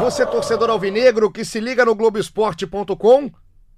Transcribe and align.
Você, 0.00 0.24
torcedor 0.24 0.70
alvinegro, 0.70 1.30
que 1.30 1.44
se 1.44 1.60
liga 1.60 1.84
no 1.84 1.94
Globoesporte.com. 1.94 3.30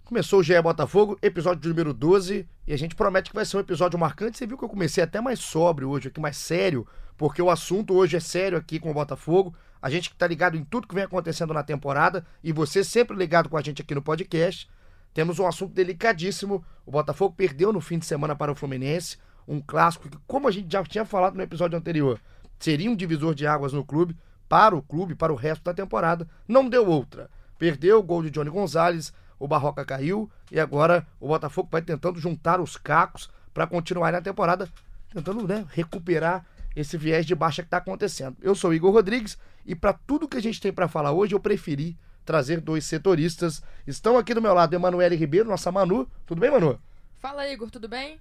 Começou 0.04 0.38
o 0.38 0.42
GE 0.42 0.62
Botafogo, 0.62 1.18
episódio 1.20 1.68
número 1.68 1.92
12, 1.92 2.48
e 2.64 2.72
a 2.72 2.78
gente 2.78 2.94
promete 2.94 3.30
que 3.30 3.34
vai 3.34 3.44
ser 3.44 3.56
um 3.56 3.60
episódio 3.60 3.98
marcante. 3.98 4.38
Você 4.38 4.46
viu 4.46 4.56
que 4.56 4.64
eu 4.64 4.68
comecei 4.68 5.02
até 5.02 5.20
mais 5.20 5.40
sóbrio 5.40 5.90
hoje, 5.90 6.06
aqui 6.06 6.20
mais 6.20 6.36
sério, 6.36 6.86
porque 7.16 7.42
o 7.42 7.50
assunto 7.50 7.92
hoje 7.92 8.16
é 8.16 8.20
sério 8.20 8.56
aqui 8.56 8.78
com 8.78 8.88
o 8.88 8.94
Botafogo. 8.94 9.52
A 9.82 9.90
gente 9.90 10.10
que 10.10 10.16
tá 10.16 10.24
ligado 10.28 10.56
em 10.56 10.62
tudo 10.62 10.86
que 10.86 10.94
vem 10.94 11.02
acontecendo 11.02 11.52
na 11.52 11.64
temporada, 11.64 12.24
e 12.42 12.52
você 12.52 12.84
sempre 12.84 13.16
ligado 13.16 13.48
com 13.48 13.56
a 13.56 13.60
gente 13.60 13.82
aqui 13.82 13.92
no 13.92 14.00
podcast. 14.00 14.70
Temos 15.12 15.40
um 15.40 15.46
assunto 15.46 15.74
delicadíssimo. 15.74 16.64
O 16.86 16.92
Botafogo 16.92 17.34
perdeu 17.36 17.72
no 17.72 17.80
fim 17.80 17.98
de 17.98 18.06
semana 18.06 18.36
para 18.36 18.52
o 18.52 18.54
Fluminense, 18.54 19.18
um 19.46 19.60
clássico 19.60 20.08
que, 20.08 20.16
como 20.28 20.46
a 20.46 20.52
gente 20.52 20.72
já 20.72 20.84
tinha 20.84 21.04
falado 21.04 21.34
no 21.34 21.42
episódio 21.42 21.76
anterior, 21.76 22.20
seria 22.60 22.88
um 22.88 22.94
divisor 22.94 23.34
de 23.34 23.44
águas 23.44 23.72
no 23.72 23.84
clube 23.84 24.16
para 24.48 24.76
o 24.76 24.82
clube, 24.82 25.14
para 25.14 25.32
o 25.32 25.36
resto 25.36 25.64
da 25.64 25.74
temporada. 25.74 26.28
Não 26.46 26.68
deu 26.68 26.86
outra. 26.86 27.30
Perdeu 27.58 27.98
o 27.98 28.02
gol 28.02 28.22
de 28.22 28.30
Johnny 28.30 28.50
Gonzalez, 28.50 29.12
o 29.38 29.48
Barroca 29.48 29.84
caiu 29.84 30.30
e 30.50 30.60
agora 30.60 31.06
o 31.18 31.28
Botafogo 31.28 31.68
vai 31.70 31.82
tentando 31.82 32.18
juntar 32.18 32.60
os 32.60 32.76
cacos 32.76 33.30
para 33.52 33.66
continuar 33.66 34.12
na 34.12 34.20
temporada, 34.20 34.68
tentando 35.12 35.46
né, 35.46 35.66
recuperar 35.70 36.46
esse 36.74 36.96
viés 36.96 37.26
de 37.26 37.34
baixa 37.34 37.62
que 37.62 37.66
está 37.66 37.76
acontecendo. 37.76 38.36
Eu 38.40 38.54
sou 38.54 38.72
Igor 38.72 38.92
Rodrigues 38.92 39.38
e 39.66 39.74
para 39.74 39.92
tudo 39.92 40.28
que 40.28 40.36
a 40.36 40.42
gente 40.42 40.60
tem 40.60 40.72
para 40.72 40.88
falar 40.88 41.12
hoje, 41.12 41.34
eu 41.34 41.40
preferi 41.40 41.96
trazer 42.24 42.60
dois 42.60 42.84
setoristas. 42.84 43.62
Estão 43.86 44.16
aqui 44.16 44.32
do 44.32 44.42
meu 44.42 44.54
lado 44.54 44.74
Emanuele 44.74 45.16
Ribeiro, 45.16 45.48
nossa 45.48 45.70
Manu. 45.70 46.08
Tudo 46.26 46.40
bem, 46.40 46.50
Manu? 46.50 46.80
Fala, 47.18 47.48
Igor, 47.48 47.70
tudo 47.70 47.88
bem? 47.88 48.18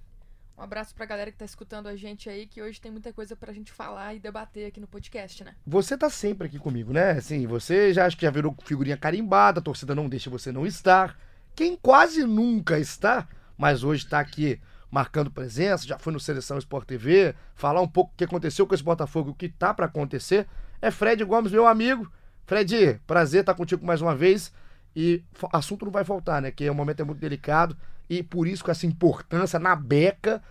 Um 0.56 0.62
abraço 0.62 0.94
pra 0.94 1.06
galera 1.06 1.32
que 1.32 1.38
tá 1.38 1.44
escutando 1.44 1.88
a 1.88 1.96
gente 1.96 2.28
aí, 2.28 2.46
que 2.46 2.62
hoje 2.62 2.80
tem 2.80 2.92
muita 2.92 3.12
coisa 3.12 3.34
pra 3.34 3.52
gente 3.52 3.72
falar 3.72 4.14
e 4.14 4.20
debater 4.20 4.66
aqui 4.66 4.80
no 4.80 4.86
podcast, 4.86 5.42
né? 5.42 5.54
Você 5.66 5.96
tá 5.96 6.10
sempre 6.10 6.46
aqui 6.46 6.58
comigo, 6.58 6.92
né? 6.92 7.12
Assim, 7.12 7.46
você 7.46 7.92
já 7.92 8.06
acho 8.06 8.16
que 8.16 8.26
já 8.26 8.30
virou 8.30 8.54
figurinha 8.64 8.96
carimbada, 8.96 9.60
a 9.60 9.62
torcida 9.62 9.94
não 9.94 10.08
deixa 10.08 10.30
você 10.30 10.52
não 10.52 10.66
estar. 10.66 11.18
Quem 11.54 11.76
quase 11.76 12.24
nunca 12.24 12.78
está, 12.78 13.26
mas 13.56 13.82
hoje 13.82 14.06
tá 14.06 14.20
aqui 14.20 14.60
marcando 14.90 15.30
presença, 15.30 15.86
já 15.86 15.98
foi 15.98 16.12
no 16.12 16.20
Seleção 16.20 16.58
Sport 16.58 16.86
TV, 16.86 17.34
falar 17.54 17.80
um 17.80 17.88
pouco 17.88 18.12
o 18.12 18.16
que 18.16 18.24
aconteceu 18.24 18.66
com 18.66 18.74
esse 18.74 18.84
Botafogo, 18.84 19.30
o 19.30 19.34
que 19.34 19.48
tá 19.48 19.72
para 19.72 19.86
acontecer, 19.86 20.46
é 20.82 20.90
Fred 20.90 21.24
Gomes, 21.24 21.50
meu 21.50 21.66
amigo. 21.66 22.12
Fred, 22.44 23.00
prazer 23.06 23.40
estar 23.40 23.54
contigo 23.54 23.86
mais 23.86 24.02
uma 24.02 24.14
vez. 24.14 24.52
E 24.94 25.24
assunto 25.52 25.86
não 25.86 25.92
vai 25.92 26.04
faltar, 26.04 26.42
né? 26.42 26.50
Que 26.50 26.68
o 26.68 26.74
momento 26.74 27.00
é 27.00 27.04
muito 27.04 27.18
delicado 27.18 27.76
e 28.18 28.22
por 28.22 28.46
isso 28.46 28.62
com 28.62 28.70
essa 28.70 28.84
importância 28.84 29.58
na 29.58 29.74
beca. 29.74 30.42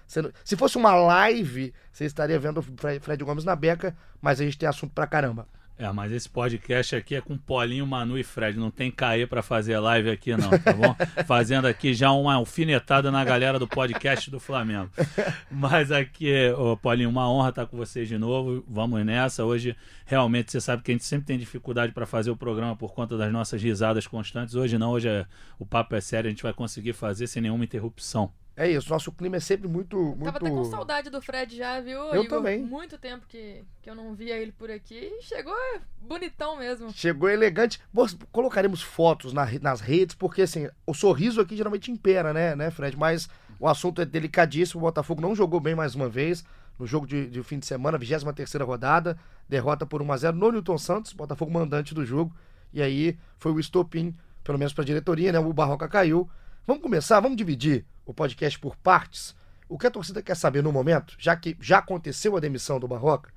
Se 0.44 0.56
fosse 0.58 0.78
uma 0.78 0.96
live, 0.96 1.72
você 1.92 2.06
estaria 2.06 2.40
vendo 2.40 2.58
o 2.58 2.64
Fred 3.00 3.24
Gomes 3.24 3.44
na 3.44 3.56
beca, 3.56 3.96
mas 4.20 4.42
a 4.42 4.44
gente 4.44 4.58
tem 4.58 4.68
assunto 4.68 4.94
pra 4.94 5.06
caramba. 5.06 5.48
É, 5.78 5.92
mas 5.92 6.12
esse 6.12 6.30
podcast 6.30 6.96
aqui 6.96 7.16
é 7.16 7.22
com 7.22 7.36
Paulinho, 7.38 7.88
Manu 7.88 8.18
e 8.18 8.24
Fred. 8.24 8.58
Não 8.60 8.70
tem 8.70 8.92
cair 8.92 9.28
para 9.28 9.42
fazer 9.42 9.80
live 9.80 10.12
aqui, 10.12 10.36
não, 10.38 10.50
tá 10.50 10.74
bom? 10.74 10.96
Fazendo 11.26 11.66
aqui 11.66 11.94
já 11.94 12.12
uma 12.12 12.36
alfinetada 12.36 13.10
na 13.10 13.24
galera 13.24 13.58
do 13.58 13.68
podcast 13.68 14.30
do 14.30 14.40
Flamengo. 14.40 14.92
Mas 15.50 15.92
aqui, 15.92 16.52
ô, 16.52 16.78
Paulinho, 16.78 17.10
uma 17.10 17.28
honra 17.32 17.50
estar 17.50 17.66
com 17.66 17.78
vocês 17.78 18.08
de 18.08 18.18
novo. 18.18 18.64
Vamos 18.68 19.04
nessa. 19.04 19.44
Hoje, 19.44 19.76
realmente, 20.06 20.52
você 20.52 20.62
sabe 20.62 20.84
que 20.84 20.92
a 20.92 20.94
gente 20.94 21.06
sempre 21.06 21.26
tem 21.26 21.38
dificuldade 21.38 21.92
para 21.94 22.06
fazer 22.06 22.30
o 22.30 22.38
programa 22.38 22.76
por 22.76 22.94
conta 22.94 23.18
das 23.18 23.32
nossas 23.32 23.62
risadas 23.62 24.06
constantes. 24.06 24.54
Hoje 24.54 24.78
não, 24.78 24.92
hoje 24.92 25.10
é, 25.10 25.26
o 25.58 25.66
papo 25.66 25.96
é 25.96 26.02
sério, 26.02 26.28
a 26.28 26.32
gente 26.32 26.44
vai 26.44 26.54
conseguir 26.54 26.94
fazer 26.94 27.26
sem 27.26 27.42
nenhuma 27.42 27.64
interrupção. 27.64 28.32
É 28.62 28.70
isso, 28.70 28.92
nosso 28.92 29.12
clima 29.12 29.38
é 29.38 29.40
sempre 29.40 29.68
muito. 29.68 29.98
muito... 29.98 30.26
Tava 30.26 30.38
até 30.38 30.52
com 30.52 30.64
saudade 30.66 31.10
do 31.10 31.20
Fred 31.20 31.58
já, 31.58 31.82
viu? 31.82 31.98
Eu 31.98 32.24
Igor? 32.24 32.38
também. 32.38 32.62
Muito 32.62 32.96
tempo 32.96 33.26
que, 33.28 33.64
que 33.82 33.90
eu 33.90 33.96
não 33.96 34.14
via 34.14 34.38
ele 34.38 34.52
por 34.52 34.70
aqui. 34.70 35.12
Chegou 35.22 35.56
bonitão 36.00 36.58
mesmo. 36.58 36.94
Chegou 36.94 37.28
elegante. 37.28 37.82
Colocaremos 38.32 38.84
fotos 38.84 39.34
na, 39.34 39.48
nas 39.60 39.82
redes, 39.82 40.14
porque 40.14 40.44
assim, 40.44 40.70
o 40.86 40.94
sorriso 40.94 41.42
aqui 41.42 41.58
geralmente 41.58 41.90
impera, 41.90 42.32
né, 42.32 42.56
né, 42.56 42.70
Fred? 42.70 42.96
Mas 42.96 43.28
o 43.60 43.68
assunto 43.68 44.00
é 44.00 44.06
delicadíssimo. 44.06 44.80
O 44.80 44.86
Botafogo 44.86 45.24
não 45.24 45.34
jogou 45.34 45.60
bem 45.60 45.74
mais 45.74 45.96
uma 45.96 46.08
vez 46.08 46.46
no 46.78 46.86
jogo 46.86 47.08
de, 47.08 47.32
de 47.32 47.42
fim 47.42 47.58
de 47.58 47.66
semana, 47.66 47.98
23 47.98 48.54
rodada. 48.62 49.18
Derrota 49.50 49.88
por 49.88 50.04
1x0 50.04 50.34
no 50.34 50.52
Newton 50.52 50.78
Santos, 50.78 51.14
Botafogo 51.14 51.52
mandante 51.52 51.96
do 51.96 52.06
jogo. 52.06 52.32
E 52.72 52.80
aí 52.80 53.18
foi 53.40 53.52
o 53.52 53.60
estopim, 53.60 54.16
pelo 54.44 54.60
menos 54.60 54.72
para 54.72 54.84
a 54.84 54.86
diretoria, 54.86 55.32
né? 55.32 55.40
O 55.40 55.52
Barroca 55.52 55.88
caiu. 55.88 56.30
Vamos 56.66 56.84
começar, 56.84 57.20
vamos 57.20 57.38
dividir 57.38 57.86
o 58.06 58.14
podcast 58.14 58.60
por 58.60 58.76
partes. 58.76 59.36
O 59.68 59.80
que 59.80 59.88
a 59.88 59.92
torcida 59.92 60.22
quer 60.22 60.36
saber 60.36 60.62
no 60.62 60.72
momento, 60.72 61.16
já 61.18 61.36
que 61.36 61.58
já 61.60 61.80
aconteceu 61.80 62.38
a 62.38 62.40
demissão 62.40 62.80
do 62.80 62.88
Barroca, 62.88 63.34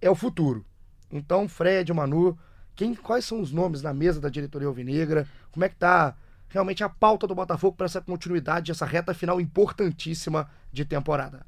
é 0.00 0.08
o 0.08 0.14
futuro. 0.14 0.64
Então, 1.10 1.48
Fred, 1.48 1.92
Manu, 1.92 2.38
quem, 2.76 2.94
quais 2.94 3.24
são 3.24 3.40
os 3.40 3.50
nomes 3.50 3.82
na 3.82 3.92
mesa 3.92 4.20
da 4.20 4.28
diretoria 4.28 4.68
alvinegra? 4.68 5.26
Como 5.50 5.64
é 5.64 5.68
que 5.68 5.74
tá 5.74 6.16
realmente 6.48 6.84
a 6.84 6.88
pauta 6.88 7.26
do 7.26 7.34
Botafogo 7.34 7.76
para 7.76 7.86
essa 7.86 8.00
continuidade, 8.00 8.70
essa 8.70 8.86
reta 8.86 9.12
final 9.12 9.40
importantíssima 9.40 10.48
de 10.72 10.84
temporada? 10.84 11.44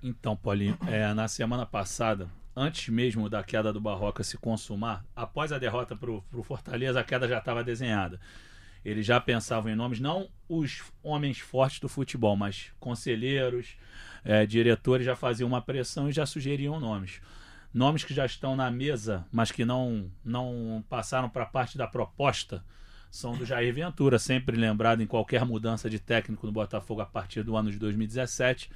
Então, 0.00 0.36
Paulinho, 0.36 0.78
é, 0.86 1.12
na 1.12 1.26
semana 1.26 1.66
passada, 1.66 2.28
antes 2.54 2.88
mesmo 2.88 3.28
da 3.28 3.42
queda 3.42 3.72
do 3.72 3.80
Barroca 3.80 4.22
se 4.22 4.38
consumar, 4.38 5.04
após 5.16 5.50
a 5.50 5.58
derrota 5.58 5.96
para 5.96 6.10
o 6.10 6.42
Fortaleza, 6.44 7.00
a 7.00 7.04
queda 7.04 7.26
já 7.26 7.38
estava 7.38 7.64
desenhada. 7.64 8.20
Eles 8.84 9.06
já 9.06 9.20
pensavam 9.20 9.70
em 9.70 9.76
nomes, 9.76 10.00
não 10.00 10.28
os 10.48 10.82
homens 11.02 11.38
fortes 11.38 11.80
do 11.80 11.88
futebol, 11.88 12.36
mas 12.36 12.72
conselheiros, 12.80 13.76
é, 14.24 14.44
diretores 14.44 15.06
já 15.06 15.14
faziam 15.14 15.48
uma 15.48 15.62
pressão 15.62 16.08
e 16.08 16.12
já 16.12 16.26
sugeriam 16.26 16.80
nomes. 16.80 17.20
Nomes 17.72 18.04
que 18.04 18.12
já 18.12 18.26
estão 18.26 18.54
na 18.54 18.70
mesa, 18.70 19.24
mas 19.32 19.50
que 19.50 19.64
não, 19.64 20.10
não 20.24 20.84
passaram 20.88 21.28
para 21.28 21.46
parte 21.46 21.78
da 21.78 21.86
proposta, 21.86 22.62
são 23.10 23.36
do 23.36 23.44
Jair 23.44 23.74
Ventura, 23.74 24.18
sempre 24.18 24.56
lembrado 24.56 25.02
em 25.02 25.06
qualquer 25.06 25.44
mudança 25.44 25.88
de 25.88 25.98
técnico 25.98 26.46
no 26.46 26.52
Botafogo 26.52 27.02
a 27.02 27.06
partir 27.06 27.42
do 27.42 27.56
ano 27.56 27.70
de 27.70 27.78
2017. 27.78 28.70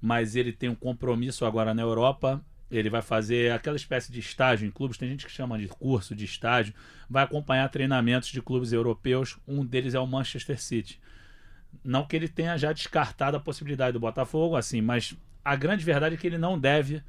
Mas 0.00 0.34
ele 0.36 0.52
tem 0.52 0.70
um 0.70 0.74
compromisso 0.74 1.44
agora 1.44 1.74
na 1.74 1.82
Europa 1.82 2.42
ele 2.70 2.90
vai 2.90 3.02
fazer 3.02 3.52
aquela 3.52 3.76
espécie 3.76 4.12
de 4.12 4.20
estágio 4.20 4.66
em 4.66 4.70
clubes, 4.70 4.98
tem 4.98 5.08
gente 5.08 5.24
que 5.24 5.32
chama 5.32 5.58
de 5.58 5.68
curso, 5.68 6.14
de 6.14 6.24
estágio, 6.24 6.74
vai 7.08 7.24
acompanhar 7.24 7.68
treinamentos 7.68 8.28
de 8.28 8.42
clubes 8.42 8.72
europeus, 8.72 9.38
um 9.46 9.64
deles 9.64 9.94
é 9.94 10.00
o 10.00 10.06
Manchester 10.06 10.60
City. 10.60 11.00
Não 11.82 12.06
que 12.06 12.16
ele 12.16 12.28
tenha 12.28 12.56
já 12.56 12.72
descartado 12.72 13.36
a 13.36 13.40
possibilidade 13.40 13.92
do 13.92 14.00
Botafogo, 14.00 14.56
assim, 14.56 14.80
mas 14.80 15.16
a 15.44 15.56
grande 15.56 15.84
verdade 15.84 16.14
é 16.14 16.18
que 16.18 16.26
ele 16.26 16.38
não 16.38 16.58
deve 16.58 17.02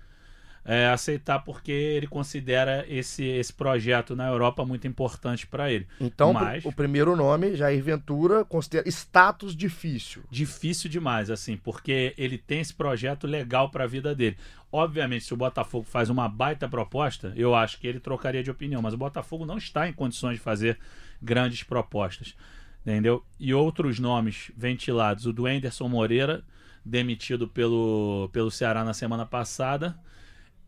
é, 0.70 0.86
aceitar 0.86 1.40
porque 1.40 1.72
ele 1.72 2.06
considera 2.06 2.86
esse, 2.88 3.24
esse 3.24 3.52
projeto 3.52 4.16
na 4.16 4.28
Europa 4.28 4.64
muito 4.64 4.88
importante 4.88 5.48
para 5.48 5.72
ele. 5.72 5.88
Então, 6.00 6.32
Mas, 6.32 6.64
o 6.64 6.72
primeiro 6.72 7.16
nome, 7.16 7.56
Jair 7.56 7.84
Ventura, 7.84 8.46
considera 8.46 8.88
status 8.88 9.56
difícil. 9.56 10.22
Difícil 10.30 10.88
demais, 10.88 11.32
assim, 11.32 11.58
porque 11.58 12.14
ele 12.16 12.38
tem 12.38 12.60
esse 12.60 12.72
projeto 12.72 13.26
legal 13.26 13.72
para 13.72 13.86
a 13.86 13.88
vida 13.88 14.14
dele. 14.14 14.38
Obviamente, 14.72 15.26
se 15.26 15.34
o 15.34 15.38
Botafogo 15.38 15.88
faz 15.90 16.08
uma 16.08 16.30
baita 16.30 16.70
proposta, 16.70 17.34
eu 17.36 17.56
acho 17.56 17.80
que 17.80 17.88
ele 17.88 18.00
trocaria 18.00 18.44
de 18.44 18.52
opinião, 18.52 18.80
mas 18.80 18.94
o 18.94 18.98
Botafogo 18.98 19.48
não 19.48 19.58
está 19.58 19.90
em 19.90 19.94
condições 19.94 20.36
de 20.36 20.40
fazer 20.40 20.78
grandes 21.20 21.64
propostas. 21.64 22.36
Entendeu? 22.84 23.26
E 23.40 23.56
outros 23.56 23.98
nomes 23.98 24.52
ventilados, 24.56 25.26
o 25.26 25.34
do 25.34 25.48
Anderson 25.48 25.90
Moreira, 25.90 26.44
demitido 26.86 27.48
pelo, 27.48 28.30
pelo 28.32 28.52
Ceará 28.52 28.84
na 28.84 28.94
semana 28.94 29.26
passada 29.26 29.98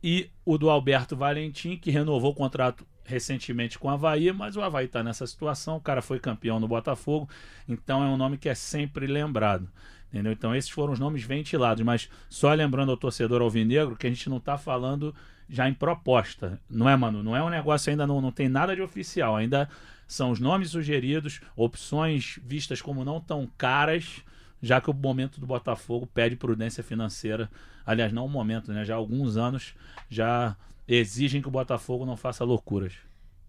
e 0.03 0.29
o 0.45 0.57
do 0.57 0.69
Alberto 0.69 1.15
Valentim, 1.15 1.77
que 1.77 1.91
renovou 1.91 2.31
o 2.31 2.35
contrato 2.35 2.85
recentemente 3.03 3.77
com 3.77 3.87
o 3.87 3.91
Havaí, 3.91 4.31
mas 4.31 4.55
o 4.55 4.61
Havaí 4.61 4.85
está 4.85 5.03
nessa 5.03 5.27
situação, 5.27 5.77
o 5.77 5.81
cara 5.81 6.01
foi 6.01 6.19
campeão 6.19 6.59
no 6.59 6.67
Botafogo, 6.67 7.29
então 7.67 8.03
é 8.03 8.07
um 8.07 8.17
nome 8.17 8.37
que 8.37 8.49
é 8.49 8.55
sempre 8.55 9.05
lembrado. 9.07 9.69
Entendeu? 10.11 10.33
Então 10.33 10.53
esses 10.53 10.69
foram 10.69 10.91
os 10.91 10.99
nomes 10.99 11.23
ventilados, 11.23 11.83
mas 11.83 12.09
só 12.29 12.53
lembrando 12.53 12.91
ao 12.91 12.97
torcedor 12.97 13.41
alvinegro 13.41 13.95
que 13.95 14.07
a 14.07 14.09
gente 14.09 14.29
não 14.29 14.37
está 14.37 14.57
falando 14.57 15.15
já 15.49 15.69
em 15.69 15.73
proposta, 15.73 16.59
não 16.69 16.87
é, 16.87 16.95
mano? 16.95 17.23
Não 17.23 17.35
é 17.35 17.43
um 17.43 17.49
negócio 17.49 17.89
ainda, 17.89 18.07
não, 18.07 18.21
não 18.21 18.31
tem 18.31 18.49
nada 18.49 18.75
de 18.75 18.81
oficial, 18.81 19.35
ainda 19.35 19.69
são 20.07 20.31
os 20.31 20.39
nomes 20.39 20.71
sugeridos, 20.71 21.39
opções 21.55 22.39
vistas 22.43 22.81
como 22.81 23.05
não 23.05 23.21
tão 23.21 23.49
caras, 23.57 24.21
já 24.61 24.79
que 24.79 24.89
o 24.89 24.93
momento 24.93 25.39
do 25.39 25.47
Botafogo 25.47 26.05
pede 26.05 26.35
prudência 26.35 26.83
financeira. 26.83 27.49
Aliás, 27.85 28.13
não 28.13 28.25
o 28.25 28.29
momento, 28.29 28.71
né? 28.71 28.85
Já 28.85 28.93
há 28.93 28.97
alguns 28.97 29.37
anos 29.37 29.73
já 30.09 30.55
exigem 30.87 31.41
que 31.41 31.47
o 31.47 31.51
Botafogo 31.51 32.05
não 32.05 32.15
faça 32.15 32.43
loucuras. 32.43 32.93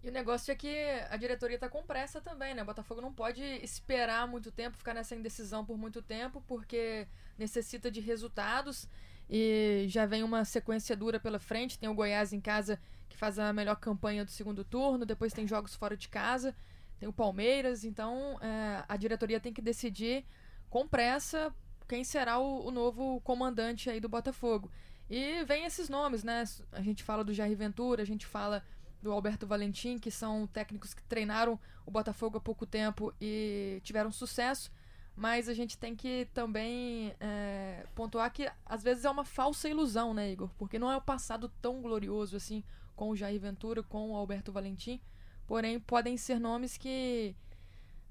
E 0.02 0.08
o 0.08 0.12
negócio 0.12 0.50
é 0.50 0.54
que 0.54 0.74
a 1.10 1.16
diretoria 1.16 1.58
tá 1.58 1.68
com 1.68 1.82
pressa 1.82 2.20
também, 2.20 2.54
né? 2.54 2.62
O 2.62 2.66
Botafogo 2.66 3.00
não 3.00 3.12
pode 3.12 3.42
esperar 3.62 4.26
muito 4.26 4.50
tempo, 4.50 4.76
ficar 4.76 4.94
nessa 4.94 5.14
indecisão 5.14 5.64
por 5.64 5.78
muito 5.78 6.02
tempo, 6.02 6.42
porque 6.46 7.06
necessita 7.38 7.90
de 7.90 8.00
resultados 8.00 8.88
e 9.30 9.84
já 9.88 10.04
vem 10.04 10.24
uma 10.24 10.44
sequência 10.44 10.96
dura 10.96 11.20
pela 11.20 11.38
frente. 11.38 11.78
Tem 11.78 11.88
o 11.88 11.94
Goiás 11.94 12.32
em 12.32 12.40
casa 12.40 12.80
que 13.08 13.16
faz 13.16 13.38
a 13.38 13.52
melhor 13.52 13.76
campanha 13.76 14.24
do 14.24 14.30
segundo 14.30 14.64
turno, 14.64 15.06
depois 15.06 15.32
tem 15.32 15.46
jogos 15.46 15.76
fora 15.76 15.96
de 15.96 16.08
casa, 16.08 16.54
tem 16.98 17.08
o 17.08 17.12
Palmeiras, 17.12 17.84
então 17.84 18.38
é, 18.40 18.84
a 18.88 18.96
diretoria 18.96 19.38
tem 19.38 19.52
que 19.52 19.62
decidir 19.62 20.24
com 20.72 20.88
pressa 20.88 21.54
quem 21.86 22.02
será 22.02 22.38
o, 22.38 22.66
o, 22.66 22.70
novo 22.70 23.20
comandante 23.20 23.90
aí 23.90 24.00
do 24.00 24.08
Botafogo. 24.08 24.70
E 25.10 25.44
vem 25.44 25.66
esses 25.66 25.90
nomes, 25.90 26.24
né? 26.24 26.44
A 26.72 26.80
gente 26.80 27.02
fala 27.02 27.22
do 27.22 27.34
Jair 27.34 27.54
Ventura, 27.54 28.00
a 28.00 28.06
gente 28.06 28.24
fala 28.24 28.64
do 29.02 29.12
Alberto 29.12 29.46
Valentim, 29.46 29.98
que 29.98 30.10
são 30.10 30.46
técnicos 30.46 30.94
que 30.94 31.02
treinaram 31.02 31.60
o 31.84 31.90
Botafogo 31.90 32.38
há 32.38 32.40
pouco 32.40 32.64
tempo 32.64 33.12
e 33.20 33.82
tiveram 33.84 34.10
sucesso. 34.10 34.72
Mas 35.14 35.46
a 35.46 35.52
gente 35.52 35.76
tem 35.76 35.94
que 35.94 36.26
também 36.32 37.14
é, 37.20 37.84
pontuar 37.94 38.32
que 38.32 38.50
às 38.64 38.82
vezes 38.82 39.04
é 39.04 39.10
uma 39.10 39.26
falsa 39.26 39.68
ilusão, 39.68 40.14
né, 40.14 40.32
Igor? 40.32 40.48
Porque 40.56 40.78
não 40.78 40.90
é 40.90 40.96
o 40.96 41.02
passado 41.02 41.52
tão 41.60 41.82
glorioso 41.82 42.34
assim 42.34 42.64
com 42.96 43.10
o 43.10 43.16
Jair 43.16 43.38
Ventura, 43.38 43.82
com 43.82 44.12
o 44.12 44.16
Alberto 44.16 44.50
Valentim. 44.50 44.98
Porém, 45.46 45.78
podem 45.78 46.16
ser 46.16 46.40
nomes 46.40 46.78
que 46.78 47.36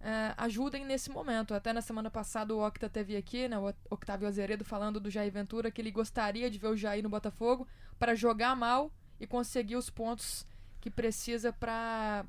é, 0.03 0.33
ajudem 0.37 0.85
nesse 0.85 1.09
momento. 1.09 1.53
Até 1.53 1.71
na 1.71 1.81
semana 1.81 2.09
passada 2.09 2.53
o 2.53 2.65
Octa 2.65 2.89
teve 2.89 3.15
aqui, 3.15 3.47
né, 3.47 3.57
o 3.57 3.73
Octavio 3.89 4.27
Azeredo, 4.27 4.65
falando 4.65 4.99
do 4.99 5.09
Jair 5.09 5.31
Ventura, 5.31 5.71
que 5.71 5.81
ele 5.81 5.91
gostaria 5.91 6.49
de 6.49 6.57
ver 6.57 6.67
o 6.67 6.77
Jair 6.77 7.03
no 7.03 7.09
Botafogo 7.09 7.67
para 7.99 8.15
jogar 8.15 8.55
mal 8.55 8.91
e 9.19 9.27
conseguir 9.27 9.75
os 9.75 9.89
pontos 9.89 10.45
que 10.79 10.89
precisa 10.89 11.53
para 11.53 12.25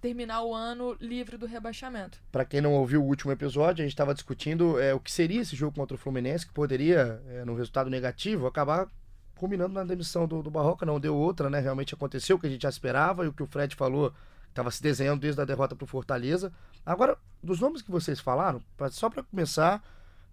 terminar 0.00 0.42
o 0.42 0.54
ano 0.54 0.96
livre 1.00 1.36
do 1.36 1.46
rebaixamento. 1.46 2.22
Para 2.30 2.44
quem 2.44 2.60
não 2.60 2.72
ouviu 2.74 3.02
o 3.02 3.06
último 3.06 3.32
episódio, 3.32 3.82
a 3.82 3.84
gente 3.84 3.94
estava 3.94 4.14
discutindo 4.14 4.78
é, 4.78 4.94
o 4.94 5.00
que 5.00 5.10
seria 5.10 5.40
esse 5.40 5.56
jogo 5.56 5.74
contra 5.74 5.96
o 5.96 5.98
Fluminense, 5.98 6.46
que 6.46 6.52
poderia, 6.52 7.20
é, 7.28 7.44
no 7.44 7.56
resultado 7.56 7.90
negativo, 7.90 8.46
acabar 8.46 8.88
culminando 9.34 9.74
na 9.74 9.84
demissão 9.84 10.26
do, 10.26 10.42
do 10.42 10.50
Barroca. 10.50 10.86
Não 10.86 11.00
deu 11.00 11.16
outra, 11.16 11.50
né? 11.50 11.58
Realmente 11.58 11.94
aconteceu 11.94 12.36
o 12.36 12.38
que 12.38 12.46
a 12.46 12.50
gente 12.50 12.62
já 12.62 12.68
esperava 12.68 13.24
e 13.24 13.28
o 13.28 13.32
que 13.32 13.42
o 13.42 13.46
Fred 13.46 13.74
falou 13.74 14.14
estava 14.58 14.70
se 14.72 14.82
desenhando 14.82 15.20
desde 15.20 15.40
a 15.40 15.44
derrota 15.44 15.76
para 15.76 15.84
o 15.84 15.86
Fortaleza. 15.86 16.52
Agora, 16.84 17.16
dos 17.40 17.60
nomes 17.60 17.80
que 17.80 17.90
vocês 17.92 18.18
falaram, 18.18 18.60
pra, 18.76 18.90
só 18.90 19.08
para 19.08 19.22
começar, 19.22 19.82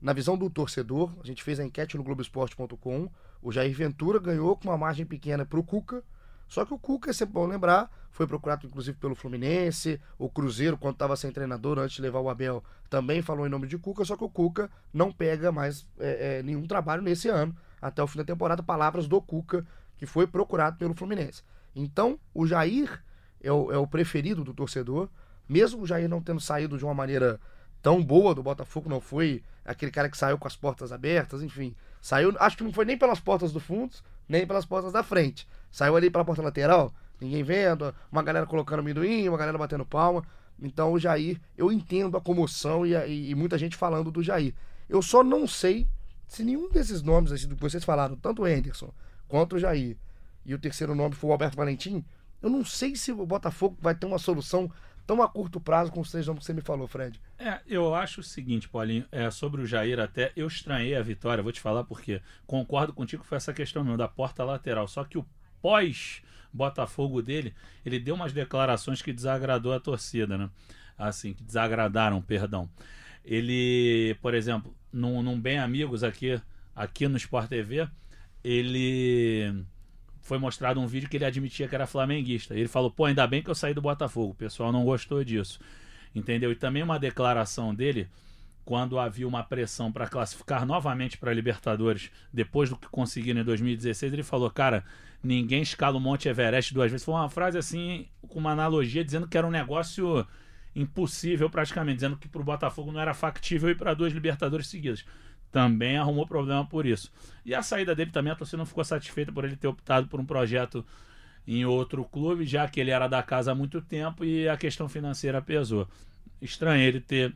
na 0.01 0.13
visão 0.13 0.35
do 0.35 0.49
torcedor, 0.49 1.11
a 1.23 1.27
gente 1.27 1.43
fez 1.43 1.59
a 1.59 1.63
enquete 1.63 1.95
no 1.95 2.03
Globoesporte.com. 2.03 3.09
O 3.41 3.51
Jair 3.51 3.75
Ventura 3.75 4.19
ganhou 4.19 4.57
com 4.57 4.69
uma 4.69 4.77
margem 4.77 5.05
pequena 5.05 5.45
para 5.45 5.59
o 5.59 5.63
Cuca. 5.63 6.03
Só 6.47 6.65
que 6.65 6.73
o 6.73 6.79
Cuca, 6.79 7.11
é 7.11 7.13
sempre 7.13 7.33
bom 7.33 7.45
lembrar, 7.45 7.89
foi 8.11 8.25
procurado 8.25 8.65
inclusive 8.65 8.97
pelo 8.97 9.15
Fluminense, 9.15 9.99
o 10.17 10.29
Cruzeiro, 10.29 10.77
quando 10.77 10.93
estava 10.93 11.15
sem 11.15 11.31
treinador, 11.31 11.79
antes 11.79 11.95
de 11.95 12.01
levar 12.01 12.19
o 12.19 12.29
Abel, 12.29 12.63
também 12.89 13.21
falou 13.21 13.45
em 13.45 13.49
nome 13.49 13.67
de 13.67 13.77
Cuca, 13.77 14.05
só 14.05 14.15
que 14.15 14.23
o 14.23 14.29
Cuca 14.29 14.69
não 14.93 15.11
pega 15.11 15.51
mais 15.51 15.87
é, 15.99 16.37
é, 16.37 16.43
nenhum 16.43 16.67
trabalho 16.67 17.01
nesse 17.01 17.29
ano, 17.29 17.55
até 17.81 18.01
o 18.01 18.07
fim 18.07 18.19
da 18.19 18.23
temporada, 18.23 18.61
palavras 18.61 19.07
do 19.07 19.19
Cuca, 19.21 19.65
que 19.97 20.05
foi 20.05 20.27
procurado 20.27 20.77
pelo 20.77 20.93
Fluminense. 20.93 21.43
Então, 21.75 22.19
o 22.33 22.45
Jair 22.45 23.03
é 23.41 23.51
o, 23.51 23.71
é 23.71 23.77
o 23.77 23.87
preferido 23.87 24.43
do 24.43 24.53
torcedor, 24.53 25.09
mesmo 25.47 25.83
o 25.83 25.87
Jair 25.87 26.09
não 26.09 26.21
tendo 26.21 26.39
saído 26.39 26.77
de 26.77 26.83
uma 26.83 26.93
maneira 26.93 27.39
tão 27.81 28.03
boa 28.03 28.33
do 28.33 28.41
Botafogo, 28.41 28.89
não 28.89 28.99
foi 28.99 29.43
aquele 29.63 29.91
cara 29.91 30.09
que 30.09 30.17
saiu 30.17 30.37
com 30.37 30.47
as 30.47 30.55
portas 30.55 30.91
abertas, 30.91 31.43
enfim, 31.43 31.75
saiu, 32.01 32.35
acho 32.39 32.57
que 32.57 32.63
não 32.63 32.73
foi 32.73 32.85
nem 32.85 32.97
pelas 32.97 33.19
portas 33.19 33.51
do 33.51 33.59
fundo, 33.59 33.95
nem 34.27 34.45
pelas 34.45 34.65
portas 34.65 34.91
da 34.91 35.03
frente. 35.03 35.47
Saiu 35.71 35.95
ali 35.95 36.09
pela 36.09 36.25
porta 36.25 36.41
lateral, 36.41 36.93
ninguém 37.19 37.43
vendo, 37.43 37.93
uma 38.11 38.23
galera 38.23 38.45
colocando 38.45 38.79
amendoim, 38.79 39.27
uma 39.29 39.37
galera 39.37 39.57
batendo 39.57 39.85
palma. 39.85 40.25
Então 40.59 40.93
o 40.93 40.99
Jair, 40.99 41.39
eu 41.57 41.71
entendo 41.71 42.17
a 42.17 42.21
comoção 42.21 42.85
e, 42.85 42.95
a, 42.95 43.05
e, 43.05 43.35
muita 43.35 43.57
gente 43.57 43.75
falando 43.75 44.09
do 44.09 44.23
Jair. 44.23 44.53
Eu 44.89 45.01
só 45.01 45.23
não 45.23 45.47
sei 45.47 45.87
se 46.27 46.43
nenhum 46.43 46.69
desses 46.69 47.01
nomes 47.01 47.31
assim, 47.31 47.49
que 47.49 47.61
vocês 47.61 47.83
falaram, 47.83 48.15
tanto 48.15 48.43
o 48.43 48.45
Anderson 48.45 48.91
quanto 49.27 49.55
o 49.55 49.59
Jair, 49.59 49.97
e 50.45 50.53
o 50.53 50.59
terceiro 50.59 50.95
nome 50.95 51.15
foi 51.15 51.29
o 51.29 51.33
Alberto 51.33 51.57
Valentim, 51.57 52.03
eu 52.41 52.49
não 52.49 52.63
sei 52.63 52.95
se 52.95 53.11
o 53.11 53.25
Botafogo 53.25 53.77
vai 53.81 53.95
ter 53.95 54.05
uma 54.05 54.19
solução 54.19 54.71
tão 55.05 55.21
a 55.21 55.27
curto 55.27 55.59
prazo 55.59 55.91
com 55.91 55.99
os 55.99 56.09
três 56.09 56.25
nomes 56.25 56.41
que 56.41 56.45
você 56.47 56.53
me 56.53 56.61
falou, 56.61 56.87
Fred. 56.87 57.21
É, 57.37 57.61
eu 57.67 57.93
acho 57.93 58.21
o 58.21 58.23
seguinte, 58.23 58.67
Paulinho, 58.67 59.05
é, 59.11 59.29
sobre 59.29 59.61
o 59.61 59.65
Jair 59.65 59.99
até, 59.99 60.31
eu 60.35 60.47
estranhei 60.47 60.95
a 60.95 61.01
vitória, 61.01 61.43
vou 61.43 61.51
te 61.51 61.61
falar 61.61 61.83
porque 61.83 62.21
concordo 62.45 62.93
contigo 62.93 63.23
foi 63.23 63.37
essa 63.37 63.53
questão 63.53 63.83
mesmo, 63.83 63.97
da 63.97 64.07
porta 64.07 64.43
lateral, 64.43 64.87
só 64.87 65.03
que 65.03 65.17
o 65.17 65.25
pós 65.61 66.23
Botafogo 66.55 67.21
dele, 67.21 67.53
ele 67.85 67.99
deu 67.99 68.15
umas 68.15 68.31
declarações 68.31 69.01
que 69.01 69.11
desagradou 69.11 69.73
a 69.73 69.79
torcida, 69.79 70.37
né? 70.37 70.49
Assim, 70.97 71.33
que 71.33 71.43
desagradaram, 71.43 72.21
perdão. 72.21 72.69
Ele, 73.23 74.15
por 74.21 74.33
exemplo, 74.33 74.73
num, 74.91 75.21
num 75.21 75.39
Bem 75.39 75.59
Amigos 75.59 76.03
aqui, 76.03 76.39
aqui 76.73 77.07
no 77.07 77.17
Sport 77.17 77.49
TV, 77.49 77.87
ele 78.43 79.65
foi 80.25 80.39
mostrado 80.39 80.81
um 80.81 80.87
vídeo 80.87 81.07
que 81.07 81.17
ele 81.17 81.23
admitia 81.23 81.67
que 81.67 81.75
era 81.75 81.85
flamenguista. 81.85 82.55
Ele 82.55 82.67
falou: 82.67 82.89
pô, 82.89 83.05
ainda 83.05 83.25
bem 83.27 83.43
que 83.43 83.49
eu 83.49 83.53
saí 83.53 83.75
do 83.75 83.81
Botafogo. 83.81 84.31
O 84.31 84.35
pessoal 84.35 84.71
não 84.71 84.83
gostou 84.83 85.23
disso. 85.23 85.59
Entendeu? 86.15 86.51
E 86.51 86.55
também 86.55 86.81
uma 86.81 86.97
declaração 86.97 87.75
dele, 87.75 88.07
quando 88.65 88.97
havia 88.97 89.27
uma 89.27 89.43
pressão 89.43 89.91
para 89.91 90.07
classificar 90.07 90.65
novamente 90.65 91.15
para 91.19 91.31
Libertadores, 91.31 92.09
depois 92.33 92.69
do 92.69 92.75
que 92.75 92.87
conseguiram 92.87 93.41
em 93.41 93.43
2016, 93.43 94.13
ele 94.13 94.23
falou: 94.23 94.49
cara, 94.49 94.83
ninguém 95.23 95.61
escala 95.61 95.95
o 95.95 95.99
Monte 95.99 96.27
Everest 96.27 96.73
duas 96.73 96.89
vezes. 96.89 97.05
Foi 97.05 97.13
uma 97.13 97.29
frase 97.29 97.59
assim, 97.59 98.07
com 98.27 98.39
uma 98.39 98.51
analogia, 98.51 99.05
dizendo 99.05 99.27
que 99.27 99.37
era 99.37 99.45
um 99.45 99.51
negócio 99.51 100.25
impossível 100.75 101.51
praticamente, 101.51 101.97
dizendo 101.97 102.17
que 102.17 102.27
para 102.27 102.41
o 102.41 102.43
Botafogo 102.43 102.91
não 102.91 102.99
era 102.99 103.13
factível 103.13 103.69
ir 103.69 103.77
para 103.77 103.93
duas 103.93 104.11
Libertadores 104.11 104.65
seguidas 104.65 105.05
também 105.55 105.97
arrumou 105.97 106.27
problema 106.27 106.65
por 106.65 106.85
isso. 106.85 107.09
E 107.45 107.55
a 107.55 107.63
saída 107.63 107.95
dele 107.95 108.11
também, 108.11 108.33
a 108.33 108.35
torcida 108.35 108.57
não 108.57 108.65
ficou 108.65 108.83
satisfeita 108.83 109.31
por 109.31 109.45
ele 109.45 109.55
ter 109.55 109.69
optado 109.69 110.05
por 110.05 110.19
um 110.19 110.25
projeto 110.25 110.85
em 111.47 111.63
outro 111.63 112.03
clube, 112.03 112.43
já 112.43 112.67
que 112.67 112.77
ele 112.77 112.91
era 112.91 113.07
da 113.07 113.23
casa 113.23 113.53
há 113.53 113.55
muito 113.55 113.81
tempo 113.81 114.25
e 114.25 114.49
a 114.49 114.57
questão 114.57 114.89
financeira 114.89 115.41
pesou. 115.41 115.87
Estranho 116.41 116.83
ele 116.83 116.99
ter 116.99 117.33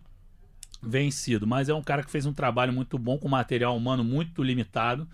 vencido, 0.84 1.48
mas 1.48 1.70
é 1.70 1.74
um 1.74 1.82
cara 1.82 2.04
que 2.04 2.12
fez 2.12 2.26
um 2.26 2.34
trabalho 2.34 2.74
muito 2.74 2.98
bom 2.98 3.18
com 3.18 3.30
material 3.30 3.78
humano 3.78 4.04
muito 4.04 4.44
limitado 4.44 5.08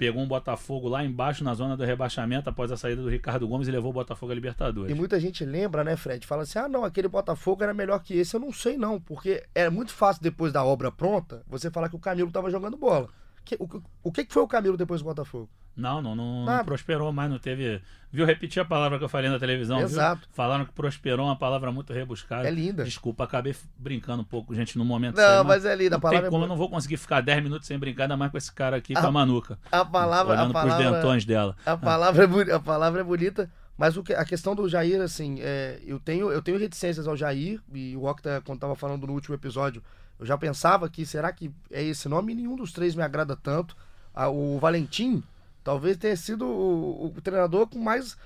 pegou 0.00 0.22
um 0.22 0.26
Botafogo 0.26 0.88
lá 0.88 1.04
embaixo 1.04 1.44
na 1.44 1.52
zona 1.52 1.76
do 1.76 1.84
rebaixamento 1.84 2.48
após 2.48 2.72
a 2.72 2.76
saída 2.78 3.02
do 3.02 3.10
Ricardo 3.10 3.46
Gomes 3.46 3.68
e 3.68 3.70
levou 3.70 3.90
o 3.90 3.92
Botafogo 3.92 4.32
à 4.32 4.34
Libertadores. 4.34 4.90
E 4.90 4.94
muita 4.94 5.20
gente 5.20 5.44
lembra, 5.44 5.84
né, 5.84 5.94
Fred? 5.94 6.26
Fala 6.26 6.44
assim: 6.44 6.58
ah, 6.58 6.66
não, 6.66 6.86
aquele 6.86 7.06
Botafogo 7.06 7.62
era 7.62 7.74
melhor 7.74 8.02
que 8.02 8.14
esse. 8.14 8.34
Eu 8.34 8.40
não 8.40 8.50
sei, 8.50 8.78
não, 8.78 8.98
porque 8.98 9.44
é 9.54 9.68
muito 9.68 9.92
fácil 9.92 10.22
depois 10.22 10.54
da 10.54 10.64
obra 10.64 10.90
pronta 10.90 11.42
você 11.46 11.70
falar 11.70 11.90
que 11.90 11.96
o 11.96 11.98
Camilo 11.98 12.28
estava 12.28 12.50
jogando 12.50 12.78
bola. 12.78 13.10
O, 13.58 13.82
o 14.04 14.10
que, 14.10 14.24
que 14.24 14.32
foi 14.32 14.42
o 14.42 14.48
Camilo 14.48 14.78
depois 14.78 15.02
do 15.02 15.04
Botafogo? 15.04 15.50
Não, 15.76 16.02
não, 16.02 16.14
não, 16.14 16.44
não, 16.44 16.64
prosperou 16.64 17.12
mais, 17.12 17.30
não 17.30 17.38
teve. 17.38 17.80
Viu 18.12 18.26
repetir 18.26 18.60
a 18.60 18.64
palavra 18.64 18.98
que 18.98 19.04
eu 19.04 19.08
falei 19.08 19.30
na 19.30 19.38
televisão? 19.38 19.80
Exato. 19.80 20.22
Viu? 20.22 20.28
Falaram 20.32 20.64
que 20.64 20.72
prosperou 20.72 21.26
uma 21.26 21.36
palavra 21.36 21.70
muito 21.70 21.92
rebuscada. 21.92 22.46
É 22.46 22.50
linda. 22.50 22.84
Desculpa, 22.84 23.24
acabei 23.24 23.54
brincando 23.78 24.22
um 24.22 24.24
pouco, 24.24 24.54
gente, 24.54 24.76
no 24.76 24.84
momento. 24.84 25.16
Não, 25.16 25.40
aí, 25.40 25.46
mas, 25.46 25.64
é 25.64 25.74
linda. 25.74 25.96
A 25.96 26.00
palavra 26.00 26.22
tem 26.22 26.28
é 26.28 26.30
como, 26.30 26.44
eu 26.44 26.48
não 26.48 26.56
vou 26.56 26.68
conseguir 26.68 26.96
ficar 26.96 27.20
10 27.20 27.42
minutos 27.42 27.66
sem 27.66 27.78
brincar, 27.78 28.04
ainda 28.04 28.16
mais 28.16 28.30
com 28.30 28.38
esse 28.38 28.52
cara 28.52 28.76
aqui, 28.76 28.96
a, 28.96 29.00
com 29.00 29.06
a 29.06 29.12
Manuca. 29.12 29.58
A 29.70 29.84
palavra. 29.84 30.34
Olhando 30.34 30.50
a 30.50 30.52
palavra, 30.52 30.76
pros 30.76 30.92
dentões 30.92 31.24
dela. 31.24 31.56
A 31.64 31.76
palavra, 31.76 32.24
é, 32.24 32.52
a 32.52 32.60
palavra 32.60 33.00
é 33.00 33.04
bonita. 33.04 33.50
Mas 33.80 33.96
o 33.96 34.02
que, 34.02 34.12
a 34.12 34.26
questão 34.26 34.54
do 34.54 34.68
Jair, 34.68 35.00
assim, 35.00 35.38
é, 35.40 35.80
eu, 35.86 35.98
tenho, 35.98 36.30
eu 36.30 36.42
tenho 36.42 36.58
reticências 36.58 37.08
ao 37.08 37.16
Jair, 37.16 37.62
e 37.72 37.96
o 37.96 38.04
Octa, 38.04 38.42
quando 38.44 38.58
estava 38.58 38.74
falando 38.74 39.06
no 39.06 39.14
último 39.14 39.34
episódio, 39.34 39.82
eu 40.18 40.26
já 40.26 40.36
pensava 40.36 40.86
que 40.90 41.06
será 41.06 41.32
que 41.32 41.50
é 41.70 41.82
esse 41.82 42.06
nome? 42.06 42.32
E 42.32 42.34
nenhum 42.34 42.56
dos 42.56 42.72
três 42.72 42.94
me 42.94 43.02
agrada 43.02 43.34
tanto. 43.34 43.74
Ah, 44.14 44.28
o 44.28 44.58
Valentim, 44.58 45.22
talvez 45.62 45.96
tenha 45.96 46.16
sido 46.16 46.46
o, 46.46 47.06
o, 47.06 47.20
treinador 47.20 47.66
com 47.66 47.78
mais 47.78 48.16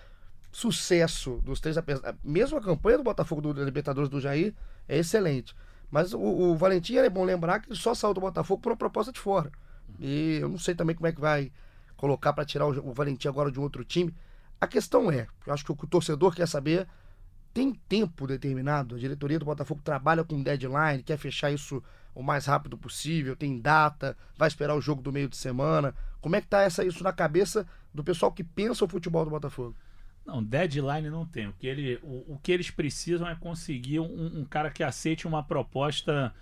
sucesso 0.53 1.41
dos 1.45 1.61
três. 1.61 1.77
Mesmo 2.23 2.59
a 2.59 2.61
campanha 2.61 2.99
do 2.99 3.05
Botafogo 3.05 3.41
do 3.41 3.65
Libertadores 3.65 4.09
do 4.09 4.21
Jair 4.21 4.55
é 4.89 4.99
excelente. 4.99 5.55
Mas 5.91 6.13
o, 6.13 6.21
o 6.21 6.57
Valentim 6.57 6.97
é 6.97 7.11
bom 7.11 7.25
lembrar 7.25 7.61
que 7.61 7.69
ele 7.69 7.79
só 7.79 7.95
saiu 7.95 8.15
do 8.15 8.21
Botafogo 8.21 8.61
por 8.61 8.73
uma 8.73 8.77
proposta 8.77 9.13
de 9.13 9.21
fora. 9.21 9.51
E 9.99 10.39
eu 10.41 10.49
não 10.49 10.59
sei 10.59 10.75
também 10.75 10.95
como 10.97 11.07
é 11.07 11.13
que 11.13 11.21
vai 11.21 11.53
colocar 11.97 12.33
para 12.33 12.45
tirar 12.45 12.67
o, 12.67 12.91
o 12.91 12.93
Valentim 12.93 13.29
agora 13.29 13.51
de 13.51 13.59
um 13.59 13.63
outro 13.63 13.85
time. 13.85 14.15
A 14.61 14.67
questão 14.67 15.11
é, 15.11 15.27
eu 15.47 15.53
acho 15.53 15.65
que 15.65 15.73
o, 15.73 15.77
o 15.81 15.87
torcedor 15.87 16.35
quer 16.35 16.49
saber 16.49 16.89
tem 17.55 17.73
tempo 17.73 18.27
determinado. 18.27 18.97
A 18.97 18.99
diretoria 18.99 19.39
do 19.39 19.45
Botafogo 19.45 19.81
trabalha 19.83 20.25
com 20.25 20.43
deadline, 20.43 21.05
quer 21.05 21.17
fechar 21.17 21.53
isso 21.53 21.83
o 22.13 22.23
mais 22.23 22.47
rápido 22.47 22.77
possível, 22.77 23.37
tem 23.37 23.61
data, 23.61 24.17
vai 24.37 24.49
esperar 24.49 24.75
o 24.75 24.81
jogo 24.81 25.01
do 25.01 25.13
meio 25.13 25.29
de 25.29 25.37
semana. 25.37 25.95
Como 26.25 26.37
é 26.37 26.41
que 26.41 26.47
tá 26.47 26.63
essa, 26.63 26.83
isso 26.83 27.05
na 27.05 27.13
cabeça 27.13 27.67
do 27.93 28.03
pessoal 28.03 28.33
que 28.33 28.43
pensa 28.43 28.83
o 28.83 28.89
futebol 28.89 29.27
do 29.27 29.31
Botafogo? 29.31 29.77
Não, 30.25 30.43
deadline 30.43 31.11
não 31.11 31.27
tem. 31.27 31.49
O 31.49 31.53
que, 31.53 31.67
ele, 31.67 32.01
o, 32.03 32.33
o 32.33 32.41
que 32.43 32.51
eles 32.51 32.71
precisam 32.71 33.29
é 33.29 33.35
conseguir 33.35 34.01
um, 34.01 34.41
um 34.41 34.43
cara 34.47 34.71
que 34.71 34.83
aceite 34.83 35.29
uma 35.29 35.43
proposta 35.43 36.35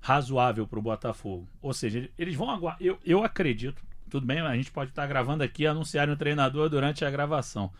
razoável 0.00 0.66
para 0.66 0.78
o 0.78 0.82
Botafogo. 0.82 1.46
Ou 1.60 1.74
seja, 1.74 2.08
eles 2.16 2.34
vão 2.34 2.50
aguardar. 2.50 2.82
Eu, 2.82 2.98
eu 3.04 3.22
acredito, 3.22 3.84
tudo 4.08 4.26
bem, 4.26 4.40
a 4.40 4.56
gente 4.56 4.72
pode 4.72 4.88
estar 4.88 5.06
gravando 5.06 5.44
aqui 5.44 5.64
e 5.64 5.66
anunciar 5.66 6.08
um 6.08 6.16
treinador 6.16 6.70
durante 6.70 7.04
a 7.04 7.10
gravação. 7.10 7.70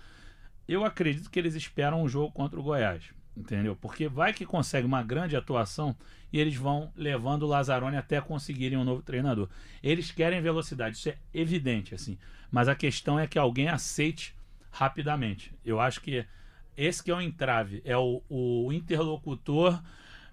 Eu 0.68 0.84
acredito 0.84 1.30
que 1.30 1.38
eles 1.38 1.54
esperam 1.54 2.02
um 2.02 2.08
jogo 2.08 2.32
contra 2.32 2.60
o 2.60 2.62
Goiás. 2.62 3.02
Entendeu? 3.36 3.76
Porque 3.76 4.08
vai 4.08 4.32
que 4.32 4.46
consegue 4.46 4.86
uma 4.86 5.02
grande 5.02 5.36
atuação 5.36 5.94
e 6.32 6.40
eles 6.40 6.56
vão 6.56 6.90
levando 6.96 7.42
o 7.42 7.46
Lazzaroni 7.46 7.96
até 7.96 8.20
conseguirem 8.20 8.78
um 8.78 8.84
novo 8.84 9.02
treinador. 9.02 9.48
Eles 9.82 10.10
querem 10.10 10.40
velocidade, 10.40 10.96
isso 10.96 11.10
é 11.10 11.16
evidente, 11.34 11.94
assim. 11.94 12.18
Mas 12.50 12.66
a 12.66 12.74
questão 12.74 13.18
é 13.18 13.26
que 13.26 13.38
alguém 13.38 13.68
aceite 13.68 14.34
rapidamente. 14.70 15.52
Eu 15.64 15.80
acho 15.80 16.00
que 16.00 16.24
esse 16.76 17.02
que 17.02 17.10
é 17.10 17.14
o 17.14 17.20
entrave, 17.20 17.82
é 17.84 17.96
o, 17.96 18.22
o 18.28 18.72
interlocutor 18.72 19.82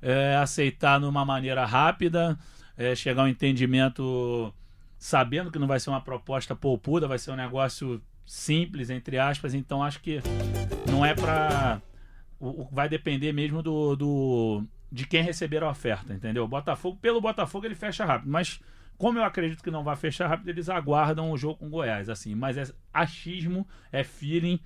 é, 0.02 0.36
aceitar 0.36 1.00
numa 1.00 1.26
maneira 1.26 1.66
rápida, 1.66 2.38
é, 2.78 2.96
chegar 2.96 3.24
a 3.24 3.26
um 3.26 3.30
entendimento 3.30 4.54
sabendo 4.98 5.52
que 5.52 5.60
não 5.60 5.68
vai 5.68 5.80
ser 5.80 5.90
uma 5.90 6.02
proposta 6.02 6.56
poupuda, 6.56 7.08
vai 7.08 7.20
ser 7.20 7.32
um 7.32 7.36
negócio 7.36 8.02
simples, 8.26 8.90
entre 8.90 9.18
aspas. 9.18 9.54
Então 9.54 9.84
acho 9.84 10.00
que 10.02 10.22
não 10.90 11.06
é 11.06 11.14
para 11.14 11.82
vai 12.72 12.90
depender 12.90 13.32
mesmo 13.32 13.62
do, 13.62 13.96
do 13.96 14.64
de 14.92 15.08
quem 15.08 15.24
receber 15.24 15.64
a 15.64 15.70
oferta, 15.70 16.14
entendeu? 16.14 16.44
O 16.44 16.48
Botafogo, 16.48 16.98
pelo 17.02 17.22
Botafogo 17.22 17.66
ele 17.66 17.76
fecha 17.76 18.06
rápido, 18.06 18.30
mas 18.30 18.60
como 18.98 19.20
eu 19.20 19.24
acredito 19.24 19.64
que 19.64 19.72
não 19.72 19.84
vai 19.84 19.96
fechar 19.96 20.28
rápido, 20.28 20.50
eles 20.50 20.70
aguardam 20.70 21.32
o 21.32 21.38
jogo 21.38 21.60
com 21.60 21.68
o 21.68 21.70
Goiás, 21.70 22.10
assim. 22.10 22.36
Mas 22.36 22.58
é 22.58 22.64
achismo, 22.94 23.68
é 23.92 24.04
feeling. 24.04 24.60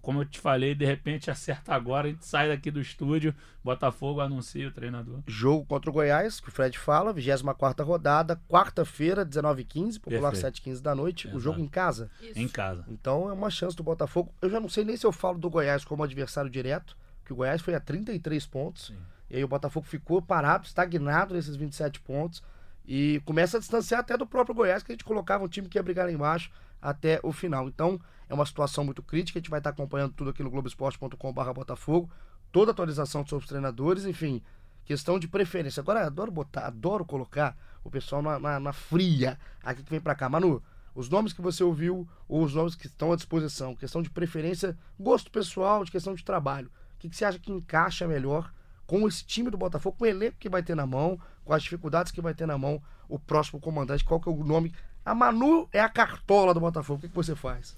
Como 0.00 0.20
eu 0.20 0.24
te 0.24 0.38
falei, 0.38 0.76
de 0.76 0.84
repente 0.84 1.28
acerta 1.28 1.74
agora, 1.74 2.06
a 2.06 2.10
gente 2.12 2.24
sai 2.24 2.46
daqui 2.46 2.70
do 2.70 2.80
estúdio, 2.80 3.34
Botafogo 3.64 4.20
anuncia 4.20 4.68
o 4.68 4.70
treinador. 4.70 5.20
Jogo 5.26 5.66
contra 5.66 5.90
o 5.90 5.92
Goiás, 5.92 6.38
que 6.38 6.48
o 6.48 6.52
Fred 6.52 6.78
fala, 6.78 7.12
24 7.12 7.84
rodada, 7.84 8.40
quarta-feira, 8.48 9.26
19h15, 9.26 10.00
popular 10.00 10.34
7h15 10.34 10.80
da 10.80 10.94
noite, 10.94 11.26
Exato. 11.26 11.36
o 11.36 11.40
jogo 11.40 11.60
em 11.60 11.66
casa. 11.66 12.08
Isso. 12.20 12.38
Em 12.38 12.46
casa. 12.46 12.84
Então 12.88 13.28
é 13.28 13.32
uma 13.32 13.50
chance 13.50 13.76
do 13.76 13.82
Botafogo. 13.82 14.32
Eu 14.40 14.48
já 14.48 14.60
não 14.60 14.68
sei 14.68 14.84
nem 14.84 14.96
se 14.96 15.04
eu 15.04 15.10
falo 15.10 15.36
do 15.36 15.50
Goiás 15.50 15.84
como 15.84 16.04
adversário 16.04 16.48
direto, 16.48 16.96
que 17.32 17.34
o 17.34 17.36
Goiás 17.36 17.62
foi 17.62 17.74
a 17.74 17.80
33 17.80 18.46
pontos. 18.46 18.86
Sim. 18.86 18.96
E 19.30 19.36
aí 19.36 19.44
o 19.44 19.48
Botafogo 19.48 19.86
ficou 19.86 20.20
parado, 20.20 20.66
estagnado 20.66 21.34
nesses 21.34 21.56
27 21.56 22.00
pontos. 22.00 22.42
E 22.86 23.22
começa 23.24 23.56
a 23.56 23.60
distanciar 23.60 24.00
até 24.00 24.16
do 24.16 24.26
próprio 24.26 24.54
Goiás, 24.54 24.82
que 24.82 24.92
a 24.92 24.94
gente 24.94 25.04
colocava 25.04 25.44
um 25.44 25.48
time 25.48 25.68
que 25.68 25.78
ia 25.78 25.82
brigar 25.82 26.06
lá 26.06 26.12
embaixo 26.12 26.50
até 26.80 27.18
o 27.22 27.32
final. 27.32 27.68
Então, 27.68 27.98
é 28.28 28.34
uma 28.34 28.44
situação 28.44 28.84
muito 28.84 29.02
crítica. 29.02 29.38
A 29.38 29.40
gente 29.40 29.50
vai 29.50 29.60
estar 29.60 29.70
acompanhando 29.70 30.12
tudo 30.12 30.30
aqui 30.30 30.42
no 30.42 30.50
Globoesporte.com.br 30.50 31.52
Botafogo. 31.54 32.10
Toda 32.50 32.72
atualização 32.72 33.24
sobre 33.26 33.44
os 33.44 33.48
treinadores, 33.48 34.04
enfim, 34.04 34.42
questão 34.84 35.18
de 35.18 35.26
preferência. 35.26 35.80
Agora, 35.80 36.04
adoro 36.04 36.30
botar, 36.30 36.66
adoro 36.66 37.04
colocar 37.04 37.56
o 37.82 37.90
pessoal 37.90 38.20
na, 38.20 38.38
na, 38.38 38.60
na 38.60 38.72
fria 38.72 39.38
aqui 39.62 39.82
que 39.82 39.90
vem 39.90 40.00
para 40.00 40.14
cá. 40.14 40.28
Manu, 40.28 40.62
os 40.94 41.08
nomes 41.08 41.32
que 41.32 41.40
você 41.40 41.64
ouviu 41.64 42.06
ou 42.28 42.42
os 42.44 42.54
nomes 42.54 42.74
que 42.74 42.86
estão 42.86 43.12
à 43.12 43.16
disposição, 43.16 43.74
questão 43.74 44.02
de 44.02 44.10
preferência, 44.10 44.76
gosto 45.00 45.30
pessoal, 45.30 45.84
de 45.84 45.90
questão 45.90 46.14
de 46.14 46.22
trabalho. 46.22 46.70
Que, 47.02 47.08
que 47.08 47.16
você 47.16 47.24
acha 47.24 47.38
que 47.38 47.50
encaixa 47.50 48.06
melhor 48.06 48.52
com 48.86 49.08
esse 49.08 49.24
time 49.24 49.50
do 49.50 49.58
Botafogo, 49.58 49.96
com 49.98 50.04
o 50.04 50.06
elenco 50.06 50.36
que 50.38 50.48
vai 50.48 50.62
ter 50.62 50.76
na 50.76 50.86
mão, 50.86 51.18
com 51.44 51.52
as 51.52 51.64
dificuldades 51.64 52.12
que 52.12 52.20
vai 52.20 52.32
ter 52.32 52.46
na 52.46 52.56
mão 52.56 52.80
o 53.08 53.18
próximo 53.18 53.60
comandante? 53.60 54.04
Qual 54.04 54.20
que 54.20 54.28
é 54.28 54.32
o 54.32 54.44
nome? 54.44 54.72
A 55.04 55.12
Manu 55.12 55.68
é 55.72 55.80
a 55.80 55.88
cartola 55.88 56.54
do 56.54 56.60
Botafogo. 56.60 56.98
O 56.98 57.00
que, 57.00 57.08
que 57.08 57.14
você 57.14 57.34
faz? 57.34 57.76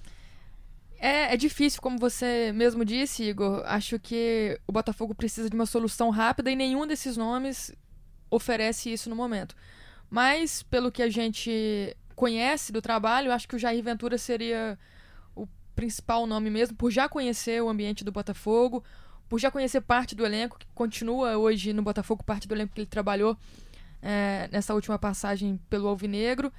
É, 0.99 1.33
é 1.33 1.37
difícil, 1.37 1.81
como 1.81 1.97
você 1.97 2.51
mesmo 2.53 2.85
disse, 2.85 3.23
Igor. 3.23 3.63
Acho 3.65 3.99
que 3.99 4.59
o 4.67 4.71
Botafogo 4.71 5.15
precisa 5.15 5.49
de 5.49 5.55
uma 5.55 5.65
solução 5.65 6.11
rápida 6.11 6.51
e 6.51 6.55
nenhum 6.55 6.85
desses 6.85 7.17
nomes 7.17 7.73
oferece 8.29 8.93
isso 8.93 9.09
no 9.09 9.15
momento. 9.15 9.55
Mas, 10.07 10.61
pelo 10.61 10.91
que 10.91 11.01
a 11.01 11.09
gente 11.09 11.97
conhece 12.15 12.71
do 12.71 12.79
trabalho, 12.79 13.31
acho 13.31 13.47
que 13.47 13.55
o 13.55 13.59
Jair 13.59 13.83
Ventura 13.83 14.19
seria 14.19 14.77
o 15.35 15.47
principal 15.75 16.27
nome 16.27 16.51
mesmo, 16.51 16.77
por 16.77 16.91
já 16.91 17.09
conhecer 17.09 17.61
o 17.63 17.69
ambiente 17.69 18.03
do 18.03 18.11
Botafogo, 18.11 18.83
por 19.27 19.39
já 19.39 19.49
conhecer 19.49 19.81
parte 19.81 20.15
do 20.15 20.25
elenco, 20.25 20.57
que 20.57 20.67
continua 20.73 21.37
hoje 21.37 21.73
no 21.73 21.81
Botafogo, 21.81 22.23
parte 22.23 22.47
do 22.47 22.53
elenco 22.53 22.73
que 22.73 22.81
ele 22.81 22.87
trabalhou 22.87 23.37
é, 24.01 24.47
nessa 24.51 24.73
última 24.73 24.99
passagem 24.99 25.59
pelo 25.69 25.87
Alvinegro, 25.87 26.51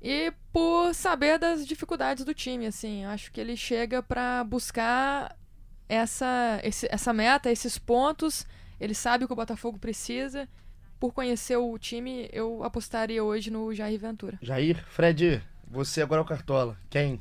e 0.00 0.32
por 0.52 0.94
saber 0.94 1.38
das 1.38 1.66
dificuldades 1.66 2.24
do 2.24 2.34
time. 2.34 2.66
Assim, 2.66 3.04
acho 3.04 3.30
que 3.30 3.40
ele 3.40 3.56
chega 3.56 4.02
para 4.02 4.42
buscar 4.44 5.36
essa, 5.88 6.60
esse, 6.64 6.88
essa 6.90 7.12
meta, 7.12 7.50
esses 7.50 7.78
pontos. 7.78 8.46
Ele 8.80 8.94
sabe 8.94 9.24
o 9.24 9.26
que 9.28 9.32
o 9.32 9.36
Botafogo 9.36 9.78
precisa. 9.78 10.48
Por 10.98 11.12
conhecer 11.12 11.56
o 11.56 11.78
time, 11.78 12.28
eu 12.32 12.64
apostaria 12.64 13.22
hoje 13.22 13.50
no 13.50 13.72
Jair 13.74 13.98
Ventura. 13.98 14.38
Jair, 14.42 14.84
Fred, 14.88 15.42
você 15.68 16.02
agora 16.02 16.20
é 16.20 16.24
o 16.24 16.26
Cartola. 16.26 16.76
Quem? 16.90 17.20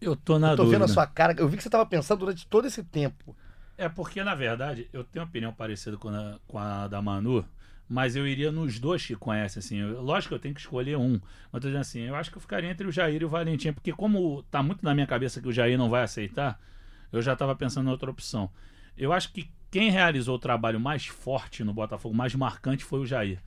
Eu 0.00 0.14
tô 0.16 0.38
na 0.38 0.52
eu 0.52 0.56
tô 0.56 0.64
dúvida. 0.64 0.78
vendo 0.78 0.90
a 0.90 0.92
sua 0.92 1.06
cara. 1.06 1.34
Eu 1.38 1.48
vi 1.48 1.56
que 1.56 1.62
você 1.62 1.70
tava 1.70 1.86
pensando 1.86 2.20
durante 2.20 2.46
todo 2.46 2.66
esse 2.66 2.82
tempo. 2.82 3.36
É 3.78 3.88
porque, 3.88 4.24
na 4.24 4.34
verdade, 4.34 4.88
eu 4.92 5.04
tenho 5.04 5.24
uma 5.24 5.28
opinião 5.28 5.52
parecida 5.52 5.96
com 5.96 6.08
a, 6.08 6.38
com 6.46 6.58
a 6.58 6.88
da 6.88 7.02
Manu, 7.02 7.44
mas 7.88 8.16
eu 8.16 8.26
iria 8.26 8.50
nos 8.50 8.78
dois 8.78 9.04
que 9.04 9.14
conhecem, 9.14 9.60
assim. 9.60 9.76
Eu, 9.76 10.02
lógico 10.02 10.30
que 10.30 10.34
eu 10.34 10.38
tenho 10.38 10.54
que 10.54 10.60
escolher 10.60 10.96
um. 10.96 11.20
Mas 11.52 11.62
tô 11.62 11.68
dizendo 11.68 11.80
assim, 11.80 12.00
eu 12.00 12.14
acho 12.14 12.30
que 12.30 12.38
eu 12.38 12.40
ficaria 12.40 12.70
entre 12.70 12.86
o 12.86 12.92
Jair 12.92 13.20
e 13.20 13.24
o 13.24 13.28
Valentim, 13.28 13.72
porque 13.72 13.92
como 13.92 14.42
tá 14.44 14.62
muito 14.62 14.82
na 14.84 14.94
minha 14.94 15.06
cabeça 15.06 15.40
que 15.40 15.48
o 15.48 15.52
Jair 15.52 15.76
não 15.76 15.90
vai 15.90 16.02
aceitar, 16.02 16.58
eu 17.12 17.20
já 17.20 17.34
estava 17.34 17.54
pensando 17.54 17.88
em 17.88 17.90
outra 17.90 18.10
opção. 18.10 18.50
Eu 18.96 19.12
acho 19.12 19.30
que 19.32 19.50
quem 19.70 19.90
realizou 19.90 20.36
o 20.36 20.38
trabalho 20.38 20.80
mais 20.80 21.06
forte 21.06 21.62
no 21.62 21.74
Botafogo, 21.74 22.14
mais 22.14 22.34
marcante, 22.34 22.82
foi 22.82 23.00
o 23.00 23.06
Jair. 23.06 23.42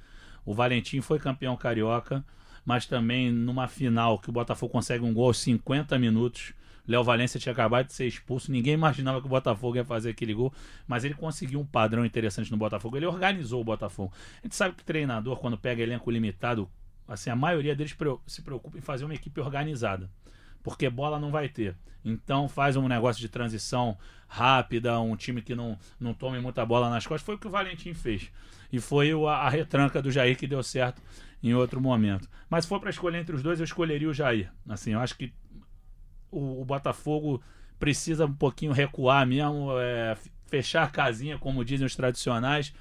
O 0.46 0.54
Valentim 0.54 1.02
foi 1.02 1.18
campeão 1.20 1.58
carioca, 1.58 2.24
mas 2.64 2.86
também 2.86 3.32
numa 3.32 3.68
final 3.68 4.20
que 4.20 4.30
o 4.30 4.34
Botafogo 4.34 4.72
consegue 4.72 5.04
um 5.04 5.14
gol 5.14 5.28
aos 5.28 5.40
50 5.40 5.98
minutos 5.98 6.54
Léo 6.90 7.04
Valência 7.04 7.40
tinha 7.40 7.54
acabado 7.54 7.86
de 7.86 7.94
ser 7.94 8.08
expulso, 8.08 8.52
ninguém 8.52 8.74
imaginava 8.74 9.22
que 9.22 9.28
o 9.28 9.30
Botafogo 9.30 9.76
ia 9.76 9.86
fazer 9.86 10.10
aquele 10.10 10.34
gol, 10.34 10.52
mas 10.88 11.04
ele 11.04 11.14
conseguiu 11.14 11.60
um 11.60 11.66
padrão 11.66 12.04
interessante 12.04 12.50
no 12.50 12.58
Botafogo. 12.58 12.98
Ele 12.98 13.06
organizou 13.06 13.62
o 13.62 13.64
Botafogo. 13.64 14.12
A 14.40 14.48
gente 14.48 14.56
sabe 14.56 14.74
que 14.74 14.84
treinador, 14.84 15.38
quando 15.38 15.56
pega 15.56 15.84
elenco 15.84 16.10
limitado, 16.10 16.68
assim, 17.08 17.30
a 17.30 17.36
maioria 17.36 17.76
deles 17.76 17.96
se 18.26 18.42
preocupa 18.42 18.76
em 18.76 18.82
fazer 18.82 19.06
uma 19.06 19.14
equipe 19.14 19.40
organizada. 19.40 20.10
Porque 20.64 20.90
bola 20.90 21.20
não 21.20 21.30
vai 21.30 21.48
ter. 21.48 21.76
Então 22.04 22.50
faz 22.50 22.76
um 22.76 22.88
negócio 22.88 23.22
de 23.22 23.30
transição 23.30 23.96
rápida, 24.28 25.00
um 25.00 25.16
time 25.16 25.44
que 25.44 25.54
não, 25.54 25.78
não 26.00 26.16
tome 26.16 26.40
muita 26.40 26.66
bola 26.66 26.90
nas 26.90 27.06
costas. 27.06 27.24
Foi 27.24 27.36
o 27.36 27.38
que 27.38 27.48
o 27.48 27.52
Valentim 27.52 27.94
fez. 27.94 28.32
E 28.74 28.80
foi 28.80 29.12
a, 29.12 29.32
a 29.32 29.50
retranca 29.50 30.02
do 30.02 30.12
Jair 30.12 30.36
que 30.36 30.48
deu 30.48 30.64
certo 30.64 31.00
em 31.44 31.54
outro 31.54 31.80
momento. 31.80 32.28
Mas 32.50 32.66
se 32.66 32.70
for 32.70 32.80
para 32.80 32.90
escolher 32.90 33.20
entre 33.20 33.36
os 33.36 33.44
dois, 33.44 33.60
eu 33.60 33.64
escolheria 33.64 34.10
o 34.10 34.14
Jair. 34.14 34.52
Assim, 34.68 34.94
eu 34.94 35.00
acho 35.00 35.16
que 35.16 35.32
o, 36.32 36.62
o 36.62 36.66
Botafogo 36.66 37.42
precisa 37.80 38.26
um 38.26 38.34
pouquinho 38.34 38.72
recuar 38.72 39.26
mesmo, 39.26 39.72
é, 39.80 40.18
fechar 40.48 40.84
a 40.84 40.90
casinha, 40.90 41.38
como 41.38 41.64
dizem 41.64 41.86
os 41.86 41.96
tradicionais, 41.96 42.74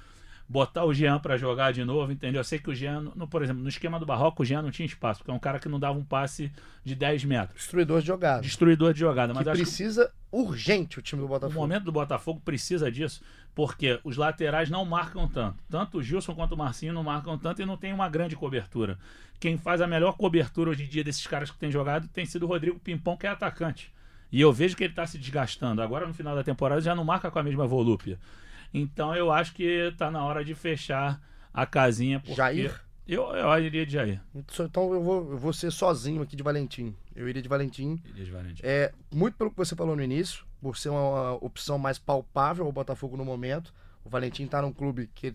botar 0.49 0.83
o 0.83 0.91
Jean 0.91 1.19
para 1.19 1.37
jogar 1.37 1.71
de 1.71 1.85
novo, 1.85 2.11
entendeu? 2.11 2.39
Eu 2.39 2.43
sei 2.43 2.57
que 2.57 2.71
o 2.71 2.75
Jean, 2.75 3.01
no, 3.15 3.27
por 3.27 3.43
exemplo, 3.43 3.61
no 3.61 3.69
esquema 3.69 3.99
do 3.99 4.05
Barroco, 4.05 4.41
o 4.41 4.45
Jean 4.45 4.63
não 4.63 4.71
tinha 4.71 4.85
espaço, 4.87 5.19
porque 5.19 5.29
é 5.29 5.33
um 5.33 5.39
cara 5.39 5.59
que 5.59 5.69
não 5.69 5.79
dava 5.79 5.97
um 5.97 6.03
passe 6.03 6.51
de 6.83 6.95
10 6.95 7.23
metros. 7.25 7.59
Destruidor 7.59 8.01
de 8.01 8.07
jogada. 8.07 8.41
Destruidor 8.41 8.93
de 8.93 8.99
jogada. 8.99 9.31
Mas 9.31 9.47
precisa 9.47 10.07
que 10.07 10.11
urgente 10.31 10.97
o 10.97 11.01
time 11.03 11.21
do 11.21 11.27
Botafogo. 11.27 11.55
O 11.57 11.61
momento 11.61 11.83
do 11.83 11.91
Botafogo 11.91 12.41
precisa 12.43 12.91
disso, 12.91 13.21
porque 13.53 13.99
os 14.03 14.17
laterais 14.17 14.71
não 14.71 14.83
marcam 14.85 15.27
tanto. 15.27 15.63
Tanto 15.69 15.99
o 15.99 16.03
Gilson 16.03 16.33
quanto 16.33 16.53
o 16.53 16.57
Marcinho 16.57 16.93
não 16.93 17.03
marcam 17.03 17.37
tanto 17.37 17.61
e 17.61 17.65
não 17.65 17.77
tem 17.77 17.93
uma 17.93 18.09
grande 18.09 18.35
cobertura. 18.35 18.97
Quem 19.39 19.55
faz 19.55 19.81
a 19.81 19.87
melhor 19.87 20.13
cobertura 20.13 20.71
hoje 20.71 20.83
em 20.83 20.87
dia 20.87 21.03
desses 21.03 21.25
caras 21.27 21.51
que 21.51 21.59
têm 21.59 21.71
jogado 21.71 22.07
tem 22.07 22.25
sido 22.25 22.43
o 22.43 22.47
Rodrigo 22.47 22.79
Pimpão, 22.79 23.15
que 23.15 23.27
é 23.27 23.29
atacante. 23.29 23.93
E 24.31 24.41
eu 24.41 24.51
vejo 24.51 24.75
que 24.75 24.83
ele 24.83 24.93
está 24.93 25.05
se 25.05 25.17
desgastando. 25.17 25.81
Agora, 25.81 26.07
no 26.07 26.13
final 26.13 26.35
da 26.35 26.43
temporada, 26.43 26.81
já 26.81 26.95
não 26.95 27.03
marca 27.03 27.29
com 27.29 27.39
a 27.39 27.43
mesma 27.43 27.67
volúpia. 27.67 28.19
Então, 28.73 29.15
eu 29.15 29.31
acho 29.31 29.53
que 29.53 29.63
está 29.63 30.11
na 30.11 30.23
hora 30.23 30.43
de 30.43 30.53
fechar 30.53 31.21
a 31.53 31.65
casinha. 31.65 32.19
Porque... 32.19 32.35
Jair? 32.35 32.79
Eu, 33.07 33.23
eu 33.35 33.59
iria 33.59 33.85
de 33.85 33.93
Jair. 33.93 34.21
Então, 34.35 34.93
eu 34.93 35.01
vou, 35.01 35.31
eu 35.31 35.37
vou 35.37 35.51
ser 35.51 35.71
sozinho 35.71 36.21
aqui 36.21 36.35
de 36.35 36.43
Valentim. 36.43 36.95
Eu 37.15 37.27
iria 37.27 37.41
de 37.41 37.49
Valentim. 37.49 37.99
Iria 38.05 38.25
de 38.25 38.31
Valentim. 38.31 38.61
É, 38.63 38.93
muito 39.11 39.35
pelo 39.35 39.49
que 39.49 39.57
você 39.57 39.75
falou 39.75 39.95
no 39.95 40.03
início, 40.03 40.45
por 40.61 40.77
ser 40.77 40.89
uma 40.89 41.33
opção 41.43 41.79
mais 41.79 41.97
palpável 41.97 42.65
ao 42.65 42.71
Botafogo 42.71 43.17
no 43.17 43.25
momento. 43.25 43.73
O 44.05 44.09
Valentim 44.09 44.43
está 44.43 44.61
num 44.61 44.71
clube 44.71 45.09
que 45.15 45.33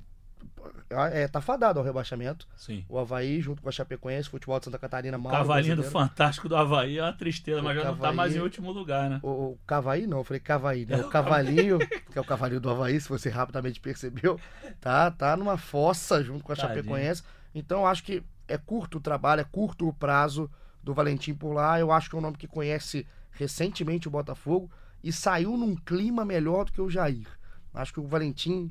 é, 1.13 1.29
tá 1.29 1.41
fadado 1.41 1.79
ao 1.79 1.85
rebaixamento. 1.85 2.47
Sim. 2.57 2.85
O 2.89 2.99
Havaí, 2.99 3.41
junto 3.41 3.63
com 3.63 3.69
a 3.69 3.73
Chapecoense, 3.73 4.29
futebol 4.29 4.59
de 4.59 4.67
Santa 4.67 4.79
Catarina, 4.79 5.19
mal. 5.19 5.33
Cavalinho 5.33 5.77
do 5.77 5.83
Fantástico 5.83 6.49
do 6.49 6.57
Havaí 6.57 6.99
é 6.99 7.03
uma 7.03 7.13
tristeza, 7.13 7.61
o 7.61 7.65
mas 7.65 7.77
já 7.77 7.83
Cavaí, 7.83 7.97
não 7.97 8.03
tá 8.03 8.13
mais 8.13 8.37
em 8.37 8.41
último 8.41 8.71
lugar, 8.73 9.11
né? 9.11 9.21
O, 9.23 9.29
o 9.29 9.59
Cavaí 9.67 10.07
não, 10.07 10.19
eu 10.19 10.25
falei 10.25 10.41
Cavaí, 10.41 10.87
né? 10.87 10.97
O 10.99 11.09
cavalinho, 11.09 11.79
que 11.79 12.19
é 12.19 12.21
o 12.21 12.25
cavalinho 12.25 12.61
do 12.61 12.71
Havaí, 12.71 13.01
se 13.01 13.09
você 13.09 13.29
rapidamente 13.29 13.81
percebeu, 13.81 14.39
tá, 14.81 15.11
tá 15.11 15.37
numa 15.37 15.57
fossa 15.57 16.23
junto 16.23 16.45
com 16.45 16.53
a 16.53 16.57
Tadinho. 16.57 16.77
Chapecoense. 16.77 17.23
Então 17.55 17.87
acho 17.87 18.03
que 18.03 18.23
é 18.49 18.59
curto 18.59 18.99
o 18.99 19.01
trabalho, 19.01 19.41
é 19.41 19.45
curto 19.45 19.89
o 19.89 19.93
prazo 19.93 20.51
do 20.83 20.93
Valentim 20.93 21.35
por 21.35 21.53
lá. 21.53 21.79
Eu 21.79 21.91
acho 21.91 22.11
que 22.11 22.17
é 22.17 22.19
um 22.19 22.23
nome 22.23 22.37
que 22.37 22.47
conhece 22.47 23.07
recentemente 23.31 24.09
o 24.09 24.11
Botafogo 24.11 24.71
e 25.03 25.13
saiu 25.13 25.57
num 25.57 25.75
clima 25.75 26.25
melhor 26.25 26.65
do 26.65 26.73
que 26.73 26.81
o 26.81 26.91
Jair. 26.91 27.27
Acho 27.73 27.93
que 27.93 28.01
o 28.01 28.07
Valentim 28.07 28.71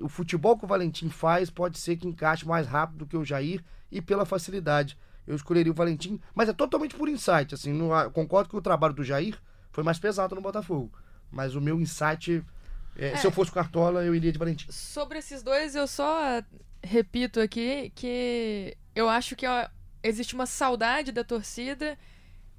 o 0.00 0.08
futebol 0.08 0.56
que 0.58 0.64
o 0.64 0.68
Valentim 0.68 1.08
faz 1.08 1.50
pode 1.50 1.78
ser 1.78 1.96
que 1.96 2.06
encaixe 2.08 2.46
mais 2.46 2.66
rápido 2.66 2.98
do 2.98 3.06
que 3.06 3.16
o 3.16 3.24
Jair 3.24 3.62
e 3.90 4.00
pela 4.00 4.24
facilidade. 4.24 4.96
Eu 5.26 5.36
escolheria 5.36 5.70
o 5.70 5.74
Valentim, 5.74 6.20
mas 6.34 6.48
é 6.48 6.52
totalmente 6.52 6.94
por 6.96 7.08
insight. 7.08 7.54
Assim, 7.54 7.72
no, 7.72 7.90
concordo 8.10 8.48
que 8.50 8.56
o 8.56 8.62
trabalho 8.62 8.94
do 8.94 9.04
Jair 9.04 9.38
foi 9.70 9.84
mais 9.84 9.98
pesado 9.98 10.34
no 10.34 10.40
Botafogo. 10.40 10.90
mas 11.32 11.54
o 11.54 11.60
meu 11.60 11.80
insight, 11.80 12.44
é, 12.96 13.10
É. 13.10 13.16
se 13.16 13.24
eu 13.24 13.30
fosse 13.30 13.52
o 13.52 13.54
Cartola, 13.54 14.04
eu 14.04 14.12
iria 14.14 14.32
de 14.32 14.38
Valentim. 14.38 14.66
Sobre 14.72 15.18
esses 15.18 15.44
dois, 15.44 15.76
eu 15.76 15.86
só 15.86 16.42
repito 16.82 17.38
aqui 17.40 17.92
que 17.94 18.76
eu 18.96 19.08
acho 19.08 19.36
que 19.36 19.46
ó, 19.46 19.68
existe 20.02 20.34
uma 20.34 20.46
saudade 20.46 21.12
da 21.12 21.22
torcida 21.22 21.96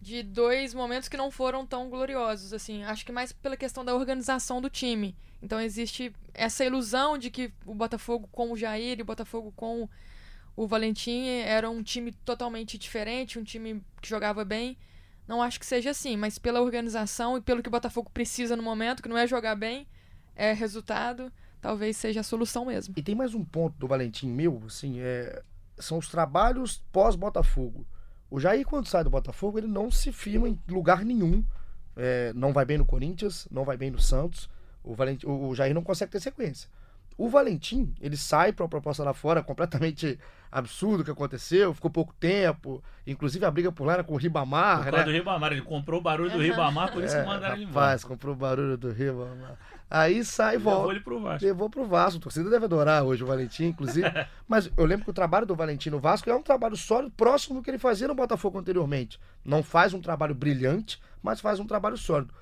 de 0.01 0.23
dois 0.23 0.73
momentos 0.73 1.07
que 1.07 1.15
não 1.15 1.29
foram 1.29 1.65
tão 1.65 1.87
gloriosos, 1.87 2.53
assim. 2.53 2.83
Acho 2.83 3.05
que 3.05 3.11
mais 3.11 3.31
pela 3.31 3.55
questão 3.55 3.85
da 3.85 3.93
organização 3.93 4.59
do 4.59 4.69
time. 4.69 5.15
Então 5.41 5.61
existe 5.61 6.11
essa 6.33 6.65
ilusão 6.65 7.17
de 7.17 7.29
que 7.29 7.53
o 7.65 7.75
Botafogo 7.75 8.27
com 8.31 8.51
o 8.51 8.57
Jair 8.57 8.97
e 8.97 9.01
o 9.03 9.05
Botafogo 9.05 9.53
com 9.55 9.87
o 10.55 10.67
Valentim 10.67 11.27
era 11.27 11.69
um 11.69 11.83
time 11.83 12.11
totalmente 12.11 12.77
diferente, 12.79 13.37
um 13.37 13.43
time 13.43 13.83
que 14.01 14.09
jogava 14.09 14.43
bem. 14.43 14.75
Não 15.27 15.41
acho 15.41 15.59
que 15.59 15.65
seja 15.65 15.91
assim, 15.91 16.17
mas 16.17 16.39
pela 16.39 16.61
organização 16.61 17.37
e 17.37 17.41
pelo 17.41 17.61
que 17.61 17.69
o 17.69 17.71
Botafogo 17.71 18.09
precisa 18.11 18.55
no 18.55 18.63
momento, 18.63 19.03
que 19.03 19.09
não 19.09 19.17
é 19.17 19.27
jogar 19.27 19.55
bem, 19.55 19.87
é 20.35 20.51
resultado, 20.51 21.31
talvez 21.61 21.95
seja 21.95 22.21
a 22.21 22.23
solução 22.23 22.65
mesmo. 22.65 22.93
E 22.97 23.03
tem 23.03 23.13
mais 23.13 23.35
um 23.35 23.45
ponto 23.45 23.77
do 23.77 23.87
Valentim 23.87 24.27
meu, 24.27 24.63
assim, 24.65 24.99
é, 24.99 25.43
são 25.77 25.99
os 25.99 26.07
trabalhos 26.07 26.83
pós-Botafogo. 26.91 27.85
O 28.31 28.39
Jair, 28.39 28.65
quando 28.65 28.87
sai 28.87 29.03
do 29.03 29.09
Botafogo, 29.09 29.57
ele 29.59 29.67
não 29.67 29.91
se 29.91 30.11
firma 30.11 30.47
em 30.47 30.57
lugar 30.69 31.03
nenhum. 31.03 31.43
É, 31.97 32.31
não 32.33 32.53
vai 32.53 32.63
bem 32.63 32.77
no 32.77 32.85
Corinthians, 32.85 33.45
não 33.51 33.65
vai 33.65 33.75
bem 33.75 33.91
no 33.91 33.99
Santos. 33.99 34.49
O, 34.81 34.95
Valentim, 34.95 35.27
o 35.27 35.53
Jair 35.53 35.75
não 35.75 35.83
consegue 35.83 36.13
ter 36.13 36.21
sequência. 36.21 36.69
O 37.17 37.29
Valentim, 37.29 37.93
ele 37.99 38.15
sai 38.15 38.53
para 38.53 38.63
uma 38.63 38.69
proposta 38.69 39.03
lá 39.03 39.13
fora 39.13 39.43
completamente 39.43 40.17
absurdo 40.49 41.01
o 41.01 41.03
que 41.03 41.11
aconteceu, 41.11 41.73
ficou 41.73 41.91
pouco 41.91 42.13
tempo, 42.19 42.83
inclusive 43.05 43.45
a 43.45 43.51
briga 43.51 43.71
por 43.71 43.85
lá 43.85 43.93
era 43.93 44.03
com 44.03 44.13
o 44.13 44.17
Ribamar, 44.17 44.83
Por 44.85 44.93
né? 44.93 45.03
do 45.03 45.11
Ribamar. 45.11 45.51
Ele 45.51 45.61
comprou 45.61 45.99
o 45.99 46.03
barulho 46.03 46.31
do 46.31 46.39
Ribamar, 46.39 46.91
por 46.91 47.03
isso 47.03 47.15
que 47.15 47.23
mandaram 47.25 47.55
ele 47.55 47.65
embora. 47.65 47.85
É, 47.85 47.89
rapaz, 47.89 48.03
comprou 48.05 48.33
o 48.33 48.37
barulho 48.37 48.77
do 48.77 48.91
Ribamar. 48.91 49.57
Aí 49.93 50.23
sai 50.23 50.55
e 50.55 50.57
Levou 50.57 50.73
volta. 50.73 50.93
ele 50.93 50.99
pro 51.01 51.19
Vasco. 51.19 51.45
Levou 51.45 51.69
pro 51.69 51.85
Vasco. 51.85 52.17
A 52.19 52.21
torcida 52.21 52.49
deve 52.49 52.63
adorar 52.63 53.03
hoje 53.03 53.25
o 53.25 53.27
Valentim, 53.27 53.65
inclusive. 53.65 54.07
Mas 54.47 54.71
eu 54.77 54.85
lembro 54.85 55.03
que 55.03 55.11
o 55.11 55.13
trabalho 55.13 55.45
do 55.45 55.53
Valentim 55.53 55.89
no 55.89 55.99
Vasco 55.99 56.29
é 56.29 56.33
um 56.33 56.41
trabalho 56.41 56.77
sólido, 56.77 57.11
próximo 57.11 57.55
do 57.55 57.61
que 57.61 57.69
ele 57.69 57.77
fazia 57.77 58.07
no 58.07 58.15
Botafogo 58.15 58.57
anteriormente. 58.57 59.19
Não 59.43 59.61
faz 59.61 59.93
um 59.93 59.99
trabalho 59.99 60.33
brilhante, 60.33 61.01
mas 61.21 61.41
faz 61.41 61.59
um 61.59 61.67
trabalho 61.67 61.97
sólido. 61.97 62.33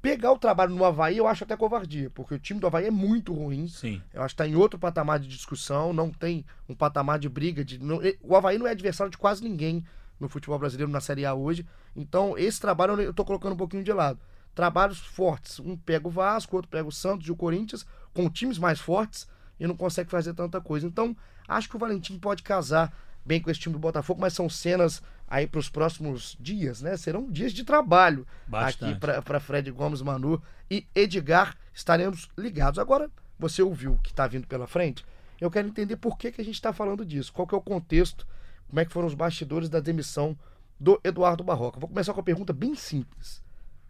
Pegar 0.00 0.32
o 0.32 0.38
trabalho 0.38 0.74
no 0.74 0.84
Havaí 0.84 1.18
eu 1.18 1.26
acho 1.26 1.44
até 1.44 1.56
covardia, 1.56 2.10
porque 2.10 2.34
o 2.34 2.38
time 2.38 2.58
do 2.58 2.66
Havaí 2.66 2.86
é 2.86 2.90
muito 2.90 3.34
ruim. 3.34 3.68
Sim. 3.68 4.02
Eu 4.12 4.22
acho 4.22 4.34
que 4.34 4.42
está 4.42 4.48
em 4.50 4.56
outro 4.56 4.78
patamar 4.78 5.18
de 5.18 5.28
discussão, 5.28 5.92
não 5.92 6.10
tem 6.10 6.44
um 6.66 6.74
patamar 6.74 7.18
de 7.18 7.28
briga. 7.28 7.62
De, 7.62 7.78
o 8.22 8.34
Havaí 8.34 8.56
não 8.56 8.66
é 8.66 8.70
adversário 8.70 9.10
de 9.10 9.18
quase 9.18 9.42
ninguém 9.44 9.84
no 10.18 10.28
futebol 10.28 10.58
brasileiro 10.58 10.90
na 10.90 11.00
Série 11.00 11.26
A 11.26 11.34
hoje. 11.34 11.66
Então, 11.94 12.36
esse 12.38 12.58
trabalho 12.60 12.98
eu 13.00 13.10
estou 13.10 13.24
colocando 13.26 13.52
um 13.52 13.58
pouquinho 13.58 13.84
de 13.84 13.92
lado. 13.92 14.18
Trabalhos 14.54 14.98
fortes. 14.98 15.58
Um 15.58 15.76
pega 15.76 16.06
o 16.06 16.10
Vasco, 16.10 16.56
outro 16.56 16.70
pega 16.70 16.88
o 16.88 16.92
Santos 16.92 17.26
e 17.26 17.32
o 17.32 17.36
Corinthians, 17.36 17.84
com 18.12 18.30
times 18.30 18.58
mais 18.58 18.80
fortes, 18.80 19.26
e 19.58 19.66
não 19.66 19.76
consegue 19.76 20.10
fazer 20.10 20.34
tanta 20.34 20.60
coisa. 20.60 20.86
Então, 20.86 21.16
acho 21.48 21.68
que 21.68 21.76
o 21.76 21.78
Valentim 21.78 22.18
pode 22.18 22.42
casar 22.42 22.92
bem 23.24 23.40
com 23.40 23.50
esse 23.50 23.60
time 23.60 23.72
do 23.72 23.78
Botafogo, 23.78 24.20
mas 24.20 24.34
são 24.34 24.48
cenas 24.48 25.02
aí 25.26 25.46
para 25.46 25.58
os 25.58 25.68
próximos 25.68 26.36
dias, 26.38 26.82
né? 26.82 26.96
Serão 26.96 27.30
dias 27.30 27.52
de 27.52 27.64
trabalho 27.64 28.26
Bastante. 28.46 29.04
aqui 29.04 29.22
para 29.22 29.40
Fred 29.40 29.70
Gomes, 29.70 30.02
Manu 30.02 30.42
e 30.70 30.86
Edgar. 30.94 31.56
Estaremos 31.72 32.28
ligados. 32.36 32.78
Agora, 32.78 33.10
você 33.38 33.62
ouviu 33.62 33.94
o 33.94 33.98
que 33.98 34.10
está 34.10 34.26
vindo 34.26 34.46
pela 34.46 34.66
frente? 34.66 35.04
Eu 35.40 35.50
quero 35.50 35.68
entender 35.68 35.96
por 35.96 36.16
que, 36.16 36.30
que 36.30 36.40
a 36.40 36.44
gente 36.44 36.54
está 36.54 36.72
falando 36.72 37.04
disso. 37.04 37.32
Qual 37.32 37.46
que 37.46 37.54
é 37.54 37.58
o 37.58 37.62
contexto? 37.62 38.26
Como 38.68 38.80
é 38.80 38.84
que 38.84 38.92
foram 38.92 39.08
os 39.08 39.14
bastidores 39.14 39.68
da 39.68 39.80
demissão 39.80 40.36
do 40.78 41.00
Eduardo 41.02 41.42
Barroca? 41.42 41.80
Vou 41.80 41.88
começar 41.88 42.12
com 42.12 42.20
uma 42.20 42.24
pergunta 42.24 42.52
bem 42.52 42.74
simples. 42.74 43.42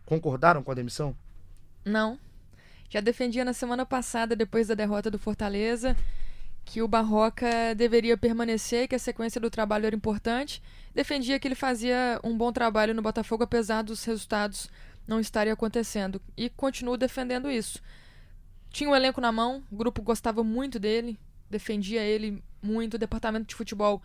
Concordaram 0.04 0.62
com 0.62 0.70
a 0.70 0.74
demissão? 0.74 1.16
Não. 1.84 2.18
Já 2.88 3.00
defendia 3.00 3.44
na 3.44 3.52
semana 3.52 3.84
passada, 3.84 4.36
depois 4.36 4.68
da 4.68 4.74
derrota 4.74 5.10
do 5.10 5.18
Fortaleza, 5.18 5.96
que 6.64 6.80
o 6.80 6.88
Barroca 6.88 7.74
deveria 7.74 8.16
permanecer, 8.16 8.88
que 8.88 8.94
a 8.94 8.98
sequência 8.98 9.40
do 9.40 9.50
trabalho 9.50 9.86
era 9.86 9.96
importante. 9.96 10.62
Defendia 10.94 11.38
que 11.38 11.48
ele 11.48 11.54
fazia 11.54 12.20
um 12.22 12.36
bom 12.36 12.52
trabalho 12.52 12.94
no 12.94 13.02
Botafogo, 13.02 13.44
apesar 13.44 13.82
dos 13.82 14.04
resultados 14.04 14.68
não 15.06 15.20
estarem 15.20 15.52
acontecendo. 15.52 16.20
E 16.36 16.48
continuo 16.48 16.96
defendendo 16.96 17.50
isso. 17.50 17.82
Tinha 18.70 18.90
um 18.90 18.96
elenco 18.96 19.20
na 19.20 19.30
mão, 19.30 19.62
o 19.70 19.76
grupo 19.76 20.02
gostava 20.02 20.42
muito 20.42 20.78
dele, 20.78 21.18
defendia 21.48 22.02
ele 22.02 22.42
muito, 22.62 22.94
o 22.94 22.98
departamento 22.98 23.46
de 23.46 23.54
futebol 23.54 24.02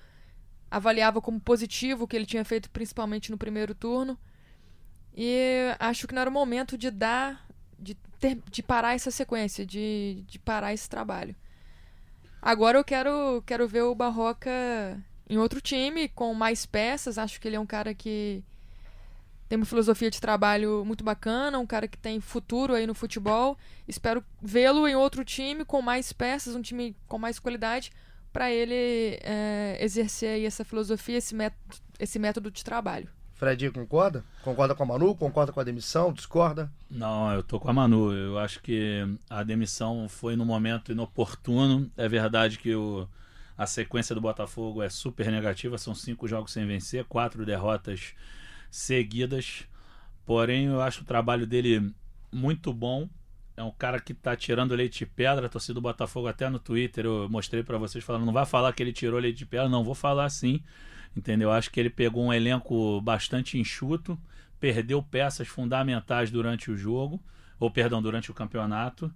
avaliava 0.70 1.22
como 1.22 1.40
positivo 1.40 2.04
o 2.04 2.08
que 2.08 2.16
ele 2.16 2.26
tinha 2.26 2.46
feito, 2.46 2.70
principalmente 2.70 3.32
no 3.32 3.38
primeiro 3.38 3.74
turno. 3.74 4.18
E 5.22 5.76
acho 5.80 6.08
que 6.08 6.16
não 6.16 6.22
era 6.22 6.30
o 6.30 6.34
momento 6.34 6.78
de 6.78 6.90
dar, 6.90 7.46
de, 7.78 7.94
ter, 7.94 8.42
de 8.50 8.64
parar 8.64 8.96
essa 8.96 9.12
sequência, 9.12 9.66
de, 9.66 10.24
de 10.26 10.40
parar 10.40 10.74
esse 10.74 10.90
trabalho. 10.90 11.36
Agora 12.42 12.78
eu 12.78 12.86
quero, 12.86 13.44
quero 13.46 13.68
ver 13.68 13.82
o 13.82 13.94
Barroca 13.94 14.50
em 15.30 15.38
outro 15.38 15.60
time, 15.60 16.08
com 16.08 16.34
mais 16.34 16.66
peças. 16.66 17.18
Acho 17.18 17.38
que 17.42 17.50
ele 17.50 17.58
é 17.58 17.60
um 17.60 17.66
cara 17.66 17.94
que 17.94 18.42
tem 19.50 19.58
uma 19.58 19.66
filosofia 19.66 20.10
de 20.10 20.22
trabalho 20.22 20.86
muito 20.86 21.04
bacana, 21.04 21.60
um 21.60 21.68
cara 21.68 21.86
que 21.86 21.98
tem 21.98 22.22
futuro 22.22 22.74
aí 22.74 22.88
no 22.88 22.96
futebol. 22.96 23.58
Espero 23.86 24.24
vê-lo 24.42 24.88
em 24.88 24.96
outro 24.96 25.26
time 25.26 25.66
com 25.66 25.82
mais 25.82 26.14
peças, 26.14 26.56
um 26.56 26.62
time 26.62 26.96
com 27.10 27.18
mais 27.18 27.40
qualidade, 27.40 27.92
para 28.32 28.50
ele 28.50 29.20
é, 29.22 29.78
exercer 29.82 30.36
aí 30.36 30.46
essa 30.46 30.64
filosofia, 30.64 31.18
esse 31.18 31.36
método, 31.36 31.76
esse 32.00 32.18
método 32.18 32.50
de 32.50 32.64
trabalho. 32.64 33.19
Fredinho 33.40 33.72
concorda? 33.72 34.22
Concorda 34.44 34.76
com 34.76 34.84
a 34.84 34.86
Manu? 34.86 35.16
Concorda 35.16 35.54
com 35.54 35.62
a 35.62 35.64
demissão? 35.64 36.12
Discorda? 36.12 36.70
Não, 36.92 37.32
eu 37.32 37.42
tô 37.42 37.58
com 37.58 37.70
a 37.70 37.74
Manu. 37.74 38.12
Eu 38.12 38.38
acho 38.38 38.62
que 38.62 39.08
a 39.30 39.44
demissão 39.44 40.10
foi 40.10 40.36
no 40.36 40.46
momento 40.46 40.92
inoportuno. 40.92 41.90
É 41.96 42.06
verdade 42.10 42.60
que 42.60 42.76
o, 42.76 43.08
a 43.58 43.66
sequência 43.66 44.14
do 44.14 44.20
Botafogo 44.20 44.84
é 44.84 44.90
super 44.90 45.32
negativa. 45.32 45.78
São 45.78 45.96
cinco 45.96 46.28
jogos 46.28 46.52
sem 46.52 46.68
vencer, 46.68 47.06
quatro 47.06 47.46
derrotas 47.46 48.14
seguidas. 48.70 49.64
Porém, 50.26 50.66
eu 50.66 50.82
acho 50.82 51.04
o 51.04 51.06
trabalho 51.06 51.48
dele 51.48 51.94
muito 52.30 52.74
bom. 52.74 53.08
É 53.56 53.64
um 53.64 53.72
cara 53.72 54.02
que 54.02 54.14
tá 54.14 54.36
tirando 54.36 54.76
leite 54.76 55.00
de 55.00 55.06
pedra. 55.06 55.46
A 55.46 55.50
torcida 55.50 55.76
do 55.76 55.82
Botafogo, 55.82 56.28
até 56.28 56.50
no 56.50 56.60
Twitter, 56.60 57.06
eu 57.06 57.30
mostrei 57.30 57.64
para 57.64 57.78
vocês 57.78 58.04
falando: 58.04 58.26
não 58.26 58.34
vai 58.34 58.46
falar 58.46 58.74
que 58.74 58.84
ele 58.84 58.92
tirou 58.92 59.18
leite 59.18 59.38
de 59.38 59.46
pedra. 59.46 59.70
Não, 59.70 59.82
vou 59.82 59.96
falar 59.96 60.30
sim. 60.30 60.62
Entendeu? 61.20 61.52
Acho 61.52 61.70
que 61.70 61.78
ele 61.78 61.90
pegou 61.90 62.24
um 62.24 62.32
elenco 62.32 63.02
bastante 63.02 63.60
enxuto, 63.60 64.18
perdeu 64.58 65.04
peças 65.04 65.50
fundamentais 65.50 66.32
durante 66.32 66.72
o 66.72 66.78
jogo, 66.78 67.22
ou 67.60 67.70
perdão, 67.70 68.02
durante 68.02 68.32
o 68.32 68.34
campeonato. 68.34 69.14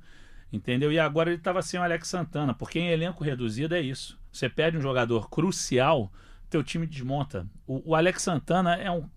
Entendeu? 0.52 0.92
E 0.92 1.00
agora 1.00 1.30
ele 1.30 1.38
estava 1.38 1.62
sem 1.62 1.80
o 1.80 1.84
Alex 1.84 2.10
Santana, 2.10 2.54
porque 2.54 2.78
em 2.78 2.90
elenco 2.90 3.24
reduzido 3.24 3.74
é 3.74 3.80
isso. 3.80 4.20
Você 4.34 4.50
perde 4.50 4.78
um 4.78 4.82
jogador 4.82 5.30
crucial, 5.30 6.12
teu 6.50 6.62
time 6.62 6.86
desmonta. 6.86 7.48
O, 7.66 7.92
o 7.92 7.96
Alex 7.96 8.22
Santana 8.22 8.76
é 8.76 8.92
um. 8.92 9.10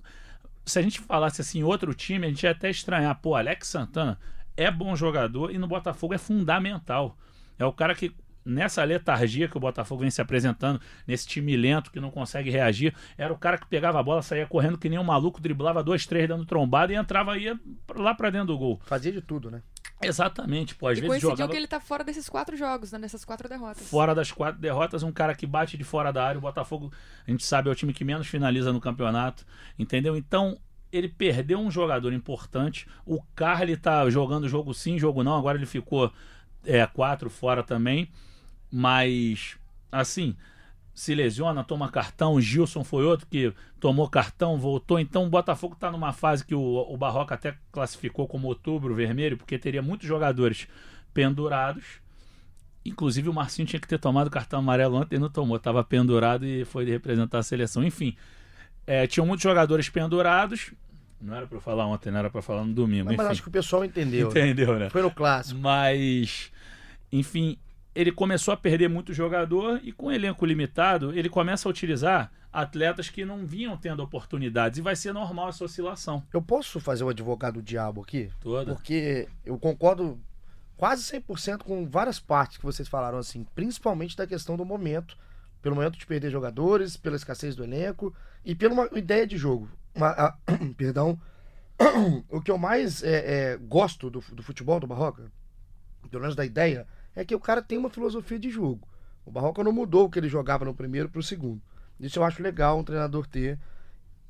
Se 0.65 0.79
a 0.79 0.83
gente 0.83 1.01
falasse 1.01 1.41
assim, 1.41 1.65
outro 1.65 1.93
time, 1.93 2.25
a 2.25 2.29
gente 2.29 2.45
ia 2.45 2.53
até 2.53 2.71
estranhar. 2.71 3.21
Pô, 3.21 3.35
Alex 3.35 3.67
Santana 3.67 4.17
é 4.57 4.71
bom 4.71 4.95
jogador 4.95 5.53
e 5.53 5.59
no 5.59 5.67
Botafogo 5.67 6.15
é 6.15 6.19
fundamental. 6.19 7.19
É 7.59 7.65
o 7.65 7.73
cara 7.73 7.97
que 7.97 8.15
nessa 8.47 8.83
letargia 8.85 9.49
que 9.49 9.57
o 9.57 9.61
Botafogo 9.61 10.03
vem 10.03 10.11
se 10.11 10.23
apresentando, 10.23 10.81
nesse 11.07 11.27
time 11.27 11.57
lento 11.57 11.91
que 11.91 12.01
não 12.01 12.11
consegue 12.11 12.49
reagir, 12.49 12.95
era 13.19 13.33
o 13.33 13.37
cara 13.37 13.59
que 13.59 13.67
pegava 13.67 13.99
a 13.99 14.03
bola, 14.03 14.23
saía 14.23 14.47
correndo 14.47 14.79
que 14.79 14.89
nem 14.89 14.99
um 14.99 15.05
maluco, 15.05 15.41
driblava 15.41 15.83
dois, 15.83 16.07
três 16.07 16.29
dando 16.29 16.47
trombada 16.47 16.93
e 16.93 16.97
entrava 16.97 17.37
ia 17.37 17.59
lá 17.95 18.15
pra 18.15 18.31
dentro 18.31 18.49
do 18.49 18.59
gol. 18.59 18.81
Fazia 18.85 19.13
de 19.13 19.21
tudo, 19.21 19.51
né? 19.51 19.63
Exatamente, 20.01 20.75
pô, 20.75 20.89
às 20.89 20.99
e 20.99 21.01
vezes 21.01 21.09
coincidiu 21.09 21.31
jogava 21.31 21.51
que 21.51 21.57
ele 21.57 21.67
tá 21.67 21.81
fora 21.81 22.05
desses 22.05 22.29
quatro 22.29 22.57
jogos, 22.57 22.93
né, 22.93 22.99
nessas 22.99 23.25
quatro 23.25 23.49
derrotas. 23.49 23.89
fora 23.89 24.15
das 24.15 24.31
quatro 24.31 24.61
derrotas, 24.61 25.03
um 25.03 25.11
cara 25.11 25.35
que 25.35 25.47
bate 25.47 25.77
de 25.77 25.85
fora 25.85 26.13
da 26.13 26.23
área, 26.23 26.39
o 26.39 26.43
Botafogo, 26.43 26.93
a 27.27 27.31
gente 27.31 27.45
sabe, 27.45 27.71
é 27.71 27.73
o 27.73 27.75
time 27.75 27.95
que 27.95 28.05
menos 28.05 28.27
finaliza 28.27 28.73
no 28.73 28.81
campeonato, 28.81 29.47
entendeu? 29.79 30.15
Então, 30.15 30.59
ele 30.93 31.09
perdeu 31.09 31.59
um 31.59 31.71
jogador 31.71 32.13
importante, 32.13 32.87
o 33.07 33.23
Carly 33.35 33.77
tá 33.77 34.09
jogando 34.11 34.49
jogo 34.49 34.75
sim, 34.75 34.99
jogo 34.99 35.25
não, 35.25 35.35
agora 35.35 35.57
ele 35.57 35.67
ficou 35.67 36.13
é, 36.65 36.87
quatro 36.87 37.31
fora 37.31 37.63
também, 37.63 38.11
mas 38.77 39.57
assim, 39.91 40.37
se 40.93 41.15
lesiona, 41.15 41.65
toma 41.65 41.91
cartão. 41.91 42.35
O 42.35 42.41
Gilson 42.43 42.85
foi 42.85 43.07
outro 43.07 43.27
que 43.27 43.51
tomou 43.81 44.07
cartão, 44.07 44.59
voltou. 44.59 45.01
Então 45.01 45.25
o 45.25 45.31
Botafogo 45.31 45.73
está 45.73 45.91
numa 45.91 46.13
fase 46.13 46.45
que 46.45 46.55
o, 46.55 46.61
o 46.61 46.95
Barroca 46.99 47.35
até 47.35 47.57
classificou 47.73 48.29
como 48.29 48.49
outubro 48.49 48.95
vermelho, 48.95 49.39
porque 49.39 49.59
teria 49.59 49.81
muitos 49.81 50.07
jogadores 50.07 50.69
pendurados. 51.15 51.85
Inclusive 52.85 53.31
o 53.31 53.33
Marcinho 53.33 53.67
tinha 53.67 53.81
que 53.81 53.89
ter 53.89 53.99
tomado 53.99 54.29
cartão 54.31 54.59
amarelo 54.59 54.97
ontem 54.97 55.17
e 55.17 55.19
não 55.19 55.31
tomou, 55.31 55.57
estava 55.57 55.83
pendurado 55.83 56.45
e 56.45 56.67
foi 56.67 56.85
representar 56.85 57.39
a 57.39 57.43
seleção. 57.43 57.83
Enfim, 57.83 58.15
é, 58.87 59.07
tinham 59.07 59.27
muitos 59.27 59.43
jogadores 59.43 59.89
pendurados. 59.89 60.71
Não 61.19 61.35
era 61.35 61.47
para 61.47 61.61
falar 61.61 61.87
ontem, 61.87 62.11
não 62.11 62.19
era 62.19 62.29
para 62.29 62.43
falar 62.43 62.63
no 62.63 62.75
domingo. 62.75 63.07
Mas, 63.07 63.17
mas 63.17 63.27
acho 63.29 63.43
que 63.43 63.49
o 63.49 63.53
pessoal 63.53 63.83
entendeu. 63.87 64.29
né? 64.29 64.41
Entendeu, 64.41 64.79
né? 64.79 64.91
Foi 64.91 65.01
no 65.01 65.11
clássico. 65.11 65.59
Mas, 65.59 66.53
enfim, 67.11 67.57
ele 67.97 68.13
começou 68.13 68.53
a 68.53 68.57
perder 68.57 68.89
muito 68.89 69.15
jogador 69.15 69.81
e 69.83 69.91
com 69.91 70.13
elenco 70.13 70.45
limitado, 70.45 71.17
ele 71.19 71.31
começa 71.31 71.67
a 71.67 71.71
utilizar 71.71 72.31
atletas 72.53 73.09
que 73.09 73.25
não 73.25 73.47
vinham 73.47 73.77
tendo 73.77 74.03
oportunidades 74.03 74.79
e 74.79 74.83
vai 74.83 74.95
ser 74.95 75.15
normal 75.15 75.49
essa 75.49 75.65
oscilação. 75.65 76.23
Eu 76.33 76.43
posso 76.43 76.79
fazer 76.79 77.05
o 77.05 77.09
advogado 77.09 77.55
do 77.55 77.63
diabo 77.63 78.03
aqui? 78.03 78.31
Toda. 78.41 78.75
Porque 78.75 79.27
eu 79.45 79.59
concordo 79.59 80.21
quase 80.77 81.03
100% 81.03 81.63
com 81.63 81.89
várias 81.89 82.21
partes 82.21 82.59
que 82.59 82.65
vocês 82.65 82.87
falaram, 82.87 83.17
assim, 83.17 83.45
principalmente 83.55 84.15
da 84.15 84.27
questão 84.27 84.59
do 84.59 84.65
momento, 84.65 85.17
pelo 85.63 85.75
momento 85.75 85.99
de 85.99 86.07
perder 86.07 86.31
jogadores, 86.31 86.99
pela 86.99 87.17
escassez 87.17 87.57
do 87.57 87.65
elenco 87.65 88.15
e 88.45 88.55
pela 88.55 88.75
uma 88.75 88.89
ideia 88.99 89.27
de 89.27 89.39
jogo. 89.39 89.71
Uma, 89.95 90.09
a- 90.11 90.37
perdão. 90.77 91.19
o 92.29 92.43
que 92.43 92.51
eu 92.51 92.59
mais 92.59 93.03
é, 93.03 93.53
é, 93.53 93.57
gosto 93.57 94.11
do, 94.11 94.21
do 94.33 94.43
futebol 94.43 94.81
do 94.81 94.87
Barroca, 94.87 95.31
pelo 96.11 96.21
menos 96.23 96.37
da 96.37 96.45
ideia, 96.45 96.87
é 97.17 97.25
que 97.25 97.35
o 97.35 97.41
cara 97.41 97.61
tem 97.63 97.77
uma 97.79 97.91
filosofia 97.91 98.39
de 98.39 98.51
jogo. 98.51 98.87
O 99.25 99.31
Barroca 99.33 99.65
não 99.65 99.73
mudou 99.73 100.05
o 100.07 100.11
que 100.11 100.19
ele 100.21 100.29
jogava 100.29 100.65
no 100.65 100.75
primeiro 100.75 101.09
para 101.09 101.19
o 101.19 101.23
segundo. 101.23 101.61
Isso 101.99 102.19
eu 102.19 102.25
acho 102.25 102.41
legal 102.43 102.79
um 102.79 102.85
treinador 102.85 103.27
ter. 103.27 103.59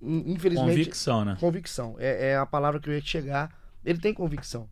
In- 0.00 0.32
Infelizmente, 0.32 0.70
Convicção, 0.78 1.24
né? 1.24 1.36
Convicção. 1.38 1.96
É, 1.98 2.28
é 2.30 2.36
a 2.36 2.46
palavra 2.46 2.80
que 2.80 2.88
eu 2.88 2.94
ia 2.94 3.00
chegar. 3.00 3.52
Ele 3.84 3.98
tem 3.98 4.14
convicção. 4.14 4.68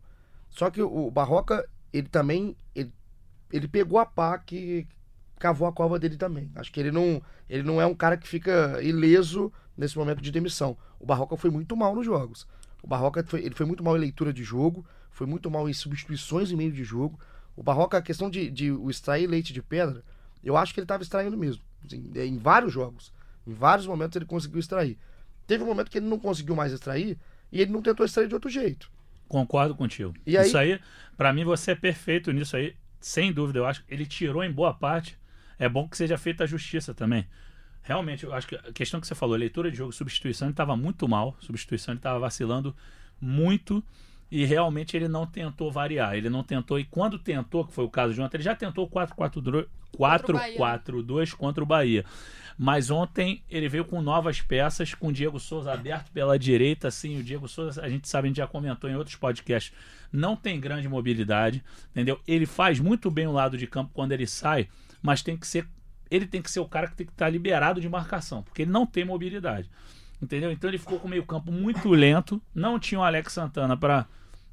Só 0.49 0.69
que 0.71 0.81
o, 0.81 1.07
o 1.07 1.11
Barroca, 1.11 1.67
ele 1.93 2.07
também. 2.07 2.55
Ele, 2.73 2.91
ele 3.51 3.67
pegou 3.67 3.99
a 3.99 4.05
pá 4.05 4.37
que 4.37 4.87
cavou 5.37 5.67
a 5.67 5.73
cova 5.73 5.99
dele 5.99 6.17
também. 6.17 6.49
Acho 6.55 6.71
que 6.71 6.79
ele 6.79 6.91
não, 6.91 7.21
ele 7.49 7.63
não 7.63 7.79
é 7.81 7.85
um 7.85 7.93
cara 7.93 8.17
que 8.17 8.27
fica 8.27 8.81
ileso 8.81 9.51
nesse 9.77 9.97
momento 9.97 10.21
de 10.21 10.31
demissão. 10.31 10.77
O 10.99 11.05
Barroca 11.05 11.35
foi 11.37 11.49
muito 11.49 11.75
mal 11.75 11.93
nos 11.93 12.05
jogos. 12.05 12.47
O 12.81 12.87
Barroca 12.87 13.23
foi, 13.27 13.43
ele 13.43 13.53
foi 13.53 13.65
muito 13.65 13.83
mal 13.83 13.95
em 13.97 13.99
leitura 13.99 14.31
de 14.31 14.43
jogo, 14.43 14.85
foi 15.11 15.27
muito 15.27 15.51
mal 15.51 15.67
em 15.67 15.73
substituições 15.73 16.51
em 16.51 16.55
meio 16.55 16.71
de 16.71 16.83
jogo. 16.83 17.19
O 17.55 17.63
Barroca, 17.63 17.97
a 17.97 18.01
questão 18.01 18.29
de, 18.29 18.49
de 18.49 18.71
o 18.71 18.89
extrair 18.89 19.27
leite 19.27 19.53
de 19.53 19.61
pedra, 19.61 20.03
eu 20.43 20.57
acho 20.57 20.73
que 20.73 20.79
ele 20.79 20.85
estava 20.85 21.03
extraindo 21.03 21.37
mesmo. 21.37 21.63
Assim, 21.85 22.11
em 22.15 22.37
vários 22.37 22.73
jogos. 22.73 23.13
Em 23.47 23.53
vários 23.53 23.87
momentos 23.87 24.15
ele 24.15 24.25
conseguiu 24.25 24.59
extrair. 24.59 24.97
Teve 25.47 25.63
um 25.63 25.67
momento 25.67 25.89
que 25.91 25.97
ele 25.99 26.07
não 26.07 26.17
conseguiu 26.19 26.55
mais 26.55 26.73
extrair 26.73 27.17
e 27.51 27.61
ele 27.61 27.71
não 27.71 27.81
tentou 27.81 28.05
extrair 28.05 28.27
de 28.27 28.33
outro 28.33 28.49
jeito. 28.49 28.91
Concordo 29.27 29.75
contigo. 29.75 30.13
E 30.25 30.37
aí- 30.37 30.47
Isso 30.47 30.57
aí, 30.57 30.79
pra 31.17 31.31
mim, 31.33 31.43
você 31.45 31.71
é 31.71 31.75
perfeito 31.75 32.31
nisso 32.31 32.55
aí, 32.57 32.75
sem 32.99 33.31
dúvida. 33.31 33.59
Eu 33.59 33.65
acho 33.65 33.83
que 33.85 33.93
ele 33.93 34.05
tirou 34.05 34.43
em 34.43 34.51
boa 34.51 34.73
parte. 34.73 35.17
É 35.57 35.69
bom 35.69 35.87
que 35.87 35.95
seja 35.95 36.17
feita 36.17 36.43
a 36.43 36.47
justiça 36.47 36.93
também. 36.93 37.25
Realmente, 37.83 38.23
eu 38.23 38.33
acho 38.33 38.47
que 38.47 38.55
a 38.55 38.73
questão 38.73 38.99
que 38.99 39.07
você 39.07 39.13
falou, 39.15 39.35
leitura 39.37 39.69
de 39.71 39.77
jogo, 39.77 39.91
substituição, 39.91 40.47
ele 40.47 40.53
estava 40.53 40.75
muito 40.75 41.07
mal. 41.07 41.37
Substituição, 41.39 41.93
ele 41.93 41.99
estava 41.99 42.17
vacilando 42.19 42.75
muito. 43.21 43.83
E 44.31 44.43
realmente 44.43 44.97
ele 44.97 45.07
não 45.07 45.25
tentou 45.25 45.71
variar. 45.71 46.15
Ele 46.15 46.29
não 46.29 46.43
tentou. 46.43 46.79
E 46.79 46.83
quando 46.83 47.19
tentou, 47.19 47.65
que 47.65 47.73
foi 47.73 47.85
o 47.85 47.89
caso 47.89 48.13
de 48.13 48.21
ontem, 48.21 48.37
ele 48.37 48.43
já 48.43 48.55
tentou 48.55 48.89
4-4-2 48.89 49.67
4-4-2 49.95 51.33
contra 51.33 51.63
o 51.63 51.67
Bahia. 51.67 52.05
Mas 52.57 52.89
ontem 52.89 53.41
ele 53.49 53.67
veio 53.67 53.85
com 53.85 54.01
novas 54.01 54.41
peças, 54.41 54.93
com 54.93 55.07
o 55.07 55.13
Diego 55.13 55.39
Souza 55.39 55.73
aberto 55.73 56.11
pela 56.11 56.37
direita, 56.39 56.87
assim, 56.87 57.19
o 57.19 57.23
Diego 57.23 57.47
Souza, 57.47 57.81
a 57.81 57.89
gente 57.89 58.07
sabe, 58.07 58.27
a 58.27 58.29
gente 58.29 58.37
já 58.37 58.47
comentou 58.47 58.89
em 58.89 58.95
outros 58.95 59.15
podcasts, 59.15 59.73
não 60.11 60.35
tem 60.35 60.59
grande 60.59 60.87
mobilidade, 60.87 61.63
entendeu? 61.91 62.19
Ele 62.25 62.45
faz 62.45 62.79
muito 62.79 63.11
bem 63.11 63.27
o 63.27 63.31
lado 63.31 63.57
de 63.57 63.67
campo 63.67 63.91
quando 63.93 64.13
ele 64.13 64.27
sai, 64.27 64.69
mas 65.01 65.21
tem 65.21 65.35
que 65.35 65.47
ser 65.47 65.67
ele 66.09 66.27
tem 66.27 66.39
que 66.39 66.51
ser 66.51 66.59
o 66.59 66.67
cara 66.67 66.87
que 66.87 66.95
tem 66.95 67.05
que 67.05 67.11
estar 67.11 67.27
liberado 67.29 67.81
de 67.81 67.89
marcação, 67.89 68.43
porque 68.43 68.61
ele 68.61 68.71
não 68.71 68.85
tem 68.85 69.03
mobilidade. 69.03 69.69
Entendeu? 70.21 70.51
Então 70.51 70.69
ele 70.69 70.77
ficou 70.77 70.99
com 70.99 71.07
o 71.07 71.09
meio-campo 71.09 71.51
muito 71.51 71.89
lento, 71.89 72.41
não 72.53 72.79
tinha 72.79 72.99
o 72.99 73.03
Alex 73.03 73.33
Santana 73.33 73.75
para 73.75 74.07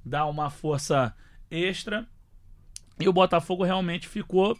dar 0.04 0.26
uma 0.26 0.50
força 0.50 1.14
extra. 1.50 2.06
E 2.98 3.08
o 3.08 3.12
Botafogo 3.12 3.64
realmente 3.64 4.08
ficou 4.08 4.58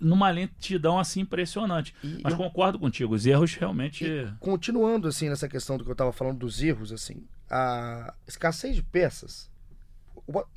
numa 0.00 0.30
lentidão 0.30 0.98
assim 0.98 1.20
impressionante. 1.20 1.94
E 2.02 2.20
Mas 2.22 2.32
eu- 2.32 2.38
concordo 2.38 2.78
contigo, 2.78 3.14
os 3.14 3.26
erros 3.26 3.54
realmente. 3.54 4.04
Continuando 4.40 5.06
assim 5.08 5.28
nessa 5.28 5.48
questão 5.48 5.76
do 5.76 5.84
que 5.84 5.90
eu 5.90 5.94
tava 5.96 6.12
falando 6.12 6.38
dos 6.38 6.62
erros, 6.62 6.92
assim, 6.92 7.24
a 7.50 8.14
escassez 8.26 8.74
de 8.76 8.82
peças, 8.82 9.50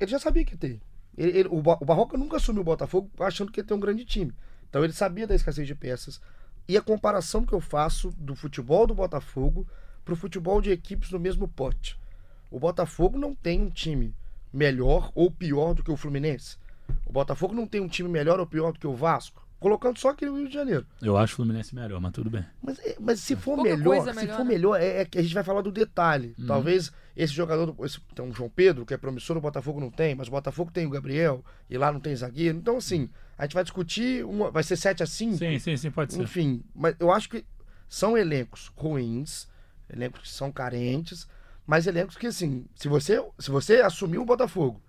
ele 0.00 0.10
já 0.10 0.18
sabia 0.18 0.44
que 0.44 0.52
ia 0.54 0.58
ter. 0.58 0.80
Ele, 1.16 1.38
ele- 1.40 1.48
o 1.50 1.60
Barroca 1.60 2.16
nunca 2.16 2.36
assumiu 2.38 2.62
o 2.62 2.64
Botafogo 2.64 3.10
achando 3.20 3.52
que 3.52 3.60
ia 3.60 3.64
ter 3.64 3.74
um 3.74 3.80
grande 3.80 4.04
time. 4.04 4.32
Então 4.68 4.82
ele 4.82 4.92
sabia 4.92 5.26
da 5.26 5.34
escassez 5.34 5.66
de 5.66 5.74
peças. 5.74 6.20
E 6.68 6.76
a 6.76 6.80
comparação 6.82 7.44
que 7.44 7.52
eu 7.52 7.60
faço 7.60 8.12
do 8.18 8.34
futebol 8.34 8.86
do 8.86 8.94
Botafogo 8.94 9.66
pro 10.04 10.16
futebol 10.16 10.60
de 10.60 10.70
equipes 10.70 11.10
no 11.10 11.18
mesmo 11.18 11.46
pote. 11.48 11.98
O 12.50 12.58
Botafogo 12.58 13.18
não 13.18 13.34
tem 13.34 13.60
um 13.62 13.70
time 13.70 14.14
melhor 14.52 15.10
ou 15.14 15.30
pior 15.30 15.74
do 15.74 15.82
que 15.82 15.90
o 15.90 15.96
Fluminense. 15.96 16.56
O 17.06 17.12
Botafogo 17.12 17.54
não 17.54 17.66
tem 17.66 17.80
um 17.80 17.88
time 17.88 18.08
melhor 18.08 18.38
ou 18.40 18.46
pior 18.46 18.72
do 18.72 18.78
que 18.78 18.86
o 18.86 18.94
Vasco. 18.94 19.42
Colocando 19.58 19.96
só 19.96 20.08
aquele 20.10 20.32
Rio 20.32 20.48
de 20.48 20.54
Janeiro. 20.54 20.84
Eu 21.00 21.16
acho 21.16 21.34
o 21.34 21.36
Fluminense 21.36 21.72
melhor, 21.72 22.00
mas 22.00 22.10
tudo 22.12 22.28
bem. 22.28 22.44
Mas, 22.60 22.78
é- 22.80 22.96
mas 22.98 23.20
se 23.20 23.36
for 23.36 23.54
Pouca 23.54 23.70
melhor, 23.70 23.84
coisa 23.84 24.12
se 24.12 24.16
melhor, 24.20 24.36
for 24.36 24.44
né? 24.44 24.48
melhor, 24.52 24.80
é, 24.80 25.02
é 25.02 25.04
que 25.04 25.18
a 25.18 25.22
gente 25.22 25.32
vai 25.34 25.44
falar 25.44 25.62
do 25.62 25.70
detalhe. 25.70 26.34
Talvez 26.48 26.90
esse 27.16 27.32
jogador, 27.32 27.66
do- 27.66 27.84
esse, 27.86 28.00
tem 28.12 28.24
um 28.24 28.32
João 28.34 28.50
Pedro, 28.50 28.84
que 28.84 28.92
é 28.92 28.96
promissor, 28.96 29.36
o 29.36 29.40
Botafogo 29.40 29.78
não 29.78 29.88
tem, 29.90 30.16
mas 30.16 30.26
o 30.26 30.32
Botafogo 30.32 30.72
tem 30.72 30.84
o 30.84 30.90
Gabriel, 30.90 31.44
e 31.70 31.78
lá 31.78 31.92
não 31.92 32.00
tem 32.00 32.14
zagueiro. 32.16 32.58
Então, 32.58 32.76
assim, 32.78 33.08
a 33.36 33.44
gente 33.44 33.54
vai 33.54 33.64
discutir, 33.64 34.24
uma, 34.24 34.50
vai 34.50 34.62
ser 34.62 34.76
7 34.76 35.02
a 35.02 35.06
5 35.06 35.36
Sim, 35.36 35.58
sim, 35.58 35.76
sim, 35.76 35.90
pode 35.90 36.14
ser. 36.14 36.22
enfim, 36.22 36.62
mas 36.74 36.94
eu 36.98 37.10
acho 37.10 37.28
que 37.28 37.44
são 37.88 38.16
elencos 38.16 38.72
ruins, 38.76 39.48
elencos 39.92 40.22
que 40.22 40.28
são 40.28 40.50
carentes, 40.50 41.26
mas 41.66 41.86
elencos 41.86 42.16
que, 42.16 42.26
assim, 42.26 42.66
se 42.74 42.88
você, 42.88 43.24
se 43.38 43.50
você 43.50 43.80
assumir 43.80 44.18
o 44.18 44.24
Botafogo, 44.24 44.82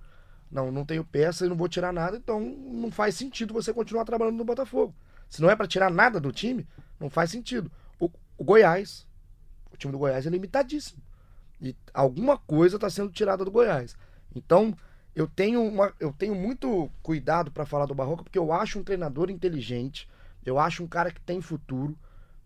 não, 0.51 0.71
não 0.71 0.85
tenho 0.85 1.03
peça 1.03 1.45
e 1.45 1.49
não 1.49 1.55
vou 1.55 1.67
tirar 1.67 1.91
nada, 1.91 2.17
então 2.17 2.39
não 2.39 2.91
faz 2.91 3.15
sentido 3.15 3.53
você 3.53 3.73
continuar 3.73 4.05
trabalhando 4.05 4.37
no 4.37 4.45
Botafogo. 4.45 4.95
Se 5.29 5.41
não 5.41 5.49
é 5.49 5.55
pra 5.55 5.67
tirar 5.67 5.89
nada 5.89 6.19
do 6.19 6.31
time, 6.31 6.67
não 6.99 7.09
faz 7.09 7.31
sentido. 7.31 7.71
O, 7.99 8.09
o 8.37 8.43
Goiás, 8.43 9.07
o 9.71 9.77
time 9.77 9.91
do 9.91 9.97
Goiás 9.97 10.27
é 10.27 10.29
limitadíssimo. 10.29 11.01
E 11.59 11.75
alguma 11.93 12.37
coisa 12.37 12.75
está 12.75 12.89
sendo 12.89 13.11
tirada 13.11 13.43
do 13.43 13.49
Goiás. 13.49 13.95
Então, 14.35 14.75
eu 15.15 15.27
tenho, 15.27 15.61
uma, 15.63 15.93
eu 15.99 16.11
tenho 16.11 16.33
muito 16.33 16.89
cuidado 17.01 17.51
para 17.51 17.65
falar 17.65 17.85
do 17.85 17.93
Barroca, 17.93 18.23
porque 18.23 18.39
eu 18.39 18.51
acho 18.51 18.79
um 18.79 18.83
treinador 18.83 19.29
inteligente, 19.29 20.09
eu 20.45 20.57
acho 20.59 20.83
um 20.83 20.87
cara 20.87 21.11
que 21.11 21.21
tem 21.21 21.39
futuro, 21.39 21.97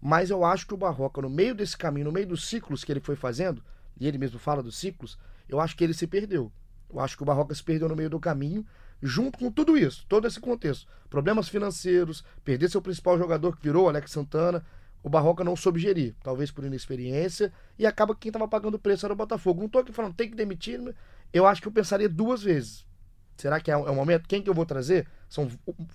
mas 0.01 0.30
eu 0.30 0.43
acho 0.43 0.67
que 0.67 0.73
o 0.73 0.77
Barroca, 0.77 1.21
no 1.21 1.30
meio 1.30 1.56
desse 1.56 1.77
caminho, 1.77 2.06
no 2.06 2.12
meio 2.12 2.27
dos 2.27 2.47
ciclos 2.47 2.84
que 2.84 2.91
ele 2.91 2.99
foi 2.99 3.15
fazendo, 3.15 3.63
e 3.99 4.08
ele 4.08 4.17
mesmo 4.17 4.38
fala 4.38 4.62
dos 4.62 4.77
ciclos, 4.77 5.17
eu 5.47 5.60
acho 5.60 5.75
que 5.75 5.84
ele 5.84 5.93
se 5.93 6.06
perdeu. 6.06 6.51
Eu 6.93 6.99
acho 6.99 7.17
que 7.17 7.23
o 7.23 7.25
Barroca 7.25 7.56
se 7.56 7.63
perdeu 7.63 7.89
no 7.89 7.95
meio 7.95 8.10
do 8.10 8.19
caminho, 8.19 8.65
junto 9.01 9.39
com 9.39 9.51
tudo 9.51 9.77
isso, 9.77 10.06
todo 10.08 10.27
esse 10.27 10.39
contexto. 10.39 10.88
Problemas 11.10 11.47
financeiros, 11.47 12.23
perder 12.43 12.69
seu 12.69 12.82
principal 12.82 13.17
jogador 13.17 13.56
que 13.56 13.63
virou 13.63 13.88
Alex 13.88 14.12
Santana. 14.12 14.63
O 15.03 15.10
Barroca 15.10 15.43
não 15.43 15.56
soube 15.56 15.80
gerir, 15.80 16.15
talvez 16.21 16.51
por 16.51 16.65
inexperiência, 16.65 17.53
e 17.80 17.86
acaba 17.86 18.13
que 18.13 18.21
quem 18.21 18.30
estava 18.30 18.47
pagando 18.47 18.75
o 18.75 18.80
preço 18.80 19.06
era 19.06 19.13
o 19.13 19.17
Botafogo. 19.17 19.62
Não 19.62 19.69
tô 19.69 19.80
aqui 19.80 19.93
falando, 19.93 20.15
tem 20.15 20.30
que 20.30 20.36
demitir, 20.36 20.80
eu 21.34 21.46
acho 21.46 21.62
que 21.62 21.68
eu 21.68 21.72
pensaria 21.72 22.10
duas 22.10 22.42
vezes. 22.42 22.86
Será 23.38 23.60
que 23.60 23.70
é 23.70 23.78
o 23.78 23.88
é 23.88 23.92
momento? 23.92 24.28
Quem 24.28 24.42
que 24.42 24.50
eu 24.50 24.54
vou 24.54 24.66
trazer? 24.66 25.08
São 25.30 25.48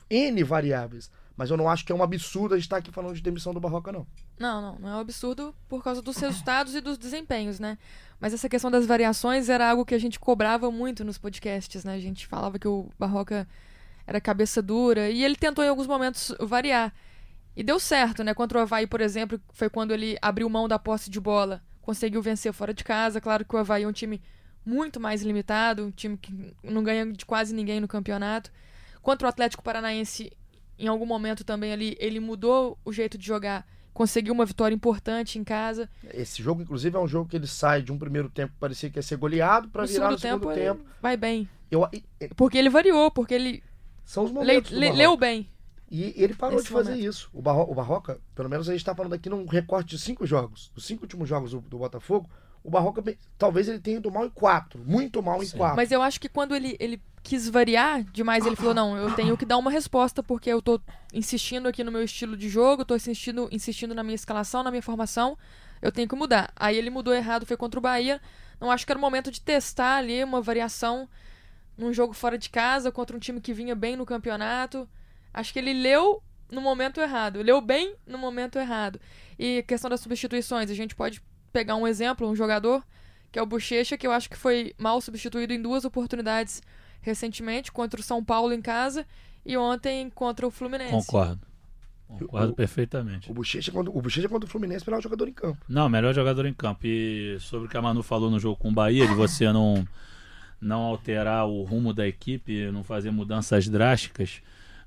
N 0.09 0.45
variáveis. 0.45 1.11
Mas 1.37 1.51
eu 1.51 1.57
não 1.57 1.68
acho 1.68 1.85
que 1.85 1.90
é 1.90 1.95
um 1.95 2.03
absurdo 2.03 2.55
a 2.55 2.57
gente 2.57 2.66
estar 2.66 2.77
aqui 2.77 2.92
falando 2.92 3.14
de 3.14 3.23
demissão 3.23 3.53
do 3.53 3.61
Barroca, 3.61 3.90
não. 3.90 4.07
Não, 4.38 4.61
não, 4.61 4.79
não 4.79 4.88
é 4.88 4.95
um 4.97 5.01
absurdo 5.01 5.55
por 5.68 5.83
causa 5.83 6.03
dos 6.03 6.16
resultados 6.18 6.75
e 6.75 6.81
dos 6.81 6.99
desempenhos, 6.99 7.59
né? 7.59 7.79
Mas 8.21 8.33
essa 8.33 8.49
questão 8.49 8.71
das 8.71 8.87
variações 8.87 9.49
era 9.49 9.71
algo 9.71 9.85
que 9.85 9.95
a 9.95 9.99
gente 9.99 10.21
cobrava 10.21 10.71
muito 10.71 11.05
nos 11.05 11.18
podcasts, 11.18 11.85
né? 11.85 11.95
A 11.95 12.01
gente 12.01 12.27
falava 12.27 12.59
que 12.59 12.68
o 12.68 12.88
Barroca 12.99 13.49
era 14.07 14.21
cabeça 14.21 14.61
dura 14.62 15.11
e 15.11 15.25
ele 15.25 15.37
tentou 15.37 15.64
em 15.64 15.68
alguns 15.68 15.87
momentos 15.87 16.35
variar. 16.38 16.92
E 17.57 17.62
deu 17.62 17.81
certo, 17.81 18.23
né? 18.23 18.35
Contra 18.35 18.59
o 18.59 18.61
Havaí, 18.62 18.87
por 18.87 19.01
exemplo, 19.01 19.40
foi 19.53 19.68
quando 19.68 19.92
ele 19.92 20.16
abriu 20.23 20.49
mão 20.49 20.68
da 20.68 20.79
posse 20.79 21.11
de 21.11 21.21
bola, 21.21 21.62
conseguiu 21.81 22.23
vencer 22.23 22.53
fora 22.53 22.73
de 22.73 22.85
casa. 22.85 23.21
Claro 23.21 23.45
que 23.45 23.55
o 23.55 23.59
Havaí 23.59 23.83
é 23.83 23.88
um 23.88 23.92
time 23.92 24.23
muito 24.64 25.01
mais 25.01 25.22
limitado, 25.22 25.85
um 25.85 25.90
time 25.90 26.16
que 26.16 26.55
não 26.62 26.83
ganha 26.83 27.11
de 27.12 27.25
quase 27.27 27.55
ninguém 27.55 27.81
no 27.81 27.88
campeonato. 27.88 28.51
Contra 29.01 29.27
o 29.27 29.29
Atlético 29.29 29.62
Paranaense, 29.62 30.33
em 30.79 30.87
algum 30.88 31.07
momento 31.07 31.44
também 31.44 31.72
ali, 31.72 31.96
ele 31.98 32.20
mudou 32.20 32.79
o 32.85 32.92
jeito 32.92 33.18
de 33.18 33.27
jogar, 33.27 33.66
conseguiu 33.92 34.33
uma 34.33 34.46
vitória 34.46 34.75
importante 34.75 35.38
em 35.38 35.44
casa. 35.44 35.88
Esse 36.14 36.42
jogo, 36.42 36.62
inclusive, 36.62 36.96
é 36.96 37.01
um 37.01 37.09
jogo 37.09 37.29
que 37.29 37.37
ele 37.37 37.46
sai 37.46 37.83
de 37.83 37.90
um 37.92 37.98
primeiro 37.98 38.29
tempo 38.31 38.53
que 38.55 38.59
parecia 38.61 38.88
que 38.88 38.98
ia 38.98 39.03
ser 39.03 39.16
goleado 39.16 39.68
para 39.68 39.85
virar 39.87 40.11
no 40.12 40.18
segundo 40.18 40.53
tempo, 40.55 40.85
vai 41.01 41.16
bem. 41.16 41.48
Eu, 41.70 41.88
e- 41.92 42.05
e- 42.20 42.29
Porque 42.29 42.57
ele 42.59 42.70
variou, 42.70 43.11
porque 43.11 43.35
ele 43.35 43.62
são 44.05 44.25
os 44.25 44.31
le- 44.31 44.35
momentos 44.37 44.70
le- 44.70 44.81
Barroca. 44.81 44.96
leu 44.98 45.16
bem. 45.16 45.48
E 45.90 46.14
ele 46.16 46.33
parou 46.35 46.57
Esse 46.59 46.68
de 46.68 46.72
fazer 46.72 46.90
momento. 46.92 47.09
isso. 47.09 47.29
O, 47.35 47.42
Barro, 47.42 47.70
o 47.70 47.75
Barroca, 47.75 48.18
pelo 48.35 48.48
menos 48.48 48.66
a 48.68 48.72
gente 48.72 48.81
está 48.81 48.94
falando 48.94 49.12
aqui 49.12 49.29
num 49.29 49.44
recorte 49.46 49.90
de 49.96 49.98
cinco 50.03 50.27
jogos. 50.27 50.70
Dos 50.75 50.87
cinco 50.87 51.03
últimos 51.03 51.29
jogos 51.29 51.51
do, 51.51 51.61
do 51.61 51.79
Botafogo, 51.79 52.31
o 52.64 52.70
Barroca, 52.70 53.03
talvez 53.37 53.68
ele 53.68 53.81
tenha 53.81 53.96
ido 53.96 54.11
mal 54.11 54.25
em 54.25 54.31
quatro. 54.31 54.83
Muito 54.85 55.22
mal 55.22 55.42
em 55.42 55.46
Sim. 55.46 55.57
quatro. 55.57 55.77
Mas 55.77 55.90
eu 55.90 56.01
acho 56.01 56.20
que 56.20 56.29
quando 56.29 56.55
ele, 56.55 56.77
ele 56.79 57.03
quis 57.22 57.48
variar 57.48 58.05
demais, 58.05 58.46
ele 58.46 58.57
falou: 58.57 58.75
não, 58.75 58.96
eu 58.96 59.14
tenho 59.14 59.37
que 59.37 59.44
dar 59.44 59.59
uma 59.59 59.70
resposta, 59.70 60.22
porque 60.22 60.51
eu 60.51 60.62
tô 60.62 60.81
insistindo 61.12 61.66
aqui 61.68 61.83
no 61.83 61.90
meu 61.90 62.03
estilo 62.03 62.37
de 62.37 62.48
jogo, 62.48 62.85
tô 62.85 62.94
insistindo, 62.94 63.48
insistindo 63.51 63.94
na 63.94 64.03
minha 64.03 64.14
escalação, 64.14 64.62
na 64.62 64.70
minha 64.70 64.83
formação, 64.83 65.37
eu 65.81 65.90
tenho 65.90 66.09
que 66.09 66.14
mudar. 66.14 66.53
Aí 66.55 66.77
ele 66.77 66.90
mudou 66.90 67.12
errado, 67.12 67.44
foi 67.46 67.57
contra 67.57 67.79
o 67.79 67.83
Bahia. 67.83 68.20
Não 68.61 68.70
acho 68.70 68.87
que 68.87 68.92
era 68.92 68.98
o 68.98 69.03
momento 69.03 69.31
de 69.31 69.40
testar 69.40 69.96
ali 69.96 70.22
uma 70.22 70.40
variação 70.40 71.09
num 71.77 71.92
jogo 71.92 72.12
fora 72.12 72.38
de 72.38 72.48
casa 72.48 72.92
contra 72.92 73.16
um 73.16 73.20
time 73.20 73.40
que 73.40 73.53
vinha 73.53 73.75
bem 73.75 73.96
no 73.96 74.07
campeonato. 74.07 74.88
Acho 75.35 75.53
que 75.53 75.59
ele 75.59 75.72
leu 75.72 76.22
no 76.48 76.61
momento 76.61 77.01
errado, 77.01 77.42
leu 77.42 77.61
bem 77.61 77.96
no 78.07 78.18
momento 78.18 78.59
errado. 78.59 79.01
E 79.37 79.64
questão 79.64 79.90
das 79.90 80.01
substituições, 80.01 80.70
a 80.70 80.75
gente 80.75 80.94
pode 80.94 81.20
pegar 81.53 81.77
um 81.77 81.87
exemplo, 81.87 82.29
um 82.29 82.35
jogador 82.37 82.83
que 83.31 83.38
é 83.38 83.43
o 83.43 83.47
Bochecha, 83.47 83.97
que 83.97 84.07
eu 84.07 84.12
acho 84.12 84.29
que 84.29 84.37
foi 84.37 84.75
mal 84.79 85.01
substituído 85.01 85.53
em 85.53 85.61
duas 85.62 85.85
oportunidades 85.85 86.62
recentemente, 87.01 87.73
contra 87.73 87.99
o 88.01 88.03
São 88.03 88.23
Paulo 88.23 88.53
em 88.53 88.61
casa 88.62 89.07
e 89.45 89.57
ontem 89.57 90.09
contra 90.11 90.47
o 90.47 90.51
Fluminense. 90.51 90.91
Concordo. 90.93 91.41
Concordo 92.07 92.53
O- 92.53 92.55
perfeitamente. 92.55 93.31
O 93.31 93.35
Bochecha, 93.35 93.73
quando, 93.73 93.88
o 93.97 94.01
Bochecha 94.03 94.29
quando 94.29 94.45
o 94.45 94.47
Fluminense, 94.47 94.85
melhor 94.87 95.03
jogador 95.03 95.27
em 95.29 95.33
campo. 95.33 95.59
Não, 95.69 95.88
melhor 95.88 96.15
jogador 96.15 96.45
em 96.47 96.53
campo. 96.53 96.81
E 96.87 97.38
sobre 97.41 97.67
o 97.67 97.71
que 97.71 97.77
a 97.77 97.83
Manu 97.83 98.03
falou 98.03 98.31
no 98.31 98.38
jogo 98.38 98.57
com 98.57 98.69
o 98.69 98.73
Bahia, 98.73 99.07
de 99.09 99.15
você 99.15 99.51
não, 99.51 99.87
não 100.61 100.81
alterar 100.83 101.47
o 101.49 101.62
rumo 101.62 101.93
da 101.95 102.07
equipe, 102.07 102.71
não 102.71 102.85
fazer 102.85 103.11
mudanças 103.11 103.67
drásticas. 103.67 104.43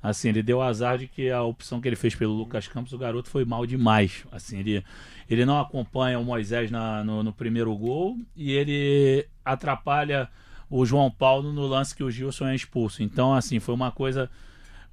Assim, 0.08 0.30
ele 0.30 0.44
deu 0.44 0.62
azar 0.62 0.98
de 0.98 1.08
que 1.08 1.30
a 1.32 1.42
opção 1.42 1.82
que 1.82 1.88
ele 1.88 1.96
fez 1.96 2.14
pelo 2.14 2.34
Lucas 2.34 2.68
Campos, 2.68 2.94
o 2.94 2.98
garoto 2.98 3.30
foi 3.30 3.44
mal 3.44 3.66
demais. 3.66 4.24
Assim, 4.32 4.60
ele, 4.60 4.84
ele 5.30 5.46
não 5.46 5.60
acompanha 5.60 6.20
o 6.20 6.24
Moisés 6.24 6.70
na- 6.70 7.04
no, 7.04 7.24
no 7.24 7.34
primeiro 7.34 7.76
gol 7.76 8.18
e 8.36 8.52
ele 8.52 9.26
atrapalha 9.44 10.30
o 10.70 10.86
João 10.86 11.10
Paulo 11.10 11.52
no 11.52 11.66
lance 11.66 11.96
que 11.96 12.04
o 12.04 12.12
Gilson 12.12 12.48
é 12.48 12.56
expulso. 12.56 13.02
Então, 13.02 13.34
assim, 13.34 13.60
foi 13.60 13.74
uma 13.74 13.92
coisa 13.92 14.30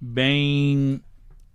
bem 0.00 1.00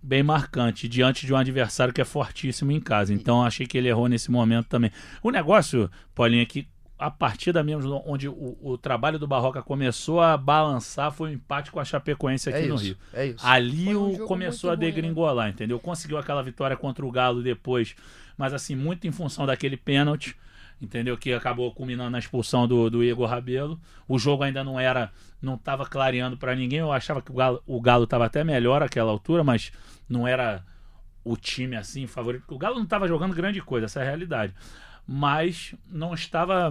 bem 0.00 0.22
marcante 0.22 0.88
diante 0.88 1.26
de 1.26 1.32
um 1.34 1.36
adversário 1.36 1.92
que 1.92 2.00
é 2.00 2.04
fortíssimo 2.04 2.70
em 2.70 2.80
casa. 2.80 3.12
Então 3.12 3.42
achei 3.44 3.66
que 3.66 3.76
ele 3.76 3.88
errou 3.88 4.08
nesse 4.08 4.30
momento 4.30 4.66
também. 4.68 4.92
O 5.22 5.30
negócio, 5.30 5.90
Paulinho, 6.14 6.42
é 6.42 6.46
que 6.46 6.68
a 6.98 7.10
partida 7.10 7.62
mesmo 7.62 8.02
onde 8.04 8.28
o, 8.28 8.58
o 8.60 8.76
trabalho 8.76 9.18
do 9.18 9.26
Barroca 9.26 9.62
começou 9.62 10.20
a 10.20 10.36
balançar 10.36 11.12
foi 11.12 11.30
o 11.30 11.32
empate 11.32 11.70
com 11.70 11.78
a 11.78 11.84
Chapecoense 11.84 12.48
aqui 12.48 12.64
é 12.64 12.66
no 12.66 12.74
isso, 12.74 12.84
Rio. 12.84 12.96
é 13.14 13.26
isso. 13.26 13.46
Ali 13.46 13.94
um 13.94 14.14
o 14.14 14.26
começou 14.26 14.70
a 14.70 14.74
ruim, 14.74 14.84
né? 14.84 14.90
degringolar, 14.90 15.48
entendeu? 15.48 15.78
Conseguiu 15.78 16.18
aquela 16.18 16.42
vitória 16.42 16.76
contra 16.76 17.06
o 17.06 17.10
Galo 17.10 17.42
depois, 17.42 17.94
mas 18.36 18.52
assim, 18.52 18.74
muito 18.74 19.06
em 19.06 19.12
função 19.12 19.46
daquele 19.46 19.76
pênalti, 19.76 20.36
entendeu? 20.82 21.16
Que 21.16 21.32
acabou 21.32 21.72
culminando 21.72 22.10
na 22.10 22.18
expulsão 22.18 22.66
do, 22.66 22.90
do 22.90 23.04
Igor 23.04 23.28
Rabelo. 23.28 23.80
O 24.08 24.18
jogo 24.18 24.42
ainda 24.42 24.64
não 24.64 24.78
era, 24.78 25.12
não 25.40 25.54
estava 25.54 25.86
clareando 25.86 26.36
para 26.36 26.56
ninguém. 26.56 26.80
Eu 26.80 26.90
achava 26.90 27.22
que 27.22 27.30
o 27.30 27.34
Galo 27.34 27.62
o 27.64 27.80
Galo 27.80 28.04
estava 28.04 28.26
até 28.26 28.42
melhor 28.42 28.82
àquela 28.82 29.12
altura, 29.12 29.44
mas 29.44 29.70
não 30.08 30.26
era 30.26 30.64
o 31.22 31.36
time 31.36 31.76
assim 31.76 32.06
favorito. 32.06 32.40
porque 32.40 32.54
O 32.54 32.58
Galo 32.58 32.76
não 32.76 32.84
estava 32.84 33.06
jogando 33.06 33.34
grande 33.34 33.60
coisa, 33.60 33.86
essa 33.86 34.00
é 34.00 34.02
a 34.02 34.06
realidade. 34.06 34.54
Mas 35.10 35.74
não 35.88 36.12
estava 36.12 36.70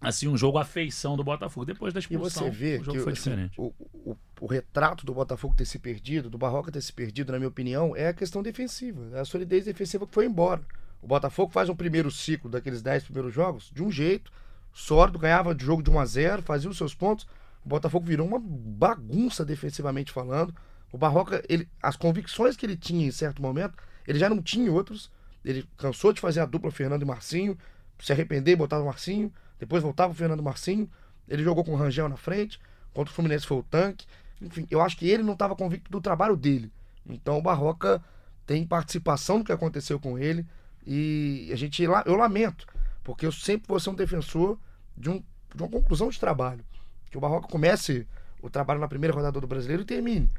assim 0.00 0.26
um 0.26 0.36
jogo 0.36 0.58
à 0.58 0.64
feição 0.64 1.16
do 1.16 1.22
Botafogo 1.22 1.64
depois 1.64 1.94
da 1.94 2.00
E 2.00 2.02
expulsão. 2.02 2.42
você 2.46 2.50
vê 2.50 2.78
o 2.78 2.84
jogo 2.84 2.98
que 2.98 3.04
foi 3.04 3.12
assim, 3.12 3.30
diferente. 3.30 3.54
o, 3.60 3.72
o, 4.04 4.16
o 4.40 4.46
retrato 4.46 5.06
do 5.06 5.14
Botafogo 5.14 5.54
ter 5.54 5.64
se 5.64 5.78
perdido, 5.78 6.28
do 6.28 6.36
Barroca 6.36 6.72
ter 6.72 6.80
se 6.80 6.92
perdido, 6.92 7.30
na 7.30 7.38
minha 7.38 7.48
opinião, 7.48 7.94
é 7.94 8.08
a 8.08 8.12
questão 8.12 8.42
defensiva. 8.42 9.16
É 9.16 9.20
a 9.20 9.24
solidez 9.24 9.64
defensiva 9.66 10.04
que 10.04 10.12
foi 10.12 10.26
embora. 10.26 10.62
O 11.00 11.06
Botafogo 11.06 11.52
faz 11.52 11.68
um 11.68 11.76
primeiro 11.76 12.10
ciclo 12.10 12.50
daqueles 12.50 12.82
10 12.82 13.04
primeiros 13.04 13.32
jogos 13.32 13.70
de 13.72 13.82
um 13.84 13.90
jeito, 13.90 14.32
sólido, 14.72 15.18
ganhava 15.18 15.54
de 15.54 15.64
jogo 15.64 15.82
de 15.82 15.90
1 15.90 16.00
a 16.00 16.04
0 16.06 16.42
fazia 16.42 16.68
os 16.68 16.76
seus 16.76 16.92
pontos. 16.92 17.24
O 17.64 17.68
Botafogo 17.68 18.04
virou 18.04 18.26
uma 18.26 18.40
bagunça 18.40 19.44
defensivamente 19.44 20.10
falando. 20.10 20.52
O 20.90 20.98
Barroca, 20.98 21.42
ele, 21.48 21.68
as 21.80 21.96
convicções 21.96 22.56
que 22.56 22.66
ele 22.66 22.76
tinha 22.76 23.06
em 23.06 23.10
certo 23.12 23.40
momento, 23.40 23.74
ele 24.06 24.18
já 24.18 24.28
não 24.28 24.42
tinha 24.42 24.66
em 24.66 24.70
outros. 24.70 25.10
Ele 25.44 25.68
cansou 25.76 26.12
de 26.12 26.20
fazer 26.20 26.40
a 26.40 26.46
dupla 26.46 26.70
Fernando 26.70 27.02
e 27.02 27.04
Marcinho, 27.04 27.58
se 27.98 28.12
arrepender 28.12 28.52
e 28.52 28.56
botar 28.56 28.80
o 28.80 28.86
Marcinho, 28.86 29.32
depois 29.58 29.82
voltava 29.82 30.12
o 30.12 30.16
Fernando 30.16 30.42
Marcinho. 30.42 30.88
Ele 31.28 31.42
jogou 31.42 31.64
com 31.64 31.72
o 31.72 31.76
Rangel 31.76 32.08
na 32.08 32.16
frente, 32.16 32.58
contra 32.92 33.10
o 33.10 33.14
Fluminense 33.14 33.46
foi 33.46 33.58
o 33.58 33.62
tanque. 33.62 34.06
Enfim, 34.40 34.66
eu 34.70 34.80
acho 34.80 34.96
que 34.96 35.08
ele 35.08 35.22
não 35.22 35.34
estava 35.34 35.54
convicto 35.54 35.90
do 35.90 36.00
trabalho 36.00 36.36
dele. 36.36 36.72
Então 37.08 37.38
o 37.38 37.42
Barroca 37.42 38.02
tem 38.46 38.66
participação 38.66 39.38
no 39.38 39.44
que 39.44 39.52
aconteceu 39.52 39.98
com 39.98 40.18
ele. 40.18 40.46
E 40.86 41.48
a 41.52 41.56
gente, 41.56 41.82
eu 41.82 42.16
lamento, 42.16 42.66
porque 43.02 43.24
eu 43.24 43.32
sempre 43.32 43.66
vou 43.68 43.80
ser 43.80 43.90
um 43.90 43.94
defensor 43.94 44.58
de, 44.96 45.08
um, 45.08 45.22
de 45.54 45.62
uma 45.62 45.68
conclusão 45.68 46.08
de 46.08 46.20
trabalho. 46.20 46.64
Que 47.10 47.16
o 47.16 47.20
Barroca 47.20 47.48
comece 47.48 48.06
o 48.42 48.50
trabalho 48.50 48.80
na 48.80 48.88
primeira 48.88 49.14
rodada 49.14 49.40
do 49.40 49.46
brasileiro 49.46 49.82
e 49.82 49.86
termine. 49.86 50.30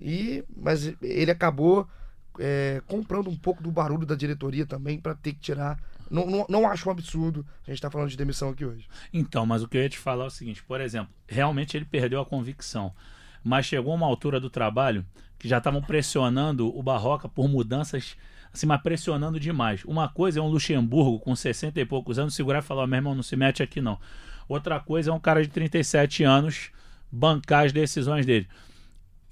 E, 0.00 0.44
mas 0.56 0.94
ele 1.02 1.30
acabou 1.30 1.88
é, 2.38 2.82
comprando 2.86 3.28
um 3.28 3.36
pouco 3.36 3.62
do 3.62 3.70
barulho 3.70 4.06
da 4.06 4.14
diretoria 4.14 4.66
também 4.66 5.00
para 5.00 5.14
ter 5.14 5.32
que 5.32 5.40
tirar. 5.40 5.78
Não, 6.10 6.26
não, 6.26 6.46
não 6.48 6.68
acho 6.68 6.88
um 6.88 6.92
absurdo 6.92 7.44
a 7.62 7.70
gente 7.70 7.78
estar 7.78 7.90
falando 7.90 8.08
de 8.08 8.16
demissão 8.16 8.50
aqui 8.50 8.64
hoje. 8.64 8.88
Então, 9.12 9.44
mas 9.44 9.62
o 9.62 9.68
que 9.68 9.76
eu 9.76 9.82
ia 9.82 9.88
te 9.88 9.98
falar 9.98 10.24
é 10.24 10.26
o 10.28 10.30
seguinte, 10.30 10.62
por 10.62 10.80
exemplo, 10.80 11.12
realmente 11.26 11.76
ele 11.76 11.84
perdeu 11.84 12.20
a 12.20 12.26
convicção, 12.26 12.94
mas 13.44 13.66
chegou 13.66 13.94
uma 13.94 14.06
altura 14.06 14.40
do 14.40 14.48
trabalho 14.48 15.04
que 15.38 15.48
já 15.48 15.58
estavam 15.58 15.82
pressionando 15.82 16.76
o 16.76 16.82
Barroca 16.82 17.28
por 17.28 17.48
mudanças, 17.48 18.16
assim, 18.52 18.66
mas 18.66 18.82
pressionando 18.82 19.38
demais. 19.38 19.84
Uma 19.84 20.08
coisa 20.08 20.40
é 20.40 20.42
um 20.42 20.48
Luxemburgo 20.48 21.20
com 21.20 21.36
60 21.36 21.80
e 21.80 21.84
poucos 21.84 22.18
anos 22.18 22.34
segurar 22.34 22.58
e 22.60 22.62
falar, 22.62 22.84
oh, 22.84 22.86
meu 22.86 22.96
irmão, 22.96 23.14
não 23.14 23.22
se 23.22 23.36
mete 23.36 23.62
aqui 23.62 23.80
não. 23.80 23.98
Outra 24.48 24.80
coisa 24.80 25.10
é 25.10 25.12
um 25.12 25.20
cara 25.20 25.42
de 25.42 25.48
37 25.48 26.24
anos 26.24 26.70
bancar 27.12 27.66
as 27.66 27.72
decisões 27.72 28.26
dele. 28.26 28.48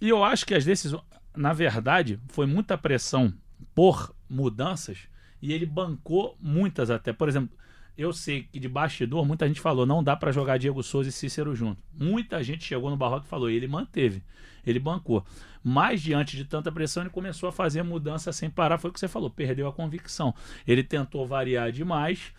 E 0.00 0.08
eu 0.08 0.22
acho 0.22 0.44
que 0.44 0.54
as 0.54 0.64
decisões, 0.64 1.02
na 1.36 1.52
verdade, 1.52 2.18
foi 2.28 2.46
muita 2.46 2.76
pressão 2.78 3.32
por 3.74 4.14
mudanças 4.28 4.98
e 5.40 5.52
ele 5.52 5.66
bancou 5.66 6.36
muitas 6.40 6.90
até. 6.90 7.12
Por 7.12 7.28
exemplo, 7.28 7.56
eu 7.96 8.12
sei 8.12 8.42
que 8.44 8.58
de 8.58 8.68
bastidor 8.68 9.24
muita 9.24 9.46
gente 9.46 9.60
falou 9.60 9.86
não 9.86 10.02
dá 10.02 10.14
para 10.14 10.32
jogar 10.32 10.58
Diego 10.58 10.82
Souza 10.82 11.08
e 11.08 11.12
Cícero 11.12 11.54
junto. 11.54 11.82
Muita 11.92 12.42
gente 12.42 12.64
chegou 12.64 12.90
no 12.90 12.96
Barroco 12.96 13.26
e 13.26 13.28
falou, 13.28 13.50
e 13.50 13.54
ele 13.54 13.66
manteve, 13.66 14.22
ele 14.66 14.78
bancou. 14.78 15.24
Mas 15.62 16.02
diante 16.02 16.36
de 16.36 16.44
tanta 16.44 16.70
pressão 16.70 17.02
ele 17.02 17.10
começou 17.10 17.48
a 17.48 17.52
fazer 17.52 17.82
mudança 17.82 18.32
sem 18.32 18.50
parar, 18.50 18.78
foi 18.78 18.90
o 18.90 18.92
que 18.92 19.00
você 19.00 19.08
falou, 19.08 19.30
perdeu 19.30 19.66
a 19.66 19.72
convicção. 19.72 20.34
Ele 20.66 20.82
tentou 20.82 21.26
variar 21.26 21.72
demais, 21.72 22.32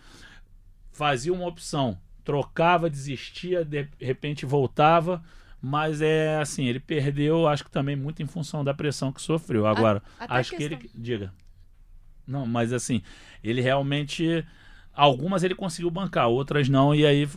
fazia 0.92 1.32
uma 1.32 1.46
opção, 1.46 1.98
trocava, 2.24 2.88
desistia, 2.88 3.64
de 3.64 3.88
repente 4.00 4.46
voltava, 4.46 5.22
mas 5.60 6.00
é 6.00 6.38
assim, 6.38 6.66
ele 6.66 6.80
perdeu, 6.80 7.48
acho 7.48 7.64
que 7.64 7.70
também 7.70 7.96
muito 7.96 8.22
em 8.22 8.26
função 8.26 8.62
da 8.62 8.72
pressão 8.72 9.12
que 9.12 9.20
sofreu. 9.20 9.66
Agora, 9.66 10.02
até 10.18 10.34
acho 10.34 10.56
que 10.56 10.62
ele 10.62 10.90
diga. 10.94 11.32
Não, 12.26 12.46
mas 12.46 12.72
assim, 12.72 13.02
ele 13.42 13.60
realmente 13.60 14.46
algumas 14.92 15.42
ele 15.42 15.54
conseguiu 15.54 15.90
bancar, 15.90 16.28
outras 16.28 16.68
não, 16.68 16.94
e 16.94 17.06
aí 17.06 17.28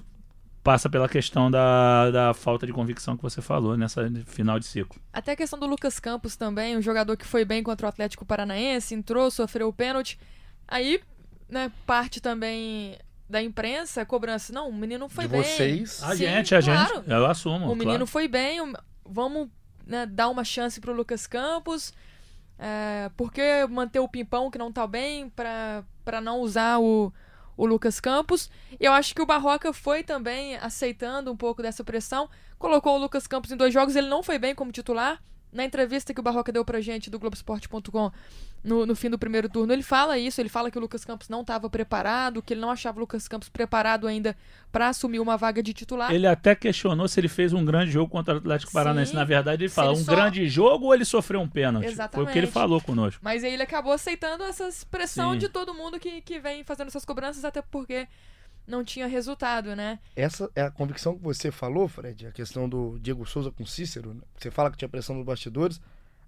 passa 0.63 0.89
pela 0.89 1.09
questão 1.09 1.49
da, 1.49 2.11
da 2.11 2.33
falta 2.33 2.65
de 2.67 2.73
convicção 2.73 3.17
que 3.17 3.23
você 3.23 3.41
falou 3.41 3.75
nessa 3.75 4.07
final 4.25 4.59
de 4.59 4.65
ciclo. 4.65 5.01
Até 5.11 5.31
a 5.31 5.35
questão 5.35 5.57
do 5.59 5.65
Lucas 5.65 5.99
Campos 5.99 6.35
também, 6.35 6.77
um 6.77 6.81
jogador 6.81 7.17
que 7.17 7.25
foi 7.25 7.43
bem 7.43 7.63
contra 7.63 7.87
o 7.87 7.89
Atlético 7.89 8.25
Paranaense, 8.25 8.93
entrou, 8.93 9.31
sofreu 9.31 9.67
o 9.67 9.73
pênalti. 9.73 10.19
Aí, 10.67 11.01
né, 11.49 11.71
parte 11.85 12.21
também 12.21 12.97
da 13.31 13.41
imprensa, 13.41 14.05
cobrança. 14.05 14.51
Não, 14.53 14.69
o 14.69 14.73
menino 14.73 15.07
foi 15.09 15.23
de 15.25 15.31
bem. 15.31 15.41
vocês. 15.43 16.03
A 16.03 16.11
Sim, 16.11 16.17
gente, 16.17 16.53
a 16.53 16.61
claro. 16.61 16.95
gente, 16.95 17.09
eu 17.09 17.25
assumo. 17.25 17.65
O 17.65 17.75
menino 17.75 17.85
claro. 17.91 18.07
foi 18.07 18.27
bem, 18.27 18.61
o- 18.61 18.73
vamos 19.05 19.47
né, 19.87 20.05
dar 20.05 20.29
uma 20.29 20.43
chance 20.43 20.79
pro 20.79 20.93
Lucas 20.93 21.25
Campos. 21.25 21.93
É, 22.59 23.09
por 23.17 23.31
que 23.33 23.41
manter 23.69 23.99
o 23.99 24.07
Pimpão 24.07 24.51
que 24.51 24.57
não 24.57 24.71
tá 24.71 24.85
bem 24.85 25.29
pra, 25.29 25.83
pra 26.05 26.21
não 26.21 26.41
usar 26.41 26.79
o, 26.79 27.11
o 27.57 27.65
Lucas 27.65 27.99
Campos? 27.99 28.51
Eu 28.79 28.93
acho 28.93 29.15
que 29.15 29.21
o 29.21 29.25
Barroca 29.25 29.73
foi 29.73 30.03
também 30.03 30.57
aceitando 30.57 31.31
um 31.31 31.35
pouco 31.37 31.63
dessa 31.63 31.83
pressão. 31.83 32.29
Colocou 32.59 32.95
o 32.95 32.99
Lucas 32.99 33.25
Campos 33.25 33.51
em 33.51 33.57
dois 33.57 33.73
jogos, 33.73 33.95
ele 33.95 34.07
não 34.07 34.21
foi 34.21 34.37
bem 34.37 34.53
como 34.53 34.71
titular. 34.71 35.19
Na 35.51 35.65
entrevista 35.65 36.13
que 36.13 36.19
o 36.19 36.23
Barroca 36.23 36.51
deu 36.51 36.63
pra 36.63 36.79
gente 36.79 37.09
do 37.09 37.19
Globoesporte.com 37.19 38.11
no, 38.63 38.85
no 38.85 38.95
fim 38.95 39.09
do 39.09 39.17
primeiro 39.17 39.49
turno, 39.49 39.73
ele 39.73 39.81
fala 39.83 40.17
isso, 40.17 40.39
ele 40.39 40.47
fala 40.49 40.69
que 40.71 40.77
o 40.77 40.81
Lucas 40.81 41.03
Campos 41.03 41.27
não 41.27 41.41
estava 41.41 41.69
preparado, 41.69 42.41
que 42.41 42.53
ele 42.53 42.61
não 42.61 42.69
achava 42.69 42.97
o 42.97 43.01
Lucas 43.01 43.27
Campos 43.27 43.49
preparado 43.49 44.07
ainda 44.07 44.37
pra 44.71 44.89
assumir 44.89 45.19
uma 45.19 45.35
vaga 45.35 45.61
de 45.63 45.73
titular. 45.73 46.11
Ele 46.13 46.27
até 46.27 46.55
questionou 46.55 47.07
se 47.07 47.19
ele 47.19 47.27
fez 47.27 47.51
um 47.53 47.65
grande 47.65 47.91
jogo 47.91 48.09
contra 48.09 48.35
o 48.35 48.37
Atlético 48.37 48.71
Paranaense. 48.71 49.11
Sim. 49.11 49.17
Na 49.17 49.23
verdade, 49.25 49.63
ele 49.63 49.69
fala 49.69 49.91
ele 49.91 49.99
um 49.99 50.03
só- 50.05 50.11
grande 50.15 50.47
jogo 50.47 50.85
ou 50.85 50.93
ele 50.93 51.03
sofreu 51.03 51.41
um 51.41 51.49
pênalti. 51.49 51.83
Foi 51.83 51.93
o 51.93 51.95
que 52.27 52.37
ele 52.37 52.45
Exatamente. 52.45 52.47
falou 52.51 52.79
conosco. 52.79 53.19
Mas 53.23 53.43
aí 53.43 53.53
ele 53.53 53.63
acabou 53.63 53.91
aceitando 53.93 54.43
essas 54.43 54.83
pressão 54.83 55.33
Sim. 55.33 55.39
de 55.39 55.49
todo 55.49 55.73
mundo 55.73 55.99
que, 55.99 56.21
que 56.21 56.39
vem 56.39 56.63
fazendo 56.63 56.87
essas 56.87 57.03
cobranças, 57.03 57.43
até 57.43 57.61
porque 57.61 58.07
não 58.67 58.83
tinha 58.83 59.07
resultado, 59.07 59.75
né? 59.75 59.99
Essa 60.15 60.49
é 60.55 60.61
a 60.61 60.71
convicção 60.71 61.15
que 61.17 61.23
você 61.23 61.51
falou, 61.51 61.87
Fred, 61.87 62.27
a 62.27 62.31
questão 62.31 62.67
do 62.69 62.97
Diego 63.01 63.25
Souza 63.25 63.51
com 63.51 63.65
Cícero. 63.65 64.13
né? 64.13 64.21
Você 64.37 64.49
fala 64.51 64.71
que 64.71 64.77
tinha 64.77 64.89
pressão 64.89 65.15
nos 65.15 65.25
bastidores. 65.25 65.81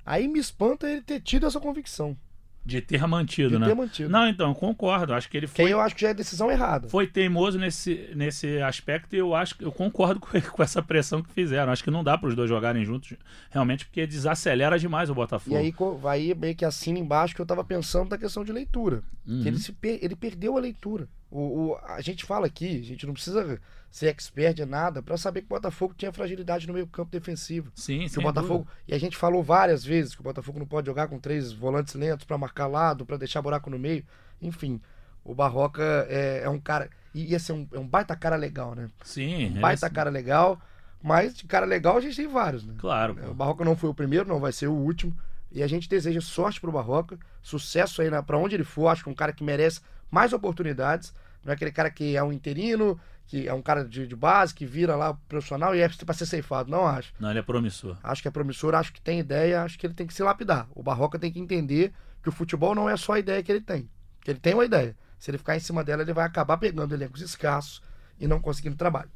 Aí 0.05 0.27
me 0.27 0.39
espanta 0.39 0.89
ele 0.89 1.01
ter 1.01 1.21
tido 1.21 1.45
essa 1.45 1.59
convicção. 1.59 2.17
De 2.65 2.79
ter 2.79 3.05
mantido, 3.05 3.49
De 3.49 3.59
né? 3.59 3.67
ter 3.67 3.75
mantido. 3.75 4.09
Não, 4.09 4.25
então, 4.25 4.47
eu 4.49 4.55
concordo. 4.55 5.13
Acho 5.13 5.29
que 5.29 5.35
ele 5.35 5.47
Que 5.47 5.63
foi, 5.63 5.73
eu 5.73 5.81
acho 5.81 5.95
que 5.95 6.01
já 6.01 6.09
é 6.09 6.13
decisão 6.13 6.49
errada. 6.49 6.87
foi 6.87 7.05
teimoso 7.05 7.59
nesse, 7.59 8.09
nesse 8.15 8.61
aspecto 8.61 9.13
e 9.13 9.19
eu 9.19 9.35
acho 9.35 9.55
que 9.57 9.65
eu 9.65 9.71
concordo 9.71 10.19
com, 10.21 10.39
com 10.39 10.63
essa 10.63 10.81
pressão 10.81 11.21
que 11.21 11.29
fizeram. 11.33 11.73
Acho 11.73 11.83
que 11.83 11.91
não 11.91 12.01
dá 12.05 12.17
para 12.17 12.29
os 12.29 12.35
dois 12.35 12.47
jogarem 12.49 12.85
juntos, 12.85 13.17
realmente, 13.51 13.85
porque 13.85 14.07
desacelera 14.07 14.79
demais 14.79 15.09
o 15.09 15.13
Botafogo. 15.13 15.53
E 15.53 15.59
aí, 15.59 15.73
aí 16.09 16.33
meio 16.35 16.55
que 16.55 16.63
assina 16.63 16.97
embaixo 16.97 17.35
que 17.35 17.41
eu 17.41 17.45
tava 17.45 17.65
pensando 17.65 18.07
da 18.07 18.17
questão 18.17 18.45
de 18.45 18.53
leitura. 18.53 19.03
Uhum. 19.27 19.41
Que 19.41 19.47
ele, 19.49 19.59
se 19.59 19.73
per- 19.73 19.99
ele 20.01 20.15
perdeu 20.15 20.55
a 20.57 20.61
leitura. 20.61 21.09
O, 21.35 21.71
o- 21.71 21.77
a 21.85 21.99
gente 22.01 22.25
fala 22.25 22.45
aqui, 22.45 22.79
a 22.79 22.83
gente 22.83 23.07
não 23.07 23.13
precisa 23.13 23.59
ser 23.89 24.07
expert 24.07 24.55
de 24.55 24.65
nada 24.65 25.01
pra 25.01 25.17
saber 25.17 25.41
que 25.41 25.47
o 25.47 25.49
Botafogo 25.49 25.93
tinha 25.97 26.11
fragilidade 26.13 26.67
no 26.67 26.73
meio 26.73 26.85
campo 26.85 27.11
defensivo. 27.11 27.71
Sim, 27.75 28.07
Que 28.07 28.19
o 28.19 28.21
Botafogo, 28.21 28.59
dúvida. 28.65 28.71
e 28.87 28.93
a 28.93 28.99
gente 28.99 29.17
falou 29.17 29.41
várias 29.43 29.83
vezes 29.83 30.13
que 30.13 30.21
o 30.21 30.23
Botafogo 30.23 30.59
não 30.59 30.65
pode 30.67 30.85
jogar 30.87 31.07
com 31.07 31.17
três 31.19 31.51
volantes 31.51 31.95
lentos 31.95 32.25
pra 32.25 32.37
marcar 32.37 32.67
lado, 32.67 33.05
pra 33.05 33.17
deixar 33.17 33.41
buraco 33.41 33.69
no 33.69 33.79
meio. 33.79 34.03
Enfim, 34.41 34.79
o 35.23 35.33
Barroca 35.33 35.81
é, 36.09 36.41
é 36.43 36.49
um 36.49 36.59
cara. 36.59 36.89
E 37.15 37.31
ia 37.31 37.39
ser 37.39 37.53
um, 37.53 37.67
é 37.71 37.79
um 37.79 37.87
baita 37.87 38.15
cara 38.15 38.35
legal, 38.35 38.75
né? 38.75 38.89
Sim, 39.03 39.53
Um 39.53 39.57
é 39.57 39.59
baita 39.59 39.85
assim. 39.87 39.95
cara 39.95 40.09
legal. 40.11 40.59
Mas 41.01 41.33
de 41.35 41.45
cara 41.45 41.65
legal 41.65 41.97
a 41.97 42.01
gente 42.01 42.15
tem 42.15 42.27
vários, 42.27 42.63
né? 42.63 42.75
Claro, 42.77 43.13
O 43.13 43.15
pô. 43.17 43.33
Barroca 43.33 43.65
não 43.65 43.75
foi 43.75 43.89
o 43.89 43.93
primeiro, 43.93 44.27
não 44.29 44.39
vai 44.39 44.51
ser 44.51 44.67
o 44.67 44.73
último. 44.73 45.15
E 45.51 45.61
a 45.61 45.67
gente 45.67 45.87
deseja 45.89 46.21
sorte 46.21 46.59
pro 46.61 46.71
Barroca, 46.71 47.17
sucesso 47.41 48.01
aí 48.01 48.09
na, 48.09 48.23
pra 48.23 48.37
onde 48.37 48.55
ele 48.55 48.63
for. 48.63 48.87
Acho 48.87 49.03
que 49.03 49.09
é 49.09 49.11
um 49.11 49.15
cara 49.15 49.33
que 49.33 49.43
merece 49.43 49.81
mais 50.09 50.33
oportunidades. 50.33 51.13
Não 51.43 51.51
é 51.51 51.55
aquele 51.55 51.71
cara 51.71 51.89
que 51.89 52.15
é 52.15 52.23
um 52.23 52.31
interino, 52.31 52.99
que 53.25 53.47
é 53.47 53.53
um 53.53 53.61
cara 53.61 53.83
de, 53.83 54.07
de 54.07 54.15
base, 54.15 54.53
que 54.53 54.65
vira 54.65 54.95
lá 54.95 55.13
profissional 55.27 55.75
e 55.75 55.81
é 55.81 55.89
pra 55.89 56.13
ser 56.13 56.25
ceifado. 56.25 56.69
Não 56.69 56.85
acho. 56.85 57.13
Não, 57.19 57.29
ele 57.29 57.39
é 57.39 57.43
promissor. 57.43 57.97
Acho 58.03 58.21
que 58.21 58.27
é 58.27 58.31
promissor, 58.31 58.75
acho 58.75 58.93
que 58.93 59.01
tem 59.01 59.19
ideia, 59.19 59.63
acho 59.63 59.77
que 59.77 59.85
ele 59.85 59.93
tem 59.93 60.07
que 60.07 60.13
se 60.13 60.23
lapidar. 60.23 60.67
O 60.71 60.83
Barroca 60.83 61.19
tem 61.19 61.31
que 61.31 61.39
entender 61.39 61.93
que 62.21 62.29
o 62.29 62.31
futebol 62.31 62.73
não 62.73 62.89
é 62.89 62.95
só 62.95 63.13
a 63.13 63.19
ideia 63.19 63.43
que 63.43 63.51
ele 63.51 63.61
tem. 63.61 63.89
Que 64.21 64.31
ele 64.31 64.39
tem 64.39 64.53
uma 64.53 64.65
ideia. 64.65 64.95
Se 65.19 65.31
ele 65.31 65.37
ficar 65.37 65.55
em 65.55 65.59
cima 65.59 65.83
dela, 65.83 66.01
ele 66.01 66.13
vai 66.13 66.25
acabar 66.25 66.57
pegando 66.57 66.93
elencos 66.93 67.21
escassos 67.21 67.81
e 68.19 68.27
não 68.27 68.39
conseguindo 68.39 68.75
trabalho. 68.75 69.11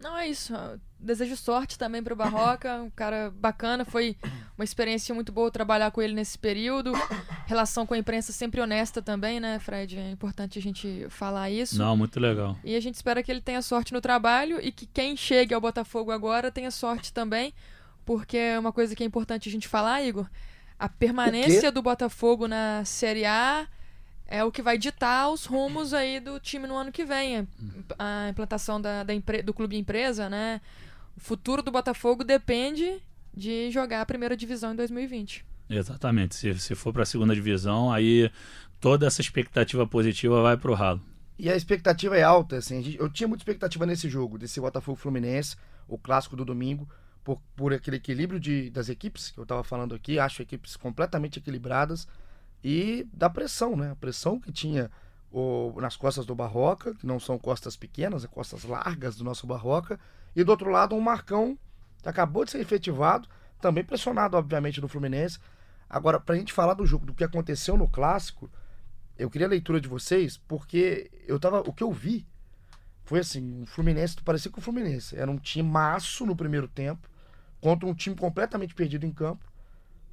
Não, 0.00 0.16
é 0.16 0.26
isso. 0.28 0.52
Desejo 1.02 1.36
sorte 1.36 1.76
também 1.76 2.02
pro 2.02 2.14
Barroca, 2.14 2.80
um 2.82 2.90
cara 2.90 3.32
bacana. 3.34 3.84
Foi 3.84 4.16
uma 4.56 4.64
experiência 4.64 5.12
muito 5.14 5.32
boa 5.32 5.50
trabalhar 5.50 5.90
com 5.90 6.00
ele 6.00 6.14
nesse 6.14 6.38
período. 6.38 6.92
Relação 7.46 7.84
com 7.84 7.94
a 7.94 7.98
imprensa 7.98 8.32
sempre 8.32 8.60
honesta 8.60 9.02
também, 9.02 9.40
né, 9.40 9.58
Fred? 9.58 9.98
É 9.98 10.10
importante 10.10 10.58
a 10.58 10.62
gente 10.62 11.06
falar 11.08 11.50
isso. 11.50 11.76
Não, 11.76 11.96
muito 11.96 12.20
legal. 12.20 12.56
E 12.62 12.76
a 12.76 12.80
gente 12.80 12.94
espera 12.94 13.22
que 13.22 13.32
ele 13.32 13.40
tenha 13.40 13.60
sorte 13.60 13.92
no 13.92 14.00
trabalho 14.00 14.60
e 14.62 14.70
que 14.70 14.86
quem 14.86 15.16
chegue 15.16 15.52
ao 15.52 15.60
Botafogo 15.60 16.12
agora 16.12 16.52
tenha 16.52 16.70
sorte 16.70 17.12
também, 17.12 17.52
porque 18.06 18.36
é 18.36 18.58
uma 18.58 18.72
coisa 18.72 18.94
que 18.94 19.02
é 19.02 19.06
importante 19.06 19.48
a 19.48 19.52
gente 19.52 19.66
falar, 19.66 20.02
Igor. 20.02 20.26
A 20.78 20.88
permanência 20.88 21.70
do 21.72 21.82
Botafogo 21.82 22.46
na 22.46 22.84
Série 22.84 23.24
A 23.24 23.66
é 24.26 24.42
o 24.42 24.50
que 24.50 24.62
vai 24.62 24.78
ditar 24.78 25.28
os 25.30 25.44
rumos 25.44 25.92
aí 25.92 26.18
do 26.18 26.40
time 26.40 26.66
no 26.66 26.74
ano 26.74 26.90
que 26.90 27.04
vem. 27.04 27.46
A 27.98 28.28
implantação 28.30 28.80
da, 28.80 29.02
da 29.02 29.12
do 29.44 29.52
clube 29.52 29.76
empresa, 29.76 30.30
né? 30.30 30.60
O 31.16 31.20
futuro 31.20 31.62
do 31.62 31.70
Botafogo 31.70 32.24
depende 32.24 33.00
de 33.34 33.70
jogar 33.70 34.00
a 34.02 34.06
primeira 34.06 34.36
divisão 34.36 34.72
em 34.72 34.76
2020. 34.76 35.44
Exatamente. 35.70 36.34
Se, 36.34 36.58
se 36.58 36.74
for 36.74 36.92
pra 36.92 37.04
segunda 37.04 37.34
divisão, 37.34 37.90
aí 37.92 38.30
toda 38.80 39.06
essa 39.06 39.20
expectativa 39.20 39.86
positiva 39.86 40.42
vai 40.42 40.56
pro 40.56 40.74
ralo. 40.74 41.00
E 41.38 41.48
a 41.50 41.56
expectativa 41.56 42.16
é 42.16 42.22
alta, 42.22 42.56
assim. 42.56 42.78
a 42.78 42.82
gente- 42.82 42.98
Eu 42.98 43.08
tinha 43.08 43.26
muita 43.26 43.42
expectativa 43.42 43.86
nesse 43.86 44.08
jogo, 44.08 44.38
desse 44.38 44.60
Botafogo 44.60 44.96
Fluminense, 44.96 45.56
o 45.88 45.96
clássico 45.98 46.36
do 46.36 46.44
domingo, 46.44 46.88
por, 47.24 47.40
por 47.56 47.72
aquele 47.72 47.96
equilíbrio 47.96 48.38
de, 48.38 48.68
das 48.70 48.88
equipes 48.88 49.30
que 49.30 49.38
eu 49.38 49.46
tava 49.46 49.64
falando 49.64 49.94
aqui. 49.94 50.18
Acho 50.18 50.42
equipes 50.42 50.76
completamente 50.76 51.38
equilibradas. 51.38 52.06
E 52.62 53.06
da 53.12 53.28
pressão, 53.30 53.76
né? 53.76 53.92
A 53.92 53.96
pressão 53.96 54.38
que 54.38 54.52
tinha 54.52 54.90
o- 55.30 55.72
nas 55.80 55.96
costas 55.96 56.26
do 56.26 56.34
Barroca, 56.34 56.94
que 56.94 57.06
não 57.06 57.18
são 57.18 57.38
costas 57.38 57.76
pequenas, 57.76 58.24
é 58.24 58.28
costas 58.28 58.64
largas 58.64 59.16
do 59.16 59.24
nosso 59.24 59.46
Barroca. 59.46 59.98
E 60.34 60.42
do 60.42 60.50
outro 60.50 60.70
lado, 60.70 60.94
um 60.94 61.00
Marcão 61.00 61.58
que 62.02 62.08
acabou 62.08 62.44
de 62.44 62.50
ser 62.50 62.60
efetivado, 62.60 63.28
também 63.60 63.84
pressionado, 63.84 64.36
obviamente, 64.36 64.80
no 64.80 64.88
Fluminense. 64.88 65.38
Agora, 65.88 66.18
pra 66.18 66.34
gente 66.34 66.52
falar 66.52 66.74
do 66.74 66.86
jogo, 66.86 67.06
do 67.06 67.14
que 67.14 67.22
aconteceu 67.22 67.76
no 67.76 67.88
clássico, 67.88 68.50
eu 69.16 69.30
queria 69.30 69.46
a 69.46 69.50
leitura 69.50 69.80
de 69.80 69.88
vocês, 69.88 70.36
porque 70.36 71.10
eu 71.26 71.38
tava. 71.38 71.60
O 71.60 71.72
que 71.72 71.82
eu 71.82 71.92
vi 71.92 72.26
foi 73.04 73.20
assim, 73.20 73.62
o 73.62 73.66
Fluminense 73.66 74.16
parecia 74.22 74.50
que 74.50 74.58
o 74.58 74.62
Fluminense 74.62 75.16
era 75.16 75.30
um 75.30 75.36
time 75.36 75.68
maço 75.68 76.24
no 76.24 76.34
primeiro 76.34 76.66
tempo, 76.66 77.08
contra 77.60 77.88
um 77.88 77.94
time 77.94 78.16
completamente 78.16 78.74
perdido 78.74 79.06
em 79.06 79.12
campo. 79.12 79.44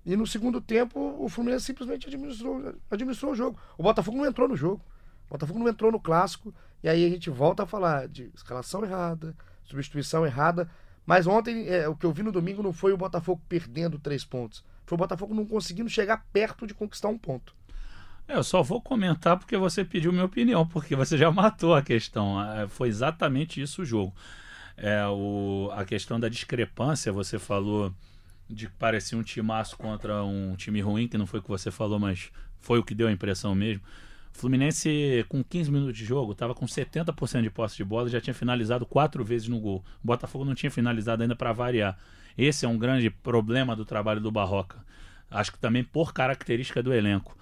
E 0.05 0.15
no 0.15 0.25
segundo 0.25 0.61
tempo, 0.61 1.15
o 1.19 1.29
Fluminense 1.29 1.65
simplesmente 1.65 2.07
administrou, 2.07 2.75
administrou 2.89 3.31
o 3.31 3.35
jogo. 3.35 3.59
O 3.77 3.83
Botafogo 3.83 4.17
não 4.17 4.25
entrou 4.25 4.47
no 4.47 4.55
jogo. 4.55 4.83
O 5.27 5.31
Botafogo 5.31 5.59
não 5.59 5.67
entrou 5.67 5.91
no 5.91 5.99
clássico. 5.99 6.53
E 6.83 6.89
aí 6.89 7.05
a 7.05 7.09
gente 7.09 7.29
volta 7.29 7.63
a 7.63 7.65
falar 7.65 8.07
de 8.07 8.31
escalação 8.33 8.83
errada, 8.83 9.35
substituição 9.69 10.25
errada. 10.25 10.69
Mas 11.05 11.25
ontem, 11.25 11.67
é, 11.67 11.87
o 11.87 11.95
que 11.95 12.05
eu 12.05 12.11
vi 12.11 12.23
no 12.23 12.31
domingo 12.31 12.61
não 12.61 12.73
foi 12.73 12.93
o 12.93 12.97
Botafogo 12.97 13.41
perdendo 13.47 13.97
três 13.97 14.23
pontos. 14.23 14.63
Foi 14.85 14.95
o 14.95 14.99
Botafogo 14.99 15.33
não 15.33 15.45
conseguindo 15.45 15.89
chegar 15.89 16.25
perto 16.31 16.67
de 16.67 16.73
conquistar 16.73 17.07
um 17.07 17.17
ponto. 17.17 17.55
É, 18.27 18.35
eu 18.35 18.43
só 18.43 18.61
vou 18.61 18.79
comentar 18.79 19.37
porque 19.37 19.57
você 19.57 19.83
pediu 19.83 20.11
minha 20.11 20.25
opinião, 20.25 20.67
porque 20.67 20.95
você 20.95 21.17
já 21.17 21.31
matou 21.33 21.73
a 21.73 21.81
questão. 21.81 22.41
É, 22.53 22.67
Foi 22.67 22.87
exatamente 22.87 23.61
isso 23.61 23.81
o 23.81 23.85
jogo. 23.85 24.13
É, 24.77 25.05
o, 25.07 25.71
a 25.73 25.83
questão 25.83 26.19
da 26.19 26.29
discrepância, 26.29 27.11
você 27.11 27.39
falou 27.39 27.93
de 28.47 28.67
que 28.67 28.73
parecia 28.73 29.17
um 29.17 29.23
timaço 29.23 29.77
contra 29.77 30.23
um 30.23 30.55
time 30.55 30.79
ruim, 30.79 31.07
que 31.07 31.17
não 31.17 31.25
foi 31.25 31.39
o 31.39 31.43
que 31.43 31.49
você 31.49 31.69
falou, 31.69 31.99
mas 31.99 32.31
foi 32.59 32.79
o 32.79 32.83
que 32.83 32.95
deu 32.95 33.07
a 33.07 33.11
impressão 33.11 33.53
mesmo. 33.53 33.81
Fluminense, 34.31 35.25
com 35.27 35.43
15 35.43 35.71
minutos 35.71 35.97
de 35.97 36.05
jogo, 36.05 36.31
estava 36.31 36.55
com 36.55 36.65
70% 36.65 37.41
de 37.41 37.49
posse 37.49 37.75
de 37.75 37.83
bola 37.83 38.07
e 38.07 38.11
já 38.11 38.21
tinha 38.21 38.33
finalizado 38.33 38.85
quatro 38.85 39.23
vezes 39.23 39.47
no 39.47 39.59
gol. 39.59 39.83
O 40.03 40.07
Botafogo 40.07 40.45
não 40.45 40.55
tinha 40.55 40.71
finalizado 40.71 41.21
ainda 41.21 41.35
para 41.35 41.51
variar. 41.51 41.97
Esse 42.37 42.65
é 42.65 42.69
um 42.69 42.77
grande 42.77 43.09
problema 43.09 43.75
do 43.75 43.83
trabalho 43.83 44.21
do 44.21 44.31
Barroca. 44.31 44.77
Acho 45.29 45.51
que 45.51 45.59
também 45.59 45.83
por 45.83 46.13
característica 46.13 46.81
do 46.81 46.93
elenco. 46.93 47.37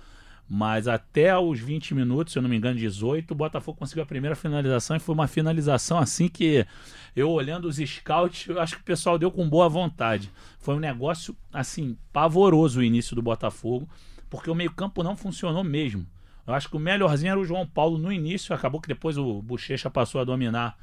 Mas 0.49 0.87
até 0.87 1.37
os 1.37 1.59
20 1.59 1.93
minutos, 1.93 2.31
se 2.31 2.39
eu 2.39 2.41
não 2.41 2.49
me 2.49 2.55
engano, 2.55 2.79
18, 2.79 3.31
o 3.31 3.35
Botafogo 3.35 3.77
conseguiu 3.77 4.03
a 4.03 4.05
primeira 4.05 4.35
finalização 4.35 4.95
e 4.95 4.99
foi 4.99 5.13
uma 5.13 5.27
finalização 5.27 5.99
assim 5.99 6.29
que 6.29 6.65
eu 7.15 7.29
olhando 7.29 7.67
os 7.67 7.75
scouts, 7.77 8.47
eu 8.47 8.59
acho 8.59 8.75
que 8.75 8.81
o 8.81 8.85
pessoal 8.85 9.19
deu 9.19 9.29
com 9.29 9.47
boa 9.47 9.67
vontade. 9.67 10.31
Foi 10.57 10.75
um 10.75 10.79
negócio 10.79 11.35
assim 11.51 11.97
pavoroso 12.13 12.79
o 12.79 12.83
início 12.83 13.13
do 13.13 13.21
Botafogo, 13.21 13.89
porque 14.29 14.49
o 14.49 14.55
meio-campo 14.55 15.03
não 15.03 15.17
funcionou 15.17 15.65
mesmo. 15.65 16.07
Eu 16.47 16.53
acho 16.53 16.69
que 16.69 16.77
o 16.77 16.79
melhorzinho 16.79 17.31
era 17.31 17.39
o 17.39 17.45
João 17.45 17.67
Paulo 17.67 17.97
no 17.97 18.11
início, 18.11 18.55
acabou 18.55 18.79
que 18.79 18.87
depois 18.87 19.17
o 19.17 19.41
Bochecha 19.41 19.89
passou 19.89 20.21
a 20.21 20.23
dominar 20.23 20.77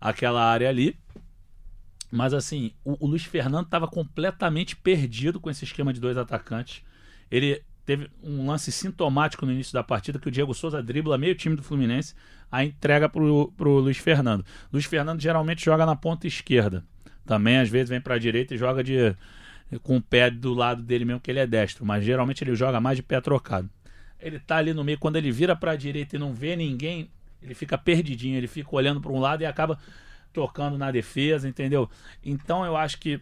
aquela 0.00 0.42
área 0.42 0.70
ali. 0.70 0.96
Mas 2.10 2.32
assim, 2.32 2.72
o, 2.82 3.04
o 3.04 3.06
Luiz 3.06 3.24
Fernando 3.24 3.66
estava 3.66 3.86
completamente 3.86 4.74
perdido 4.74 5.38
com 5.38 5.50
esse 5.50 5.64
esquema 5.64 5.92
de 5.92 6.00
dois 6.00 6.16
atacantes. 6.16 6.82
Ele 7.30 7.62
teve 7.84 8.10
um 8.22 8.46
lance 8.46 8.72
sintomático 8.72 9.44
no 9.44 9.52
início 9.52 9.72
da 9.74 9.82
partida 9.82 10.18
que 10.18 10.28
o 10.28 10.30
Diego 10.30 10.54
Souza 10.54 10.82
dribla 10.82 11.18
meio 11.18 11.34
time 11.34 11.56
do 11.56 11.62
Fluminense, 11.62 12.14
a 12.50 12.64
entrega 12.64 13.08
pro, 13.08 13.52
pro 13.56 13.80
Luiz 13.80 13.98
Fernando. 13.98 14.44
Luiz 14.72 14.86
Fernando 14.86 15.20
geralmente 15.20 15.64
joga 15.64 15.84
na 15.84 15.96
ponta 15.96 16.26
esquerda. 16.26 16.84
Também 17.26 17.58
às 17.58 17.68
vezes 17.68 17.90
vem 17.90 18.00
para 18.00 18.14
a 18.14 18.18
direita 18.18 18.54
e 18.54 18.58
joga 18.58 18.82
de 18.82 19.14
com 19.82 19.96
o 19.96 20.02
pé 20.02 20.30
do 20.30 20.52
lado 20.52 20.82
dele 20.82 21.04
mesmo 21.04 21.20
que 21.20 21.30
ele 21.30 21.38
é 21.38 21.46
destro, 21.46 21.84
mas 21.84 22.04
geralmente 22.04 22.44
ele 22.44 22.54
joga 22.54 22.80
mais 22.80 22.96
de 22.96 23.02
pé 23.02 23.20
trocado. 23.20 23.70
Ele 24.22 24.38
tá 24.38 24.56
ali 24.56 24.72
no 24.72 24.84
meio 24.84 24.98
quando 24.98 25.16
ele 25.16 25.30
vira 25.30 25.54
para 25.56 25.72
a 25.72 25.76
direita 25.76 26.16
e 26.16 26.18
não 26.18 26.32
vê 26.32 26.54
ninguém, 26.56 27.10
ele 27.42 27.54
fica 27.54 27.76
perdidinho, 27.76 28.36
ele 28.36 28.46
fica 28.46 28.68
olhando 28.72 29.00
para 29.00 29.12
um 29.12 29.18
lado 29.18 29.42
e 29.42 29.46
acaba 29.46 29.78
tocando 30.32 30.78
na 30.78 30.90
defesa, 30.90 31.48
entendeu? 31.48 31.90
Então 32.24 32.64
eu 32.64 32.76
acho 32.76 32.98
que 32.98 33.20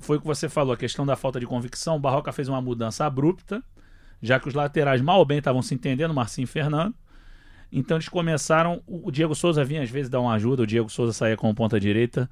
foi 0.00 0.16
o 0.16 0.20
que 0.20 0.26
você 0.26 0.48
falou, 0.48 0.72
a 0.72 0.76
questão 0.76 1.04
da 1.04 1.16
falta 1.16 1.40
de 1.40 1.46
convicção. 1.46 1.96
O 1.96 1.98
Barroca 1.98 2.32
fez 2.32 2.48
uma 2.48 2.62
mudança 2.62 3.04
abrupta, 3.04 3.62
já 4.22 4.38
que 4.38 4.48
os 4.48 4.54
laterais 4.54 5.02
mal 5.02 5.18
ou 5.18 5.24
bem 5.24 5.38
estavam 5.38 5.60
se 5.60 5.74
entendendo, 5.74 6.14
Marcinho 6.14 6.44
e 6.44 6.46
Fernando. 6.46 6.94
Então 7.70 7.96
eles 7.96 8.08
começaram. 8.08 8.82
O 8.86 9.10
Diego 9.10 9.34
Souza 9.34 9.64
vinha 9.64 9.82
às 9.82 9.90
vezes 9.90 10.08
dar 10.08 10.20
uma 10.20 10.32
ajuda, 10.34 10.62
o 10.62 10.66
Diego 10.66 10.88
Souza 10.88 11.12
saía 11.12 11.36
com 11.36 11.52
ponta 11.54 11.78
direita. 11.78 12.30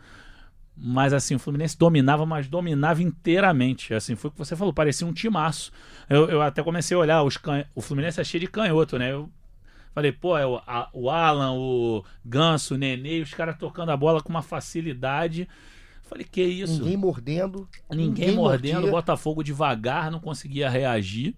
Mas 0.76 1.12
assim, 1.14 1.34
o 1.34 1.38
Fluminense 1.38 1.76
dominava, 1.78 2.26
mas 2.26 2.46
dominava 2.46 3.02
inteiramente. 3.02 3.94
Assim, 3.94 4.14
foi 4.14 4.28
o 4.28 4.32
que 4.32 4.38
você 4.38 4.54
falou, 4.54 4.74
parecia 4.74 5.06
um 5.06 5.12
timaço. 5.12 5.72
Eu, 6.08 6.28
eu 6.28 6.42
até 6.42 6.62
comecei 6.62 6.94
a 6.94 7.00
olhar, 7.00 7.22
os 7.22 7.36
can... 7.38 7.64
o 7.74 7.80
Fluminense 7.80 8.20
é 8.20 8.24
cheio 8.24 8.42
de 8.42 8.46
canhoto, 8.46 8.98
né? 8.98 9.12
Eu 9.12 9.30
falei, 9.94 10.12
pô, 10.12 10.36
é 10.36 10.46
o, 10.46 10.56
a, 10.66 10.90
o 10.92 11.08
Alan, 11.08 11.52
o 11.52 12.04
Ganso, 12.22 12.74
o 12.74 12.78
Nenê, 12.78 13.20
os 13.20 13.32
caras 13.32 13.56
tocando 13.56 13.90
a 13.90 13.96
bola 13.96 14.22
com 14.22 14.28
uma 14.28 14.42
facilidade. 14.42 15.48
Falei, 16.02 16.24
que 16.24 16.42
isso? 16.42 16.80
Ninguém 16.80 16.96
mordendo. 16.96 17.68
Ninguém, 17.90 18.32
mordendo, 18.32 18.74
mordia. 18.74 18.90
Botafogo 18.90 19.42
devagar, 19.42 20.10
não 20.10 20.20
conseguia 20.20 20.68
reagir. 20.68 21.34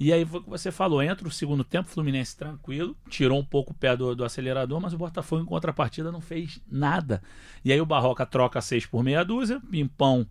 E 0.00 0.12
aí 0.12 0.24
foi 0.24 0.38
o 0.38 0.42
que 0.44 0.48
você 0.48 0.70
falou, 0.70 1.02
entra 1.02 1.26
o 1.26 1.30
segundo 1.30 1.64
tempo, 1.64 1.88
o 1.88 1.92
Fluminense 1.92 2.36
tranquilo, 2.36 2.96
tirou 3.08 3.38
um 3.38 3.44
pouco 3.44 3.72
o 3.72 3.74
pé 3.74 3.96
do, 3.96 4.14
do 4.14 4.24
acelerador, 4.24 4.80
mas 4.80 4.92
o 4.92 4.98
Botafogo 4.98 5.42
em 5.42 5.46
contrapartida 5.46 6.12
não 6.12 6.20
fez 6.20 6.60
nada. 6.70 7.20
E 7.64 7.72
aí 7.72 7.80
o 7.80 7.86
Barroca 7.86 8.24
troca 8.24 8.60
seis 8.60 8.86
por 8.86 9.02
meia 9.02 9.24
dúzia, 9.24 9.60
Pimpão 9.70 10.26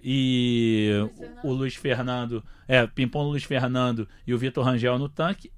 e 0.00 0.90
o 1.42 1.52
Luiz 1.52 1.74
Fernando, 1.74 2.44
é, 2.66 2.86
Pimpão, 2.86 3.22
Luiz 3.22 3.42
Fernando 3.42 4.08
e 4.26 4.32
o 4.32 4.38
Vitor 4.38 4.64
Rangel 4.64 4.98
no 4.98 5.08
tanque. 5.08 5.50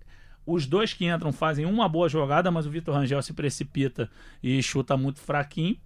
Os 0.47 0.67
dois 0.67 0.95
que 0.95 1.07
entram 1.07 1.33
fazem 1.33 1.67
uma 1.67 1.89
boa 1.89 2.09
jogada, 2.09 2.51
mas 2.51 2.67
o 2.67 2.71
Vitor 2.71 2.95
Rangel 2.95 3.21
se 3.23 3.33
precipita 3.33 4.11
e 4.43 4.63
chuta 4.63 4.97
muito 4.97 5.21
fraquinho. 5.21 5.77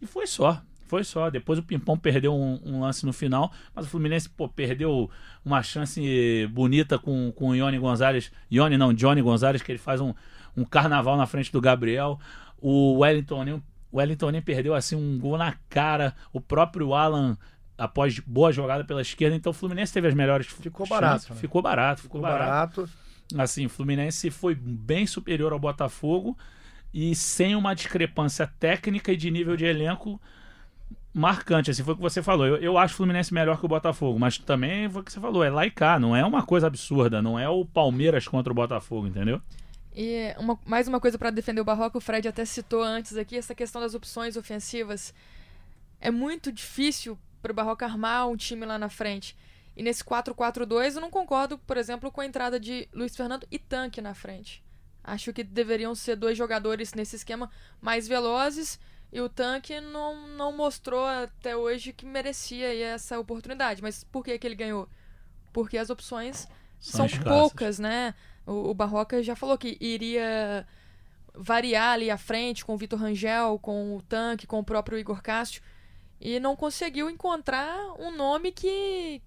E 0.00 0.06
foi 0.06 0.26
só. 0.26 0.62
Foi 0.94 1.02
só. 1.02 1.28
Depois 1.28 1.58
o 1.58 1.62
Pimpão 1.64 1.98
perdeu 1.98 2.32
um, 2.32 2.60
um 2.64 2.80
lance 2.82 3.04
no 3.04 3.12
final, 3.12 3.52
mas 3.74 3.84
o 3.84 3.88
Fluminense 3.88 4.28
pô, 4.28 4.48
perdeu 4.48 5.10
uma 5.44 5.60
chance 5.60 6.46
bonita 6.52 7.00
com, 7.00 7.32
com 7.32 7.48
o 7.48 7.54
Ione 7.56 7.80
Gonzalez. 7.80 8.30
Ione 8.48 8.78
não, 8.78 8.94
Johnny 8.94 9.20
Gonzalez, 9.20 9.60
que 9.60 9.72
ele 9.72 9.78
faz 9.80 10.00
um, 10.00 10.14
um 10.56 10.64
carnaval 10.64 11.16
na 11.16 11.26
frente 11.26 11.50
do 11.50 11.60
Gabriel. 11.60 12.16
O 12.58 12.98
Wellington, 12.98 13.60
o 13.90 13.96
Wellington 13.96 14.30
nem 14.30 14.40
perdeu 14.40 14.72
assim 14.72 14.94
um 14.94 15.18
gol 15.18 15.36
na 15.36 15.56
cara. 15.68 16.14
O 16.32 16.40
próprio 16.40 16.94
Alan 16.94 17.36
após 17.76 18.20
boa 18.20 18.52
jogada 18.52 18.84
pela 18.84 19.02
esquerda, 19.02 19.34
então 19.34 19.50
o 19.50 19.52
Fluminense 19.52 19.92
teve 19.92 20.06
as 20.06 20.14
melhores 20.14 20.46
ficou 20.46 20.86
barato, 20.86 21.34
né? 21.34 21.40
ficou 21.40 21.60
barato, 21.60 22.02
ficou, 22.02 22.20
ficou 22.20 22.30
barato. 22.30 22.82
barato. 22.82 22.90
Assim, 23.36 23.66
o 23.66 23.68
Fluminense 23.68 24.30
foi 24.30 24.54
bem 24.54 25.08
superior 25.08 25.52
ao 25.52 25.58
Botafogo 25.58 26.38
e 26.92 27.16
sem 27.16 27.56
uma 27.56 27.74
discrepância 27.74 28.46
técnica 28.46 29.10
e 29.10 29.16
de 29.16 29.28
nível 29.28 29.56
de 29.56 29.64
elenco 29.64 30.20
marcante, 31.14 31.70
assim, 31.70 31.84
foi 31.84 31.94
o 31.94 31.96
que 31.96 32.02
você 32.02 32.20
falou. 32.20 32.44
Eu, 32.44 32.56
eu 32.56 32.76
acho 32.76 32.94
o 32.94 32.96
Fluminense 32.96 33.32
melhor 33.32 33.58
que 33.58 33.64
o 33.64 33.68
Botafogo, 33.68 34.18
mas 34.18 34.36
também 34.36 34.90
foi 34.90 35.00
o 35.00 35.04
que 35.04 35.12
você 35.12 35.20
falou, 35.20 35.44
é 35.44 35.48
lá 35.48 35.64
e 35.64 35.70
cá, 35.70 35.98
não 35.98 36.14
é 36.14 36.24
uma 36.24 36.42
coisa 36.44 36.66
absurda, 36.66 37.22
não 37.22 37.38
é 37.38 37.48
o 37.48 37.64
Palmeiras 37.64 38.26
contra 38.26 38.52
o 38.52 38.56
Botafogo, 38.56 39.06
entendeu? 39.06 39.40
E 39.94 40.34
uma, 40.38 40.58
mais 40.66 40.88
uma 40.88 40.98
coisa 40.98 41.16
para 41.16 41.30
defender 41.30 41.60
o 41.60 41.64
Barroco, 41.64 41.98
o 41.98 42.00
Fred 42.00 42.26
até 42.26 42.44
citou 42.44 42.82
antes 42.82 43.16
aqui, 43.16 43.36
essa 43.36 43.54
questão 43.54 43.80
das 43.80 43.94
opções 43.94 44.36
ofensivas. 44.36 45.14
É 46.00 46.10
muito 46.10 46.50
difícil 46.50 47.16
para 47.40 47.52
o 47.52 47.54
Barroco 47.54 47.84
armar 47.84 48.28
um 48.28 48.36
time 48.36 48.66
lá 48.66 48.76
na 48.76 48.88
frente. 48.88 49.36
E 49.76 49.82
nesse 49.84 50.02
4-4-2 50.02 50.96
eu 50.96 51.00
não 51.00 51.10
concordo, 51.10 51.58
por 51.58 51.76
exemplo, 51.76 52.10
com 52.10 52.20
a 52.20 52.26
entrada 52.26 52.58
de 52.58 52.88
Luiz 52.92 53.14
Fernando 53.14 53.46
e 53.52 53.58
Tanque 53.58 54.00
na 54.00 54.14
frente. 54.14 54.64
Acho 55.02 55.32
que 55.32 55.44
deveriam 55.44 55.94
ser 55.94 56.16
dois 56.16 56.36
jogadores 56.36 56.92
nesse 56.92 57.14
esquema 57.14 57.50
mais 57.80 58.08
velozes 58.08 58.80
e 59.14 59.20
o 59.20 59.28
Tanque 59.28 59.80
não, 59.80 60.26
não 60.26 60.50
mostrou 60.50 61.06
até 61.06 61.56
hoje 61.56 61.92
que 61.92 62.04
merecia 62.04 62.74
essa 62.84 63.16
oportunidade. 63.16 63.80
Mas 63.80 64.02
por 64.02 64.24
que, 64.24 64.36
que 64.36 64.44
ele 64.44 64.56
ganhou? 64.56 64.88
Porque 65.52 65.78
as 65.78 65.88
opções 65.88 66.48
são, 66.80 67.08
são 67.08 67.22
poucas, 67.22 67.78
né? 67.78 68.12
O, 68.44 68.70
o 68.70 68.74
Barroca 68.74 69.22
já 69.22 69.36
falou 69.36 69.56
que 69.56 69.78
iria 69.80 70.66
variar 71.32 71.92
ali 71.92 72.10
à 72.10 72.18
frente 72.18 72.64
com 72.64 72.74
o 72.74 72.76
Vitor 72.76 72.98
Rangel, 72.98 73.56
com 73.60 73.96
o 73.96 74.02
Tanque, 74.02 74.48
com 74.48 74.58
o 74.58 74.64
próprio 74.64 74.98
Igor 74.98 75.22
Castro. 75.22 75.62
E 76.20 76.40
não 76.40 76.56
conseguiu 76.56 77.08
encontrar 77.08 77.78
um 78.00 78.10
nome 78.16 78.50
que, 78.50 79.22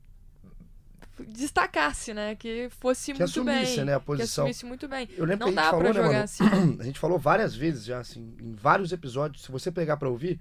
destacasse, 1.25 2.13
né? 2.13 2.35
Que 2.35 2.69
fosse 2.69 3.13
que 3.13 3.19
muito 3.19 3.29
assumisse, 3.29 3.77
bem. 3.77 3.85
Né, 3.85 3.95
a 3.95 3.99
posição. 3.99 4.45
Que 4.45 4.51
assumisse 4.51 4.65
muito 4.65 4.87
bem. 4.87 5.09
Eu 5.17 5.25
lembro 5.25 5.47
não 5.47 5.53
que 5.53 5.59
a 5.59 5.63
gente 5.63 5.71
falou, 5.71 5.93
né, 5.93 6.01
mano? 6.01 6.23
assim. 6.23 6.43
A 6.79 6.83
gente 6.83 6.99
falou 6.99 7.17
várias 7.17 7.55
vezes 7.55 7.85
já, 7.85 7.99
assim, 7.99 8.35
em 8.41 8.53
vários 8.53 8.91
episódios. 8.91 9.43
Se 9.43 9.51
você 9.51 9.71
pegar 9.71 9.97
para 9.97 10.09
ouvir, 10.09 10.39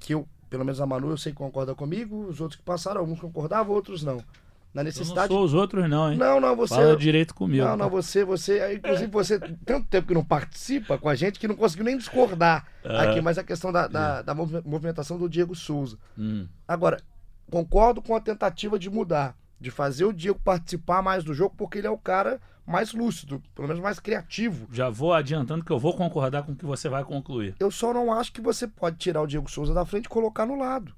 que 0.00 0.14
eu, 0.14 0.26
pelo 0.48 0.64
menos 0.64 0.80
a 0.80 0.86
Manu, 0.86 1.10
eu 1.10 1.16
sei 1.16 1.32
que 1.32 1.38
concorda 1.38 1.74
comigo, 1.74 2.26
os 2.26 2.40
outros 2.40 2.58
que 2.58 2.64
passaram, 2.64 3.00
alguns 3.00 3.20
concordavam, 3.20 3.74
outros 3.74 4.02
não. 4.02 4.22
Na 4.72 4.84
necessidade. 4.84 5.32
Eu 5.32 5.34
não 5.34 5.36
sou 5.36 5.44
os 5.46 5.54
outros, 5.54 5.88
não, 5.88 6.12
hein? 6.12 6.18
Não, 6.18 6.38
não, 6.38 6.54
você. 6.54 6.74
Fala 6.74 6.96
direito 6.96 7.34
comigo. 7.34 7.64
Não, 7.64 7.76
não, 7.76 7.88
você, 7.88 8.22
você. 8.24 8.74
Inclusive, 8.74 9.10
você, 9.10 9.38
tanto 9.64 9.88
tempo 9.88 10.08
que 10.08 10.14
não 10.14 10.24
participa 10.24 10.98
com 10.98 11.08
a 11.08 11.14
gente 11.14 11.38
que 11.38 11.48
não 11.48 11.56
conseguiu 11.56 11.86
nem 11.86 11.96
discordar 11.96 12.66
aqui, 12.84 13.20
mas 13.20 13.38
a 13.38 13.44
questão 13.44 13.72
da, 13.72 13.86
da, 13.86 14.22
da 14.22 14.34
movimentação 14.34 15.18
do 15.18 15.28
Diego 15.28 15.54
Souza. 15.54 15.98
Hum. 16.18 16.46
Agora, 16.66 17.00
concordo 17.50 18.02
com 18.02 18.14
a 18.14 18.20
tentativa 18.20 18.78
de 18.78 18.90
mudar 18.90 19.34
de 19.60 19.70
fazer 19.70 20.04
o 20.04 20.12
Diego 20.12 20.38
participar 20.38 21.02
mais 21.02 21.24
do 21.24 21.34
jogo, 21.34 21.54
porque 21.56 21.78
ele 21.78 21.86
é 21.86 21.90
o 21.90 21.98
cara 21.98 22.40
mais 22.66 22.92
lúcido, 22.92 23.42
pelo 23.54 23.66
menos 23.66 23.82
mais 23.82 23.98
criativo. 23.98 24.68
Já 24.70 24.90
vou 24.90 25.14
adiantando 25.14 25.64
que 25.64 25.72
eu 25.72 25.78
vou 25.78 25.96
concordar 25.96 26.42
com 26.42 26.52
o 26.52 26.56
que 26.56 26.66
você 26.66 26.88
vai 26.88 27.02
concluir. 27.02 27.54
Eu 27.58 27.70
só 27.70 27.94
não 27.94 28.12
acho 28.12 28.32
que 28.32 28.42
você 28.42 28.68
pode 28.68 28.98
tirar 28.98 29.22
o 29.22 29.26
Diego 29.26 29.50
Souza 29.50 29.72
da 29.72 29.86
frente 29.86 30.04
e 30.04 30.10
colocar 30.10 30.44
no 30.44 30.58
lado. 30.58 30.94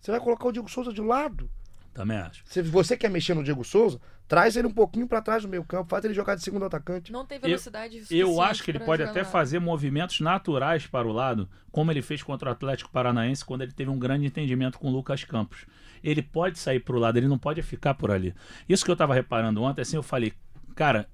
Você 0.00 0.10
vai 0.10 0.20
colocar 0.20 0.48
o 0.48 0.52
Diego 0.52 0.70
Souza 0.70 0.92
de 0.92 1.02
lado. 1.02 1.50
Também 1.92 2.16
acho. 2.16 2.42
Se 2.46 2.62
você 2.62 2.96
quer 2.96 3.10
mexer 3.10 3.34
no 3.34 3.44
Diego 3.44 3.64
Souza, 3.64 4.00
traz 4.26 4.56
ele 4.56 4.68
um 4.68 4.72
pouquinho 4.72 5.06
para 5.06 5.20
trás 5.20 5.42
do 5.42 5.48
meio 5.48 5.64
campo, 5.64 5.90
faz 5.90 6.04
ele 6.04 6.14
jogar 6.14 6.36
de 6.36 6.42
segundo 6.42 6.64
atacante. 6.64 7.12
Não 7.12 7.26
tem 7.26 7.38
velocidade 7.38 8.04
Eu, 8.10 8.28
eu 8.28 8.40
acho 8.40 8.62
que 8.62 8.70
ele 8.70 8.78
pode 8.78 9.02
até 9.02 9.24
fazer 9.24 9.58
movimentos 9.58 10.20
naturais 10.20 10.86
para 10.86 11.06
o 11.06 11.12
lado, 11.12 11.48
como 11.70 11.90
ele 11.90 12.00
fez 12.00 12.22
contra 12.22 12.48
o 12.48 12.52
Atlético 12.52 12.90
Paranaense 12.90 13.44
quando 13.44 13.62
ele 13.62 13.72
teve 13.72 13.90
um 13.90 13.98
grande 13.98 14.24
entendimento 14.24 14.78
com 14.78 14.88
o 14.88 14.92
Lucas 14.92 15.24
Campos. 15.24 15.66
Ele 16.02 16.22
pode 16.22 16.58
sair 16.58 16.80
para 16.80 16.96
o 16.96 16.98
lado, 16.98 17.18
ele 17.18 17.28
não 17.28 17.38
pode 17.38 17.62
ficar 17.62 17.94
por 17.94 18.10
ali. 18.10 18.34
Isso 18.68 18.84
que 18.84 18.90
eu 18.90 18.94
estava 18.94 19.14
reparando 19.14 19.62
ontem, 19.62 19.82
assim, 19.82 19.96
eu 19.96 20.02
falei, 20.02 20.32
cara, 20.74 21.08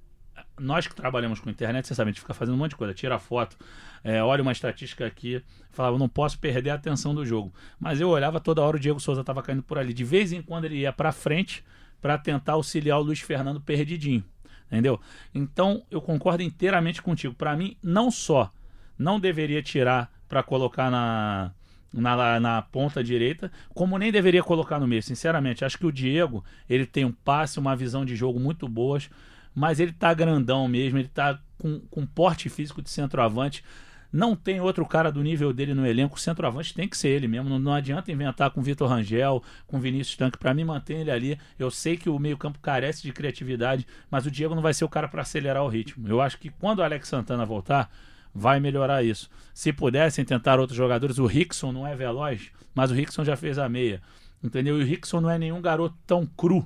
nós 0.59 0.87
que 0.87 0.95
trabalhamos 0.95 1.41
com 1.41 1.51
internet, 1.51 1.87
você 1.87 1.95
sabe, 1.95 2.11
a 2.11 2.13
gente 2.13 2.21
fica 2.21 2.35
fazendo 2.35 2.55
um 2.55 2.59
monte 2.59 2.71
de 2.71 2.77
coisa, 2.77 2.95
tira 2.95 3.19
foto, 3.19 3.57
é, 4.03 4.23
olha 4.23 4.43
uma 4.43 4.53
estatística 4.53 5.07
aqui, 5.07 5.43
falava, 5.71 5.99
não 5.99 6.09
posso 6.09 6.39
perder 6.39 6.71
a 6.71 6.75
atenção 6.75 7.15
do 7.15 7.25
jogo. 7.25 7.53
Mas 7.79 8.01
eu 8.01 8.09
olhava 8.09 8.41
toda 8.41 8.63
hora 8.63 8.77
o 8.77 8.81
Diego 8.81 9.01
Souza 9.01 9.21
estava 9.21 9.43
caindo 9.43 9.63
por 9.63 9.79
ali. 9.79 9.93
De 9.93 10.05
vez 10.05 10.33
em 10.33 10.43
quando 10.43 10.65
ele 10.65 10.77
ia 10.77 10.93
para 10.93 11.13
frente 11.13 11.65
para 12.01 12.17
tentar 12.17 12.53
auxiliar 12.53 12.99
o 12.99 13.03
Luiz 13.03 13.21
Fernando 13.21 13.61
perdidinho. 13.61 14.25
Entendeu? 14.67 15.01
Então 15.35 15.85
eu 15.91 16.01
concordo 16.01 16.43
inteiramente 16.43 17.01
contigo. 17.01 17.35
Para 17.35 17.57
mim, 17.57 17.77
não 17.83 18.11
só 18.11 18.51
não 18.99 19.21
deveria 19.21 19.63
tirar 19.63 20.11
para 20.29 20.43
colocar 20.43 20.91
na, 20.91 21.53
na, 22.01 22.39
na, 22.39 22.63
ponta 22.63 23.03
direita, 23.03 23.51
como 23.75 23.99
nem 23.99 24.13
deveria 24.13 24.43
colocar 24.43 24.79
no 24.79 24.87
meio. 24.87 25.03
Sinceramente, 25.03 25.65
acho 25.65 25.79
que 25.79 25.87
o 25.87 25.93
Diego 25.93 26.45
ele 26.69 26.87
tem 26.87 27.05
um 27.05 27.13
passe, 27.13 27.59
uma 27.59 27.77
visão 27.77 28.05
de 28.05 28.15
jogo 28.15 28.39
muito 28.39 28.69
boas, 28.69 29.11
mas 29.55 29.81
ele 29.81 29.93
tá 29.93 30.13
grandão 30.13 30.69
mesmo, 30.69 30.99
ele 30.99 31.09
tá 31.09 31.39
com, 31.59 31.81
com 31.91 32.07
porte 32.07 32.49
físico 32.49 32.83
de 32.83 32.91
centroavante. 32.91 33.65
Não 34.13 34.37
tem 34.37 34.61
outro 34.61 34.87
cara 34.87 35.11
do 35.11 35.23
nível 35.23 35.53
dele 35.53 35.75
no 35.75 35.87
elenco. 35.87 36.17
O 36.17 36.21
centroavante 36.21 36.73
tem 36.73 36.89
que 36.89 36.97
ser 36.97 37.09
ele 37.09 37.29
mesmo. 37.29 37.49
Não, 37.49 37.59
não 37.59 37.75
adianta 37.75 38.11
inventar 38.11 38.51
com 38.51 38.63
Vitor 38.63 38.89
Rangel, 38.89 39.43
com 39.67 39.81
Vinícius 39.81 40.17
Tanque. 40.17 40.39
Para 40.39 40.55
mim, 40.55 40.65
manter 40.65 40.95
ele 40.95 41.11
ali. 41.11 41.39
Eu 41.59 41.71
sei 41.71 41.97
que 41.97 42.09
o 42.09 42.19
meio-campo 42.19 42.59
carece 42.61 43.03
de 43.03 43.13
criatividade, 43.13 43.87
mas 44.11 44.25
o 44.25 44.31
Diego 44.31 44.55
não 44.55 44.63
vai 44.63 44.73
ser 44.73 44.85
o 44.85 44.89
cara 44.89 45.09
para 45.09 45.23
acelerar 45.23 45.63
o 45.63 45.69
ritmo. 45.69 46.09
Eu 46.09 46.21
acho 46.21 46.39
que 46.39 46.51
quando 46.51 46.79
o 46.79 46.83
Alex 46.83 47.09
Santana 47.09 47.45
voltar, 47.45 47.91
vai 48.37 48.61
melhorar 48.61 49.03
isso. 49.03 49.31
Se 49.55 49.73
pudessem 49.73 50.25
tentar 50.25 50.61
outros 50.61 50.77
jogadores, 50.77 51.19
o 51.19 51.27
Rickson 51.27 51.73
não 51.73 51.87
é 51.87 51.97
veloz, 51.97 52.51
mas 52.75 52.91
o 52.91 52.95
Rickson 52.95 53.25
já 53.25 53.37
fez 53.37 53.59
a 53.59 53.69
meia. 53.69 54.03
Entendeu? 54.43 54.79
E 54.79 54.83
o 54.83 54.87
Rickson 54.87 55.21
não 55.21 55.31
é 55.31 55.39
nenhum 55.39 55.61
garoto 55.61 55.97
tão 56.07 56.27
cru. 56.27 56.65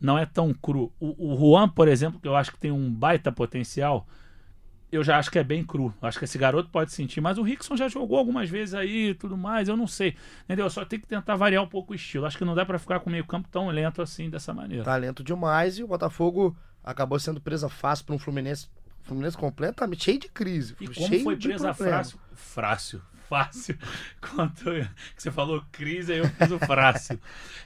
Não 0.00 0.18
é 0.18 0.26
tão 0.26 0.52
cru. 0.52 0.92
O, 0.98 1.32
o 1.32 1.36
Juan, 1.36 1.68
por 1.68 1.88
exemplo, 1.88 2.20
que 2.20 2.26
eu 2.26 2.36
acho 2.36 2.52
que 2.52 2.58
tem 2.58 2.72
um 2.72 2.92
baita 2.92 3.30
potencial 3.30 4.06
eu 4.90 5.04
já 5.04 5.18
acho 5.18 5.30
que 5.30 5.38
é 5.38 5.44
bem 5.44 5.64
cru. 5.64 5.92
Acho 6.00 6.18
que 6.18 6.24
esse 6.24 6.38
garoto 6.38 6.70
pode 6.70 6.92
sentir, 6.92 7.20
mas 7.20 7.38
o 7.38 7.42
Rickson 7.42 7.76
já 7.76 7.88
jogou 7.88 8.18
algumas 8.18 8.48
vezes 8.48 8.74
aí 8.74 9.10
e 9.10 9.14
tudo 9.14 9.36
mais, 9.36 9.68
eu 9.68 9.76
não 9.76 9.86
sei. 9.86 10.16
Entendeu? 10.44 10.68
Só 10.70 10.84
tem 10.84 10.98
que 10.98 11.06
tentar 11.06 11.36
variar 11.36 11.62
um 11.62 11.68
pouco 11.68 11.92
o 11.92 11.96
estilo. 11.96 12.26
Acho 12.26 12.38
que 12.38 12.44
não 12.44 12.54
dá 12.54 12.64
para 12.64 12.78
ficar 12.78 13.00
com 13.00 13.10
o 13.10 13.12
meio-campo 13.12 13.48
tão 13.50 13.68
lento 13.68 14.00
assim 14.00 14.30
dessa 14.30 14.54
maneira. 14.54 14.84
Tá 14.84 14.96
lento 14.96 15.22
demais 15.22 15.78
e 15.78 15.84
o 15.84 15.88
Botafogo 15.88 16.56
acabou 16.82 17.18
sendo 17.18 17.40
presa 17.40 17.68
fácil 17.68 18.06
para 18.06 18.14
um 18.14 18.18
Fluminense, 18.18 18.68
Fluminense 19.08 19.36
completamente 19.36 20.04
cheio 20.04 20.18
de 20.18 20.28
crise. 20.28 20.76
E 20.80 20.88
como 20.88 21.20
foi 21.20 21.36
presa 21.36 21.74
fácil? 21.74 22.18
Fácil. 22.34 23.02
Fácil. 23.28 23.78
Quanto 24.20 24.64
você 25.16 25.30
falou 25.30 25.62
crise, 25.72 26.12
aí 26.12 26.18
eu 26.18 26.28
fiz 26.28 26.50
o 26.50 26.58
fácil. 26.58 27.20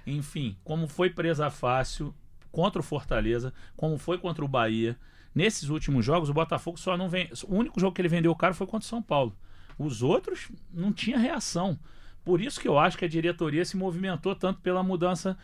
Enfim, 0.07 0.57
como 0.65 0.89
foi 0.89 1.11
presa 1.11 1.51
fácil 1.51 2.15
contra 2.51 2.81
o 2.81 2.83
Fortaleza, 2.85 3.53
como 3.77 3.97
foi 3.99 4.19
contra 4.19 4.45
o 4.45 4.49
Bahia, 4.49 4.99
Nesses 5.35 5.71
últimos 5.71 6.05
jogos, 6.05 6.29
o 6.29 6.35
Botafogo 6.35 6.79
só 6.79 6.97
não 6.97 7.09
vem. 7.09 7.29
O 7.49 7.57
único 7.57 7.81
jogo 7.81 7.95
que 7.95 8.03
ele 8.03 8.09
vendeu 8.09 8.35
caro 8.35 8.55
foi 8.55 8.67
contra 8.67 8.85
o 8.85 8.89
São 8.89 9.03
Paulo. 9.03 9.35
Os 9.79 10.03
outros 10.03 10.51
não 10.73 10.93
tinha 10.93 11.19
reação. 11.19 11.79
Por 12.25 12.41
isso 12.41 12.61
que 12.61 12.69
eu 12.69 12.79
acho 12.79 12.99
que 12.99 13.05
a 13.05 13.09
diretoria 13.09 13.65
se 13.65 13.77
movimentou 13.77 14.37
tanto 14.37 14.61
pela 14.61 14.83
mudança 14.83 15.37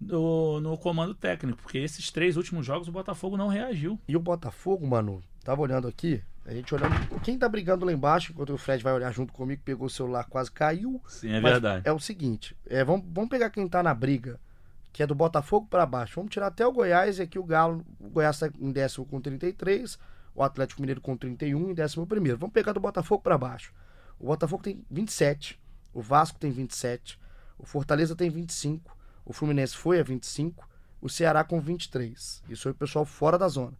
do, 0.00 0.60
no 0.60 0.76
comando 0.76 1.14
técnico, 1.14 1.58
porque 1.62 1.78
esses 1.78 2.10
três 2.10 2.36
últimos 2.36 2.66
jogos 2.66 2.88
o 2.88 2.92
Botafogo 2.92 3.36
não 3.36 3.48
reagiu. 3.48 4.00
E 4.08 4.16
o 4.16 4.20
Botafogo, 4.20 4.86
mano, 4.86 5.22
tava 5.44 5.60
olhando 5.60 5.86
aqui, 5.86 6.22
a 6.44 6.52
gente 6.52 6.74
olhando. 6.74 7.20
Quem 7.20 7.38
tá 7.38 7.48
brigando 7.48 7.84
lá 7.84 7.92
embaixo, 7.92 8.32
enquanto 8.32 8.54
o 8.54 8.58
Fred 8.58 8.82
vai 8.82 8.92
olhar 8.92 9.12
junto 9.12 9.32
comigo, 9.32 9.62
pegou 9.64 9.86
o 9.86 9.90
celular, 9.90 10.24
quase 10.24 10.50
caiu. 10.50 11.00
Sim, 11.06 11.32
é 11.32 11.40
verdade. 11.40 11.82
É 11.86 11.92
o 11.92 12.00
seguinte: 12.00 12.56
é, 12.66 12.82
vamos, 12.82 13.06
vamos 13.12 13.30
pegar 13.30 13.50
quem 13.50 13.68
tá 13.68 13.82
na 13.82 13.94
briga 13.94 14.40
que 14.94 15.02
é 15.02 15.06
do 15.08 15.14
Botafogo 15.14 15.66
para 15.68 15.84
baixo. 15.84 16.14
Vamos 16.14 16.30
tirar 16.30 16.46
até 16.46 16.64
o 16.64 16.70
Goiás, 16.70 17.18
e 17.18 17.22
aqui 17.22 17.36
o 17.36 17.42
Galo, 17.42 17.84
o 17.98 18.08
Goiás 18.08 18.36
está 18.36 18.48
em 18.60 18.70
décimo 18.70 19.04
com 19.04 19.20
33, 19.20 19.98
o 20.32 20.40
Atlético 20.40 20.80
Mineiro 20.80 21.00
com 21.00 21.16
31 21.16 21.70
em 21.70 21.74
décimo 21.74 22.06
primeiro. 22.06 22.38
Vamos 22.38 22.52
pegar 22.52 22.72
do 22.72 22.78
Botafogo 22.78 23.20
para 23.20 23.36
baixo. 23.36 23.74
O 24.20 24.26
Botafogo 24.26 24.62
tem 24.62 24.84
27, 24.88 25.60
o 25.92 26.00
Vasco 26.00 26.38
tem 26.38 26.52
27, 26.52 27.18
o 27.58 27.66
Fortaleza 27.66 28.14
tem 28.14 28.30
25, 28.30 28.96
o 29.24 29.32
Fluminense 29.32 29.76
foi 29.76 29.98
a 29.98 30.04
25, 30.04 30.68
o 31.00 31.08
Ceará 31.08 31.42
com 31.42 31.60
23. 31.60 32.44
Isso 32.48 32.68
é 32.68 32.70
o 32.70 32.74
pessoal 32.74 33.04
fora 33.04 33.36
da 33.36 33.48
zona. 33.48 33.76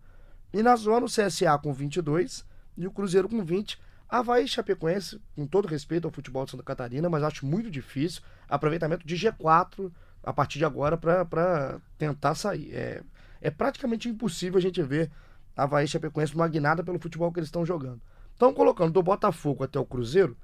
E 0.55 0.63
na 0.63 0.77
zona 0.77 1.05
o 1.05 1.09
CSA 1.09 1.59
com 1.61 1.73
22 1.73 2.47
e 2.77 2.87
o 2.87 2.91
Cruzeiro 2.93 3.29
com 3.29 3.45
20. 3.45 3.77
Havaí 4.09 4.47
Chapecoense, 4.47 5.21
com 5.35 5.49
todo 5.49 5.67
respeito 5.67 6.07
ao 6.07 6.13
futebol 6.13 6.45
de 6.45 6.53
Santa 6.53 6.63
Catarina, 6.63 7.11
mas 7.11 7.25
acho 7.25 7.45
muito 7.45 7.69
difícil. 7.69 8.23
Aproveitamento 8.49 9.05
de 9.05 9.17
G4 9.17 9.91
a 10.23 10.33
partir 10.33 10.59
de 10.59 10.65
agora 10.65 10.97
para 10.97 11.81
tentar 11.99 12.37
sair. 12.37 12.73
É, 12.73 13.03
é 13.41 13.51
praticamente 13.51 14.09
impossível 14.09 14.57
a 14.57 14.63
gente 14.63 14.81
ver 14.81 15.11
a 15.57 15.65
Havaí 15.65 15.89
Chapecoense 15.89 16.37
magnada 16.37 16.85
pelo 16.85 17.01
futebol 17.01 17.33
que 17.33 17.41
eles 17.41 17.49
estão 17.49 17.67
jogando. 17.67 18.01
Estão 18.33 18.55
colocando 18.55 18.93
do 18.93 19.03
Botafogo 19.03 19.65
até 19.65 19.81
o 19.81 19.85
Cruzeiro. 19.85 20.37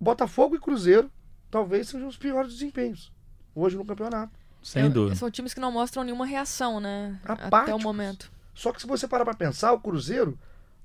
Botafogo 0.00 0.56
e 0.56 0.58
Cruzeiro 0.58 1.12
talvez 1.50 1.88
sejam 1.88 2.08
os 2.08 2.16
piores 2.16 2.50
desempenhos 2.54 3.12
hoje 3.54 3.76
no 3.76 3.84
campeonato. 3.84 4.32
Sem 4.62 4.90
dúvida. 4.90 5.16
São 5.16 5.30
times 5.30 5.52
que 5.52 5.60
não 5.60 5.70
mostram 5.70 6.02
nenhuma 6.02 6.24
reação, 6.24 6.80
né? 6.80 7.20
Apáticos. 7.22 7.52
Até 7.52 7.74
o 7.74 7.78
momento. 7.78 8.34
Só 8.56 8.72
que 8.72 8.80
se 8.80 8.86
você 8.88 9.06
parar 9.06 9.24
para 9.26 9.34
pensar, 9.34 9.72
o 9.72 9.78
Cruzeiro 9.78 10.36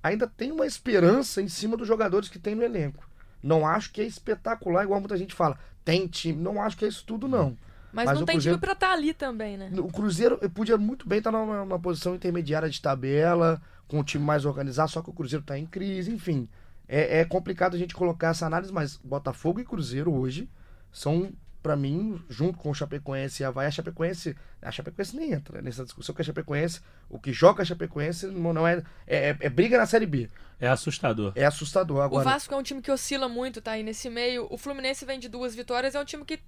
ainda 0.03 0.27
tem 0.27 0.51
uma 0.51 0.65
esperança 0.67 1.41
em 1.41 1.47
cima 1.47 1.77
dos 1.77 1.87
jogadores 1.87 2.27
que 2.29 2.37
tem 2.37 2.53
no 2.53 2.61
elenco. 2.63 3.09
Não 3.41 3.65
acho 3.65 3.91
que 3.91 4.01
é 4.01 4.05
espetacular, 4.05 4.83
igual 4.83 4.99
muita 4.99 5.17
gente 5.17 5.33
fala. 5.33 5.57
Tem 5.83 6.05
time, 6.05 6.39
não 6.39 6.61
acho 6.61 6.77
que 6.77 6.85
é 6.85 6.87
isso 6.89 7.03
tudo, 7.07 7.27
não. 7.27 7.57
Mas, 7.93 8.05
Mas 8.05 8.15
não 8.15 8.23
o 8.23 8.25
tem 8.25 8.35
Cruzeiro- 8.35 8.57
time 8.57 8.61
pra 8.65 8.73
estar 8.73 8.91
ali 8.91 9.13
também, 9.13 9.57
né? 9.57 9.71
O 9.79 9.87
Cruzeiro 9.87 10.37
podia 10.51 10.77
muito 10.77 11.07
bem 11.07 11.19
estar 11.19 11.31
numa, 11.31 11.59
numa 11.65 11.79
posição 11.79 12.13
intermediária 12.13 12.69
de 12.69 12.81
tabela, 12.81 13.61
com 13.87 13.99
um 13.99 14.03
time 14.03 14.23
mais 14.23 14.45
organizado, 14.45 14.91
só 14.91 15.01
que 15.01 15.09
o 15.09 15.13
Cruzeiro 15.13 15.41
está 15.41 15.57
em 15.57 15.65
crise, 15.65 16.11
enfim. 16.13 16.47
É, 16.87 17.19
é 17.21 17.25
complicado 17.25 17.73
a 17.75 17.79
gente 17.79 17.95
colocar 17.95 18.29
essa 18.29 18.45
análise, 18.45 18.71
mas 18.71 18.97
Botafogo 18.97 19.59
e 19.61 19.65
Cruzeiro 19.65 20.13
hoje 20.13 20.49
são, 20.91 21.31
pra 21.61 21.75
mim, 21.75 22.21
junto 22.29 22.57
com 22.57 22.71
o 22.71 22.73
Chapecoense 22.73 23.43
e 23.43 23.45
Havaí, 23.45 23.67
a 23.67 23.71
Chapecoense, 23.71 24.35
a 24.61 24.71
Chapecoense 24.71 25.15
nem 25.15 25.31
entra 25.31 25.61
nessa 25.61 25.83
discussão, 25.83 26.13
que 26.15 26.21
a 26.21 26.25
Chapecoense, 26.25 26.81
o 27.09 27.19
que 27.19 27.31
joga 27.31 27.61
a 27.61 27.65
Chapecoense 27.65 28.27
não, 28.27 28.53
não 28.53 28.67
é, 28.67 28.83
é, 29.05 29.37
é 29.39 29.49
briga 29.49 29.77
na 29.77 29.85
Série 29.85 30.05
B. 30.05 30.29
É 30.59 30.67
assustador. 30.67 31.33
É 31.35 31.45
assustador 31.45 31.97
O 31.97 32.01
agora. 32.01 32.23
Vasco 32.23 32.53
é 32.53 32.57
um 32.57 32.63
time 32.63 32.81
que 32.81 32.91
oscila 32.91 33.27
muito, 33.27 33.61
tá 33.61 33.71
aí 33.71 33.83
nesse 33.83 34.09
meio. 34.09 34.47
O 34.49 34.57
Fluminense 34.57 35.05
vem 35.05 35.19
de 35.19 35.27
duas 35.27 35.55
vitórias, 35.55 35.95
é 35.95 35.99
um 35.99 36.05
time 36.05 36.25
que 36.25 36.39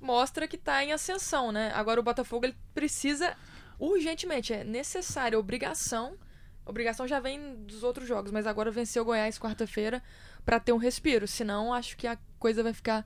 mostra 0.00 0.46
que 0.46 0.58
tá 0.58 0.84
em 0.84 0.92
ascensão, 0.92 1.50
né? 1.50 1.72
Agora 1.74 1.98
o 1.98 2.02
Botafogo 2.02 2.46
ele 2.46 2.56
precisa 2.74 3.34
urgentemente, 3.78 4.52
é 4.52 4.64
necessário, 4.64 5.36
é 5.36 5.38
obrigação. 5.38 6.16
Obrigação 6.66 7.06
já 7.06 7.20
vem 7.20 7.56
dos 7.66 7.82
outros 7.82 8.08
jogos, 8.08 8.30
mas 8.30 8.46
agora 8.46 8.70
venceu 8.70 9.02
o 9.02 9.06
Goiás 9.06 9.38
quarta-feira 9.38 10.02
pra 10.44 10.58
ter 10.58 10.72
um 10.72 10.78
respiro. 10.78 11.26
Senão, 11.26 11.72
acho 11.74 11.96
que 11.96 12.06
a 12.06 12.16
coisa 12.38 12.62
vai 12.62 12.72
ficar 12.72 13.04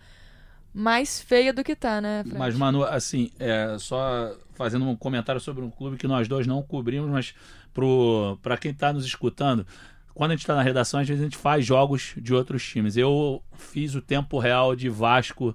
mais 0.73 1.21
feia 1.21 1.53
do 1.53 1.65
que 1.65 1.75
tá, 1.75 2.01
né, 2.01 2.23
Fred? 2.23 2.39
Mas, 2.39 2.55
Manu, 2.55 2.85
assim, 2.85 3.31
é, 3.39 3.77
só 3.79 4.35
fazendo 4.55 4.85
um 4.85 4.97
comentário 4.97 5.41
sobre 5.41 5.65
um 5.65 5.71
clube 5.71 5.97
que 5.97 6.07
nós 6.07 6.27
dois 6.29 6.47
não 6.47 6.63
cobrimos, 6.63 7.11
mas 7.11 7.35
pro, 7.73 8.39
pra 8.43 8.57
quem 8.57 8.75
tá 8.75 8.93
nos 8.93 9.05
escutando, 9.05 9.67
quando 10.15 10.33
a 10.33 10.35
gente 10.35 10.47
tá 10.47 10.57
na 10.57 10.63
redação, 10.63 10.99
às 10.99 11.07
vezes 11.07 11.23
a 11.23 11.25
gente 11.25 11.37
faz 11.37 11.65
jogos 11.65 12.15
de 12.17 12.35
outros 12.35 12.67
times. 12.67 12.97
Eu 12.97 13.41
fiz 13.57 13.95
o 13.95 14.03
tempo 14.03 14.39
real 14.39 14.75
de 14.75 14.89
Vasco, 14.89 15.55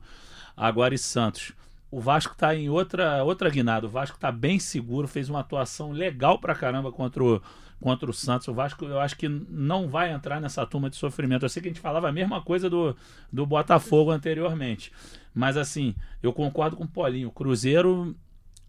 agora 0.56 0.96
e 0.96 0.98
Santos. 0.98 1.52
O 1.92 2.00
Vasco 2.00 2.34
tá 2.36 2.56
em 2.56 2.70
outra, 2.70 3.24
outra 3.24 3.50
guinada. 3.50 3.86
O 3.86 3.90
Vasco 3.90 4.18
tá 4.18 4.32
bem 4.32 4.58
seguro, 4.60 5.08
fez 5.08 5.30
uma 5.30 5.42
atuação 5.42 5.92
legal 5.92 6.40
pra 6.40 6.56
caramba 6.56 6.92
contra 6.92 7.22
o, 7.22 7.42
contra 7.84 8.10
o 8.10 8.14
Santos. 8.14 8.48
O 8.48 8.54
Vasco, 8.54 8.86
eu 8.86 8.98
acho 8.98 9.18
que 9.18 9.28
não 9.28 9.90
vai 9.90 10.14
entrar 10.14 10.40
nessa 10.40 10.66
turma 10.66 10.90
de 10.90 10.96
sofrimento. 10.96 11.44
Eu 11.44 11.50
sei 11.50 11.62
que 11.62 11.68
a 11.68 11.72
gente 11.72 11.82
falava 11.82 12.08
a 12.08 12.12
mesma 12.14 12.42
coisa 12.42 12.70
do, 12.70 12.96
do 13.32 13.46
Botafogo 13.46 14.10
anteriormente. 14.10 14.90
Mas 15.36 15.58
assim, 15.58 15.94
eu 16.22 16.32
concordo 16.32 16.78
com 16.78 16.86
o 16.86 16.88
Paulinho. 16.88 17.28
O 17.28 17.32
Cruzeiro, 17.32 18.16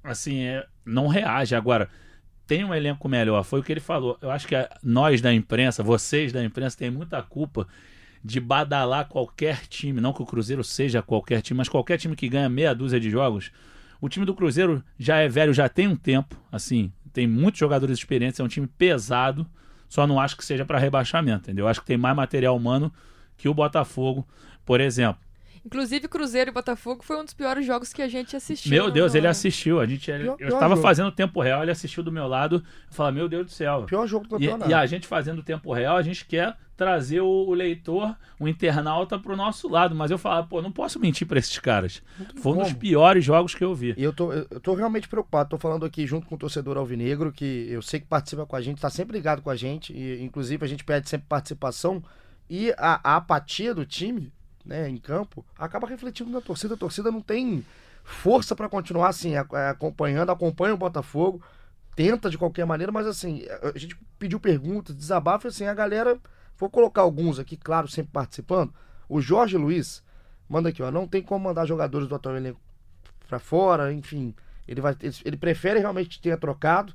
assim, 0.02 0.40
é, 0.42 0.66
não 0.84 1.06
reage. 1.06 1.54
Agora, 1.54 1.88
tem 2.44 2.64
um 2.64 2.74
elenco 2.74 3.08
melhor. 3.08 3.44
Foi 3.44 3.60
o 3.60 3.62
que 3.62 3.70
ele 3.72 3.80
falou. 3.80 4.18
Eu 4.20 4.32
acho 4.32 4.48
que 4.48 4.56
a- 4.56 4.68
nós 4.82 5.20
da 5.20 5.32
imprensa, 5.32 5.80
vocês 5.80 6.32
da 6.32 6.42
imprensa, 6.44 6.76
tem 6.76 6.90
muita 6.90 7.22
culpa 7.22 7.68
de 8.24 8.40
badalar 8.40 9.06
qualquer 9.06 9.64
time. 9.68 10.00
Não 10.00 10.12
que 10.12 10.22
o 10.22 10.26
Cruzeiro 10.26 10.64
seja 10.64 11.00
qualquer 11.02 11.40
time, 11.40 11.58
mas 11.58 11.68
qualquer 11.68 11.98
time 11.98 12.16
que 12.16 12.28
ganha 12.28 12.48
meia 12.48 12.74
dúzia 12.74 12.98
de 12.98 13.08
jogos. 13.10 13.52
O 14.00 14.08
time 14.08 14.26
do 14.26 14.34
Cruzeiro 14.34 14.82
já 14.98 15.18
é 15.18 15.28
velho, 15.28 15.54
já 15.54 15.68
tem 15.68 15.86
um 15.86 15.94
tempo. 15.96 16.36
Assim, 16.50 16.92
tem 17.14 17.26
muitos 17.26 17.60
jogadores 17.60 17.96
experientes. 17.96 18.40
É 18.40 18.44
um 18.44 18.48
time 18.48 18.66
pesado. 18.66 19.46
Só 19.88 20.06
não 20.06 20.20
acho 20.20 20.36
que 20.36 20.44
seja 20.44 20.64
para 20.64 20.78
rebaixamento, 20.78 21.44
entendeu? 21.44 21.64
Eu 21.64 21.68
acho 21.68 21.80
que 21.80 21.86
tem 21.86 21.96
mais 21.96 22.16
material 22.16 22.56
humano 22.56 22.92
que 23.36 23.48
o 23.48 23.54
Botafogo, 23.54 24.26
por 24.66 24.80
exemplo. 24.80 25.22
Inclusive, 25.64 26.06
Cruzeiro 26.08 26.50
e 26.50 26.52
Botafogo 26.52 27.02
foi 27.02 27.16
um 27.18 27.24
dos 27.24 27.32
piores 27.32 27.64
jogos 27.66 27.92
que 27.92 28.02
a 28.02 28.08
gente 28.08 28.36
assistiu. 28.36 28.70
Meu 28.70 28.86
no- 28.86 28.90
Deus, 28.90 29.14
ele 29.14 29.26
assistiu. 29.26 29.80
A 29.80 29.86
gente, 29.86 30.12
Pior- 30.12 30.36
eu 30.38 30.48
estava 30.48 30.76
fazendo 30.76 31.10
tempo 31.10 31.40
real, 31.40 31.62
ele 31.62 31.70
assistiu 31.70 32.02
do 32.02 32.12
meu 32.12 32.26
lado. 32.26 32.56
Eu 32.56 32.62
falei, 32.94 33.14
meu 33.14 33.28
Deus 33.28 33.46
do 33.46 33.52
céu. 33.52 33.84
Pior 33.84 34.06
jogo 34.06 34.28
do 34.28 34.36
E, 34.36 34.40
campeonato. 34.46 34.70
e 34.70 34.74
a 34.74 34.84
gente 34.84 35.06
fazendo 35.06 35.42
tempo 35.42 35.72
real, 35.72 35.96
a 35.96 36.02
gente 36.02 36.24
quer 36.26 36.56
trazer 36.76 37.20
o, 37.20 37.26
o 37.26 37.54
leitor, 37.54 38.14
o 38.38 38.46
internauta 38.48 39.18
pro 39.18 39.36
nosso 39.36 39.68
lado. 39.68 39.94
Mas 39.94 40.10
eu 40.10 40.18
falava, 40.18 40.46
pô, 40.46 40.60
não 40.60 40.70
posso 40.72 40.98
mentir 41.00 41.26
pra 41.26 41.38
esses 41.38 41.58
caras. 41.58 42.02
Foi 42.36 42.52
um 42.52 42.62
dos 42.62 42.72
piores 42.74 43.24
jogos 43.24 43.54
que 43.54 43.64
eu 43.64 43.74
vi. 43.74 43.94
E 43.96 44.02
eu 44.02 44.12
tô, 44.12 44.32
eu 44.32 44.60
tô 44.60 44.74
realmente 44.74 45.08
preocupado. 45.08 45.48
Tô 45.50 45.56
falando 45.58 45.86
aqui 45.86 46.06
junto 46.06 46.26
com 46.26 46.34
o 46.34 46.38
torcedor 46.38 46.76
alvinegro, 46.76 47.32
que 47.32 47.68
eu 47.70 47.80
sei 47.80 48.00
que 48.00 48.06
participa 48.06 48.44
com 48.44 48.56
a 48.56 48.60
gente, 48.60 48.80
tá 48.82 48.90
sempre 48.90 49.16
ligado 49.16 49.40
com 49.40 49.48
a 49.50 49.56
gente. 49.56 49.92
E, 49.94 50.22
inclusive, 50.22 50.62
a 50.62 50.68
gente 50.68 50.84
pede 50.84 51.08
sempre 51.08 51.26
participação. 51.28 52.02
E 52.50 52.70
a, 52.76 53.00
a 53.12 53.16
apatia 53.16 53.72
do 53.74 53.86
time, 53.86 54.30
né, 54.64 54.88
em 54.88 54.96
campo, 54.96 55.44
acaba 55.58 55.86
refletindo 55.86 56.30
na 56.30 56.40
torcida. 56.40 56.74
A 56.74 56.78
torcida 56.78 57.10
não 57.10 57.20
tem 57.20 57.64
força 58.02 58.54
para 58.54 58.68
continuar 58.68 59.08
assim, 59.08 59.34
acompanhando, 59.36 60.30
acompanha 60.30 60.74
o 60.74 60.78
Botafogo, 60.78 61.42
tenta 61.96 62.28
de 62.28 62.38
qualquer 62.38 62.66
maneira, 62.66 62.92
mas 62.92 63.06
assim, 63.06 63.44
a 63.74 63.78
gente 63.78 63.96
pediu 64.18 64.40
perguntas, 64.40 64.94
desabafo, 64.94 65.48
assim, 65.48 65.66
a 65.66 65.74
galera. 65.74 66.18
Vou 66.56 66.70
colocar 66.70 67.02
alguns 67.02 67.38
aqui, 67.38 67.56
claro, 67.56 67.88
sempre 67.88 68.12
participando. 68.12 68.72
O 69.08 69.20
Jorge 69.20 69.56
Luiz 69.56 70.02
manda 70.48 70.68
aqui, 70.68 70.82
ó. 70.82 70.90
Não 70.90 71.06
tem 71.06 71.20
como 71.20 71.44
mandar 71.44 71.66
jogadores 71.66 72.06
do 72.06 72.14
atual 72.14 72.36
elenco 72.36 72.60
pra 73.28 73.38
fora, 73.38 73.92
enfim. 73.92 74.34
Ele, 74.66 74.80
vai, 74.80 74.96
ele, 75.00 75.14
ele 75.24 75.36
prefere 75.36 75.80
realmente 75.80 76.20
ter 76.20 76.38
trocado, 76.38 76.94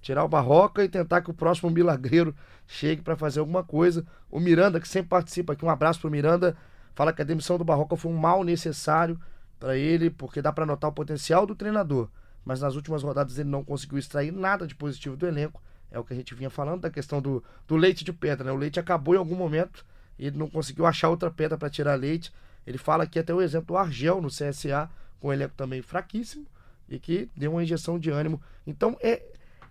tirar 0.00 0.24
o 0.24 0.28
Barroca 0.28 0.82
e 0.82 0.88
tentar 0.88 1.20
que 1.20 1.30
o 1.30 1.34
próximo 1.34 1.70
milagreiro 1.70 2.34
chegue 2.66 3.02
pra 3.02 3.16
fazer 3.16 3.40
alguma 3.40 3.62
coisa. 3.62 4.06
O 4.30 4.40
Miranda, 4.40 4.80
que 4.80 4.88
sempre 4.88 5.10
participa 5.10 5.52
aqui, 5.52 5.64
um 5.64 5.70
abraço 5.70 6.00
pro 6.00 6.10
Miranda, 6.10 6.56
fala 6.94 7.12
que 7.12 7.22
a 7.22 7.24
demissão 7.24 7.58
do 7.58 7.64
Barroca 7.64 7.96
foi 7.96 8.10
um 8.10 8.16
mal 8.16 8.42
necessário 8.44 9.18
pra 9.58 9.76
ele, 9.76 10.10
porque 10.10 10.42
dá 10.42 10.52
pra 10.52 10.66
notar 10.66 10.90
o 10.90 10.92
potencial 10.92 11.46
do 11.46 11.54
treinador. 11.54 12.08
Mas 12.44 12.60
nas 12.60 12.74
últimas 12.74 13.02
rodadas 13.02 13.38
ele 13.38 13.48
não 13.48 13.64
conseguiu 13.64 13.98
extrair 13.98 14.30
nada 14.32 14.66
de 14.66 14.74
positivo 14.74 15.16
do 15.16 15.26
elenco. 15.26 15.62
É 15.90 15.98
o 15.98 16.04
que 16.04 16.12
a 16.12 16.16
gente 16.16 16.34
vinha 16.34 16.50
falando 16.50 16.82
da 16.82 16.90
questão 16.90 17.22
do, 17.22 17.42
do 17.66 17.76
leite 17.76 18.04
de 18.04 18.12
pedra, 18.12 18.44
né? 18.44 18.52
O 18.52 18.56
leite 18.56 18.78
acabou 18.80 19.14
em 19.14 19.18
algum 19.18 19.36
momento 19.36 19.84
e 20.18 20.26
ele 20.26 20.36
não 20.36 20.50
conseguiu 20.50 20.84
achar 20.86 21.08
outra 21.08 21.30
pedra 21.30 21.56
pra 21.56 21.70
tirar 21.70 21.94
leite. 21.94 22.32
Ele 22.66 22.76
fala 22.78 23.04
aqui 23.04 23.18
até 23.18 23.32
o 23.32 23.40
exemplo 23.40 23.68
do 23.68 23.76
Argel 23.76 24.20
no 24.20 24.28
CSA, 24.28 24.90
com 25.20 25.28
um 25.28 25.32
elenco 25.32 25.54
também 25.56 25.80
fraquíssimo 25.82 26.46
e 26.88 26.98
que 26.98 27.30
deu 27.36 27.52
uma 27.52 27.62
injeção 27.62 27.98
de 27.98 28.10
ânimo. 28.10 28.42
Então, 28.66 28.96
é 29.00 29.22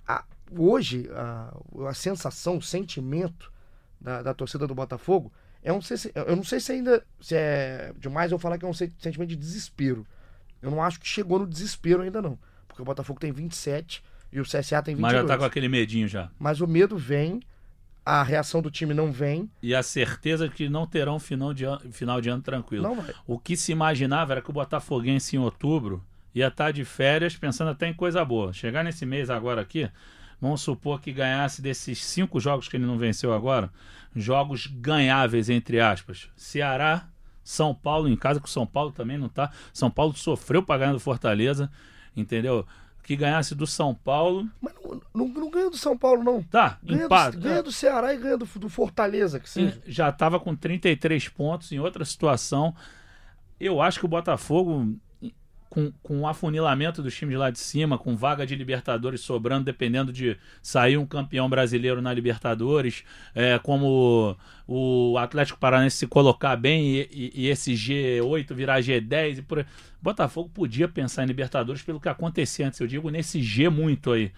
a- 0.07 0.23
hoje, 0.57 1.09
a, 1.13 1.53
a 1.89 1.93
sensação, 1.93 2.57
o 2.57 2.61
sentimento 2.61 3.51
da, 3.99 4.21
da 4.23 4.33
torcida 4.33 4.65
do 4.65 4.73
Botafogo 4.73 5.31
é 5.63 5.71
um. 5.73 5.79
Eu 6.27 6.35
não 6.35 6.43
sei 6.43 6.59
se 6.59 6.71
ainda 6.71 7.03
se 7.19 7.35
é 7.35 7.93
demais 7.97 8.31
eu 8.31 8.37
falar 8.39 8.57
que 8.57 8.65
é 8.65 8.67
um 8.67 8.73
se- 8.73 8.91
sentimento 8.99 9.29
de 9.29 9.35
desespero. 9.35 10.05
Eu 10.61 10.69
não 10.71 10.81
acho 10.81 10.99
que 10.99 11.07
chegou 11.07 11.39
no 11.39 11.47
desespero 11.47 12.01
ainda 12.01 12.21
não. 12.21 12.37
Porque 12.67 12.81
o 12.81 12.85
Botafogo 12.85 13.19
tem 13.19 13.31
27 13.31 14.03
e 14.31 14.39
o 14.39 14.43
CSA 14.43 14.81
tem 14.81 14.95
22. 14.95 15.01
Mas 15.01 15.11
já 15.13 15.25
tá 15.25 15.37
com 15.37 15.43
aquele 15.45 15.67
medinho 15.67 16.07
já. 16.07 16.29
Mas 16.39 16.61
o 16.61 16.67
medo 16.67 16.97
vem, 16.97 17.41
a 18.05 18.23
reação 18.23 18.61
do 18.61 18.71
time 18.71 18.93
não 18.93 19.11
vem. 19.11 19.49
E 19.61 19.75
a 19.75 19.83
certeza 19.83 20.47
de 20.49 20.55
que 20.55 20.67
não 20.69 20.87
terão 20.87 21.19
final 21.19 21.53
de 21.53 21.65
ano, 21.65 21.79
final 21.91 22.19
de 22.21 22.29
ano 22.29 22.41
tranquilo. 22.41 22.83
Não 22.83 22.95
vai. 22.95 23.13
O 23.27 23.37
que 23.37 23.55
se 23.57 23.71
imaginava 23.71 24.33
era 24.33 24.41
que 24.41 24.49
o 24.49 24.53
Botafoguense 24.53 25.35
em 25.35 25.39
outubro 25.39 26.03
ia 26.33 26.47
estar 26.47 26.71
de 26.71 26.83
férias 26.83 27.35
pensando 27.35 27.69
até 27.71 27.87
em 27.87 27.93
coisa 27.93 28.23
boa. 28.25 28.51
Chegar 28.51 28.83
nesse 28.83 29.05
mês 29.05 29.29
agora 29.29 29.61
aqui, 29.61 29.89
vamos 30.41 30.61
supor 30.61 30.99
que 30.99 31.11
ganhasse 31.11 31.61
desses 31.61 32.03
cinco 32.03 32.39
jogos 32.39 32.67
que 32.67 32.75
ele 32.75 32.85
não 32.85 32.97
venceu 32.97 33.31
agora, 33.33 33.69
jogos 34.15 34.67
ganháveis, 34.67 35.49
entre 35.49 35.79
aspas. 35.79 36.29
Ceará, 36.35 37.07
São 37.43 37.73
Paulo 37.73 38.07
em 38.07 38.15
casa, 38.15 38.39
que 38.39 38.47
o 38.47 38.51
São 38.51 38.65
Paulo 38.65 38.91
também 38.91 39.17
não 39.17 39.29
tá. 39.29 39.51
São 39.73 39.89
Paulo 39.89 40.13
sofreu 40.15 40.63
para 40.63 40.79
ganhar 40.79 40.93
do 40.93 40.99
Fortaleza, 40.99 41.71
entendeu? 42.15 42.65
Que 43.03 43.15
ganhasse 43.15 43.53
do 43.53 43.67
São 43.67 43.93
Paulo. 43.93 44.47
Mas 44.61 44.73
não, 44.81 45.01
não, 45.13 45.27
não 45.27 45.49
ganha 45.51 45.69
do 45.69 45.77
São 45.77 45.97
Paulo, 45.97 46.23
não. 46.23 46.41
Tá, 46.43 46.77
Ganha, 46.81 47.05
empate. 47.05 47.37
do, 47.37 47.43
ganha 47.43 47.61
do 47.63 47.71
Ceará 47.71 48.13
e 48.13 48.17
ganha 48.17 48.37
do, 48.37 48.45
do 48.45 48.69
Fortaleza, 48.69 49.39
que 49.39 49.49
seja. 49.49 49.81
já 49.85 50.09
estava 50.09 50.39
com 50.39 50.55
33 50.55 51.27
pontos 51.29 51.71
em 51.71 51.79
outra 51.79 52.05
situação. 52.05 52.73
Eu 53.59 53.81
acho 53.81 53.99
que 53.99 54.05
o 54.05 54.09
Botafogo, 54.09 54.95
com, 55.73 55.91
com 56.03 56.19
o 56.21 56.27
afunilamento 56.27 57.01
dos 57.01 57.15
times 57.15 57.35
lá 57.35 57.49
de 57.49 57.57
cima, 57.57 57.97
com 57.97 58.15
vaga 58.15 58.45
de 58.45 58.55
Libertadores 58.55 59.21
sobrando, 59.21 59.65
dependendo 59.65 60.13
de 60.13 60.37
sair 60.61 60.97
um 60.97 61.05
campeão 61.05 61.49
brasileiro 61.49 61.99
na 61.99 62.13
Libertadores, 62.13 63.03
é, 63.33 63.57
como 63.57 64.37
o 64.67 65.17
Atlético 65.17 65.57
Paranaense 65.59 65.97
se 65.97 66.05
colocar 66.07 66.55
bem 66.55 66.95
e, 66.97 67.09
e- 67.11 67.31
e 67.45 67.49
esse 67.49 67.73
G8 67.73 68.53
virar 68.53 68.81
G10 68.81 69.39
e 69.39 69.41
por. 69.41 69.65
Botafogo 69.99 70.49
podia 70.53 70.87
pensar 70.87 71.23
em 71.23 71.27
Libertadores 71.27 71.81
pelo 71.81 71.99
que 71.99 72.09
acontecia 72.09 72.67
antes, 72.67 72.79
eu 72.79 72.85
digo 72.87 73.09
nesse 73.09 73.41
G 73.41 73.67
muito 73.69 74.11
aí. 74.11 74.31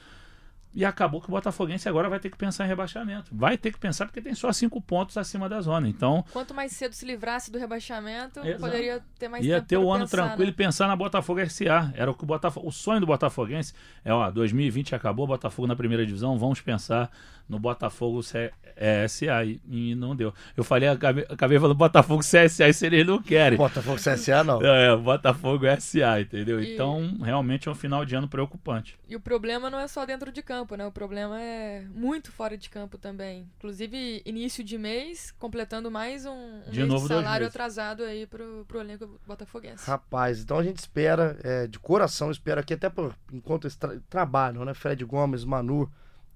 E 0.75 0.83
acabou 0.83 1.21
que 1.21 1.29
o 1.29 1.31
Botafoguense 1.31 1.87
agora 1.87 2.09
vai 2.09 2.19
ter 2.19 2.29
que 2.29 2.37
pensar 2.37 2.65
em 2.65 2.67
rebaixamento. 2.67 3.31
Vai 3.33 3.57
ter 3.57 3.71
que 3.71 3.79
pensar 3.79 4.05
porque 4.05 4.21
tem 4.21 4.35
só 4.35 4.51
cinco 4.51 4.81
pontos 4.81 5.17
acima 5.17 5.47
da 5.47 5.61
zona. 5.61 5.87
Então, 5.87 6.25
Quanto 6.33 6.53
mais 6.53 6.73
cedo 6.73 6.91
se 6.91 7.05
livrasse 7.05 7.49
do 7.49 7.57
rebaixamento, 7.57 8.41
Exato. 8.41 8.59
poderia 8.59 9.01
ter 9.17 9.29
mais 9.29 9.45
ia 9.45 9.55
tempo 9.55 9.67
ter 9.67 9.77
pra 9.77 9.85
o 9.85 9.91
ano 9.93 10.03
pensar, 10.03 10.17
tranquilo 10.17 10.47
né? 10.47 10.51
e 10.51 10.53
pensar 10.53 10.87
na 10.87 10.95
Botafogo 10.97 11.39
SA. 11.49 11.93
Era 11.95 12.11
o 12.11 12.13
que 12.13 12.23
o 12.23 12.27
Botafogo. 12.27 12.67
O 12.67 12.71
sonho 12.73 12.99
do 12.99 13.05
Botafoguense 13.05 13.73
é, 14.03 14.13
ó, 14.13 14.29
2020 14.29 14.93
acabou, 14.93 15.25
Botafogo 15.25 15.65
na 15.65 15.77
primeira 15.77 16.05
divisão, 16.05 16.37
vamos 16.37 16.59
pensar 16.59 17.09
no 17.47 17.59
Botafogo 17.59 18.21
C- 18.23 18.51
é, 18.75 19.07
SA. 19.07 19.43
E, 19.45 19.61
e 19.69 19.95
não 19.95 20.15
deu. 20.15 20.33
Eu 20.57 20.63
falei, 20.63 20.89
acabei, 20.89 21.25
acabei 21.29 21.57
falando 21.59 21.77
Botafogo 21.77 22.21
CSA, 22.21 22.67
isso 22.69 22.85
eles 22.85 23.05
não 23.05 23.21
querem. 23.21 23.57
Botafogo 23.57 23.97
CSA, 23.97 24.43
não. 24.43 24.59
É, 24.65 24.95
Botafogo 24.97 25.65
SA, 25.79 26.19
entendeu? 26.21 26.61
E- 26.61 26.73
Então, 26.73 27.17
realmente 27.21 27.67
é 27.67 27.71
um 27.71 27.75
final 27.75 28.03
de 28.05 28.15
ano 28.15 28.27
preocupante. 28.27 28.97
E 29.07 29.15
o 29.15 29.19
problema 29.19 29.69
não 29.69 29.79
é 29.79 29.87
só 29.87 30.05
dentro 30.05 30.31
de 30.31 30.41
campo. 30.41 30.75
né? 30.75 30.85
O 30.85 30.91
problema 30.91 31.39
é 31.41 31.85
muito 31.93 32.31
fora 32.31 32.57
de 32.57 32.69
campo 32.69 32.97
também. 32.97 33.47
Inclusive, 33.57 34.21
início 34.25 34.63
de 34.63 34.77
mês, 34.77 35.31
completando 35.39 35.89
mais 35.91 36.25
um, 36.25 36.31
um 36.67 36.71
De 36.71 36.79
mês 36.79 36.89
novo, 36.91 37.07
de 37.07 37.13
salário 37.13 37.47
atrasado 37.47 38.03
aí 38.03 38.25
pro, 38.25 38.65
pro 38.67 38.79
elenco 38.81 39.19
botafoguense. 39.27 39.85
Rapaz, 39.89 40.41
então 40.41 40.57
a 40.57 40.63
gente 40.63 40.77
espera, 40.79 41.37
é, 41.43 41.67
de 41.67 41.79
coração, 41.79 42.29
espera 42.31 42.63
que 42.63 42.73
até 42.73 42.89
por, 42.89 43.15
enquanto 43.31 43.65
eles 43.65 43.75
tra 43.75 43.95
trabalham, 44.09 44.65
né? 44.65 44.73
Fred 44.73 45.03
Gomes, 45.05 45.45
Manu 45.45 45.89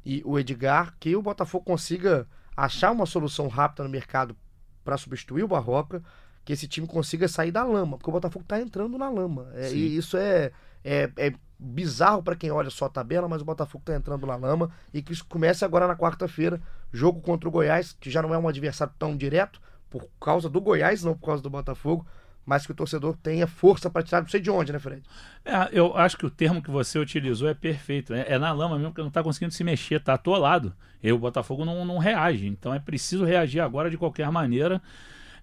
e 0.05 0.21
o 0.25 0.39
Edgar, 0.39 0.95
que 0.99 1.15
o 1.15 1.21
Botafogo 1.21 1.65
consiga 1.65 2.27
achar 2.55 2.91
uma 2.91 3.05
solução 3.05 3.47
rápida 3.47 3.83
no 3.83 3.89
mercado 3.89 4.35
para 4.83 4.97
substituir 4.97 5.43
o 5.43 5.47
Barroca, 5.47 6.01
que 6.43 6.53
esse 6.53 6.67
time 6.67 6.87
consiga 6.87 7.27
sair 7.27 7.51
da 7.51 7.63
lama, 7.63 7.97
porque 7.97 8.09
o 8.09 8.13
Botafogo 8.13 8.45
tá 8.47 8.59
entrando 8.59 8.97
na 8.97 9.09
lama. 9.09 9.51
É, 9.53 9.71
e 9.71 9.95
isso 9.95 10.17
é, 10.17 10.51
é, 10.83 11.11
é 11.15 11.33
bizarro 11.59 12.23
para 12.23 12.35
quem 12.35 12.49
olha 12.49 12.69
só 12.69 12.85
a 12.85 12.89
tabela, 12.89 13.27
mas 13.27 13.41
o 13.41 13.45
Botafogo 13.45 13.83
tá 13.85 13.95
entrando 13.95 14.25
na 14.25 14.35
lama 14.35 14.71
e 14.93 15.01
que 15.01 15.11
isso 15.11 15.25
comece 15.27 15.65
agora 15.65 15.87
na 15.87 15.95
quarta-feira, 15.95 16.61
jogo 16.91 17.21
contra 17.21 17.47
o 17.47 17.51
Goiás, 17.51 17.95
que 17.99 18.09
já 18.09 18.21
não 18.21 18.33
é 18.33 18.37
um 18.37 18.47
adversário 18.47 18.93
tão 18.97 19.15
direto, 19.15 19.61
por 19.89 20.07
causa 20.19 20.49
do 20.49 20.61
Goiás, 20.61 21.03
não 21.03 21.13
por 21.13 21.27
causa 21.27 21.43
do 21.43 21.49
Botafogo, 21.49 22.05
mas 22.45 22.65
que 22.65 22.71
o 22.71 22.75
torcedor 22.75 23.15
tenha 23.21 23.45
força 23.45 23.89
para 23.89 24.01
tirar, 24.01 24.21
não 24.21 24.27
sei 24.27 24.39
de 24.39 24.49
onde, 24.49 24.73
né, 24.73 24.79
Fred? 24.79 25.03
É, 25.45 25.69
eu 25.71 25.95
acho 25.95 26.17
que 26.17 26.25
o 26.25 26.29
termo 26.29 26.61
que 26.61 26.71
você 26.71 26.97
utilizou 26.97 27.47
é 27.47 27.53
perfeito. 27.53 28.13
É, 28.13 28.25
é 28.27 28.39
na 28.39 28.51
lama 28.51 28.75
mesmo, 28.75 28.91
porque 28.91 29.03
não 29.03 29.11
tá 29.11 29.21
conseguindo 29.21 29.53
se 29.53 29.63
mexer, 29.63 29.99
tá 30.01 30.15
atolado. 30.15 30.73
E 31.03 31.11
o 31.11 31.17
Botafogo 31.17 31.63
não, 31.63 31.85
não 31.85 31.97
reage. 31.97 32.47
Então 32.47 32.73
é 32.73 32.79
preciso 32.79 33.23
reagir 33.23 33.59
agora 33.59 33.89
de 33.89 33.97
qualquer 33.97 34.31
maneira. 34.31 34.81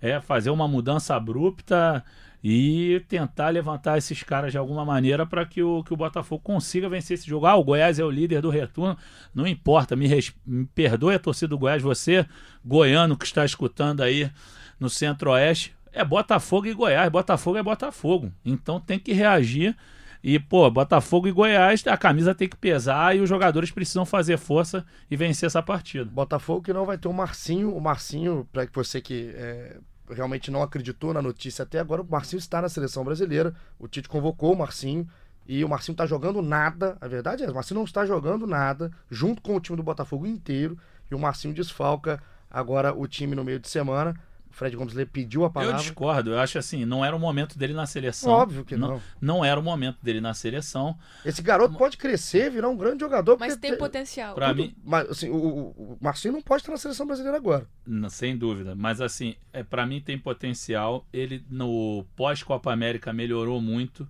É 0.00 0.20
fazer 0.20 0.50
uma 0.50 0.68
mudança 0.68 1.14
abrupta 1.14 2.04
e 2.44 3.02
tentar 3.08 3.48
levantar 3.48 3.98
esses 3.98 4.22
caras 4.22 4.52
de 4.52 4.58
alguma 4.58 4.84
maneira 4.84 5.24
para 5.26 5.44
que 5.46 5.62
o, 5.62 5.82
que 5.82 5.92
o 5.92 5.96
Botafogo 5.96 6.42
consiga 6.42 6.88
vencer 6.88 7.14
esse 7.14 7.26
jogo. 7.28 7.46
Ah, 7.46 7.56
o 7.56 7.64
Goiás 7.64 7.98
é 7.98 8.04
o 8.04 8.10
líder 8.10 8.42
do 8.42 8.50
retorno. 8.50 8.96
Não 9.34 9.46
importa, 9.46 9.96
me, 9.96 10.06
res- 10.06 10.34
me 10.46 10.66
perdoe 10.66 11.14
a 11.14 11.18
torcida 11.18 11.48
do 11.48 11.58
Goiás, 11.58 11.82
você, 11.82 12.26
goiano 12.64 13.16
que 13.16 13.24
está 13.24 13.44
escutando 13.44 14.02
aí 14.02 14.30
no 14.78 14.90
Centro-Oeste, 14.90 15.74
é 15.96 16.04
Botafogo 16.04 16.66
e 16.66 16.74
Goiás. 16.74 17.10
Botafogo 17.10 17.56
é 17.56 17.62
Botafogo. 17.62 18.30
Então 18.44 18.78
tem 18.78 18.98
que 18.98 19.12
reagir. 19.12 19.74
E, 20.22 20.38
pô, 20.38 20.70
Botafogo 20.70 21.26
e 21.26 21.32
Goiás, 21.32 21.86
a 21.86 21.96
camisa 21.96 22.34
tem 22.34 22.48
que 22.48 22.56
pesar 22.56 23.16
e 23.16 23.20
os 23.20 23.28
jogadores 23.28 23.70
precisam 23.70 24.04
fazer 24.04 24.36
força 24.36 24.84
e 25.10 25.16
vencer 25.16 25.46
essa 25.46 25.62
partida. 25.62 26.04
Botafogo 26.04 26.62
que 26.62 26.72
não 26.72 26.84
vai 26.84 26.98
ter 26.98 27.08
o 27.08 27.12
Marcinho. 27.12 27.74
O 27.74 27.80
Marcinho, 27.80 28.46
para 28.52 28.68
você 28.74 29.00
que 29.00 29.32
é, 29.34 29.78
realmente 30.10 30.50
não 30.50 30.62
acreditou 30.62 31.14
na 31.14 31.22
notícia 31.22 31.62
até 31.62 31.78
agora, 31.78 32.02
o 32.02 32.10
Marcinho 32.10 32.38
está 32.38 32.60
na 32.60 32.68
seleção 32.68 33.02
brasileira. 33.02 33.54
O 33.78 33.88
Tite 33.88 34.08
convocou 34.08 34.52
o 34.52 34.58
Marcinho. 34.58 35.08
E 35.48 35.64
o 35.64 35.68
Marcinho 35.68 35.94
está 35.94 36.04
jogando 36.04 36.42
nada. 36.42 36.98
A 37.00 37.08
verdade 37.08 37.42
é, 37.42 37.50
o 37.50 37.54
Marcinho 37.54 37.78
não 37.78 37.84
está 37.84 38.04
jogando 38.04 38.46
nada, 38.46 38.90
junto 39.10 39.40
com 39.40 39.56
o 39.56 39.60
time 39.60 39.76
do 39.76 39.82
Botafogo 39.82 40.26
inteiro. 40.26 40.76
E 41.10 41.14
o 41.14 41.18
Marcinho 41.18 41.54
desfalca 41.54 42.22
agora 42.50 42.92
o 42.92 43.06
time 43.06 43.34
no 43.34 43.44
meio 43.44 43.60
de 43.60 43.68
semana. 43.68 44.14
O 44.56 44.58
Fred 44.58 44.74
Gomes 44.74 44.94
lhe 44.94 45.04
pediu 45.04 45.42
a 45.42 45.48
Eu 45.48 45.50
palavra. 45.50 45.76
discordo, 45.76 46.30
eu 46.30 46.38
acho 46.38 46.56
assim, 46.58 46.86
não 46.86 47.04
era 47.04 47.14
o 47.14 47.18
momento 47.20 47.58
dele 47.58 47.74
na 47.74 47.84
seleção. 47.84 48.32
Óbvio 48.32 48.64
que 48.64 48.74
não. 48.74 49.02
Não 49.20 49.44
era 49.44 49.60
o 49.60 49.62
momento 49.62 49.98
dele 50.02 50.18
na 50.18 50.32
seleção. 50.32 50.96
Esse 51.26 51.42
garoto 51.42 51.76
pode 51.76 51.98
crescer, 51.98 52.50
virar 52.50 52.70
um 52.70 52.76
grande 52.76 53.00
jogador. 53.00 53.36
Mas 53.38 53.54
tem 53.58 53.76
potencial. 53.76 54.34
Pra 54.34 54.48
tudo- 54.48 54.62
mim- 54.62 54.74
Mas, 54.82 55.10
assim, 55.10 55.28
o, 55.28 55.36
o- 55.36 55.98
Marcinho 56.00 56.32
não 56.32 56.40
pode 56.40 56.62
estar 56.62 56.72
na 56.72 56.78
seleção 56.78 57.06
brasileira 57.06 57.36
agora. 57.36 57.68
N- 57.86 58.08
Sem 58.08 58.34
dúvida, 58.34 58.74
mas 58.74 59.02
assim, 59.02 59.34
é, 59.52 59.62
para 59.62 59.84
mim 59.84 60.00
tem 60.00 60.18
potencial. 60.18 61.06
Ele 61.12 61.44
no 61.50 62.06
pós-Copa 62.16 62.72
América 62.72 63.12
melhorou 63.12 63.60
muito, 63.60 64.08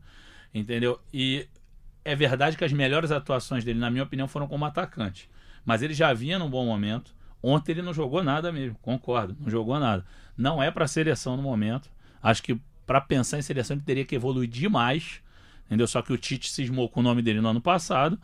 entendeu? 0.54 1.00
E 1.12 1.48
é 2.04 2.14
verdade 2.14 2.56
que 2.56 2.64
as 2.64 2.72
melhores 2.72 3.10
atuações 3.10 3.64
dele, 3.64 3.80
na 3.80 3.90
minha 3.90 4.04
opinião, 4.04 4.28
foram 4.28 4.46
como 4.46 4.64
atacante. 4.64 5.28
Mas 5.64 5.82
ele 5.82 5.92
já 5.92 6.12
vinha 6.12 6.38
num 6.38 6.48
bom 6.48 6.64
momento. 6.64 7.16
Ontem 7.42 7.72
ele 7.72 7.82
não 7.82 7.92
jogou 7.92 8.24
nada 8.24 8.50
mesmo, 8.50 8.76
concordo, 8.80 9.36
não 9.40 9.50
jogou 9.50 9.78
nada. 9.78 10.04
Não 10.36 10.62
é 10.62 10.70
para 10.70 10.86
seleção 10.86 11.36
no 11.36 11.42
momento. 11.42 11.90
Acho 12.22 12.42
que 12.42 12.60
para 12.86 13.00
pensar 13.00 13.38
em 13.38 13.42
seleção 13.42 13.76
ele 13.76 13.84
teria 13.84 14.04
que 14.04 14.14
evoluir 14.14 14.48
demais, 14.48 15.20
entendeu? 15.66 15.86
Só 15.86 16.02
que 16.02 16.12
o 16.12 16.18
Tite 16.18 16.50
cismou 16.50 16.88
com 16.88 17.00
o 17.00 17.02
nome 17.02 17.22
dele 17.22 17.40
no 17.40 17.48
ano 17.48 17.60
passado. 17.60 18.18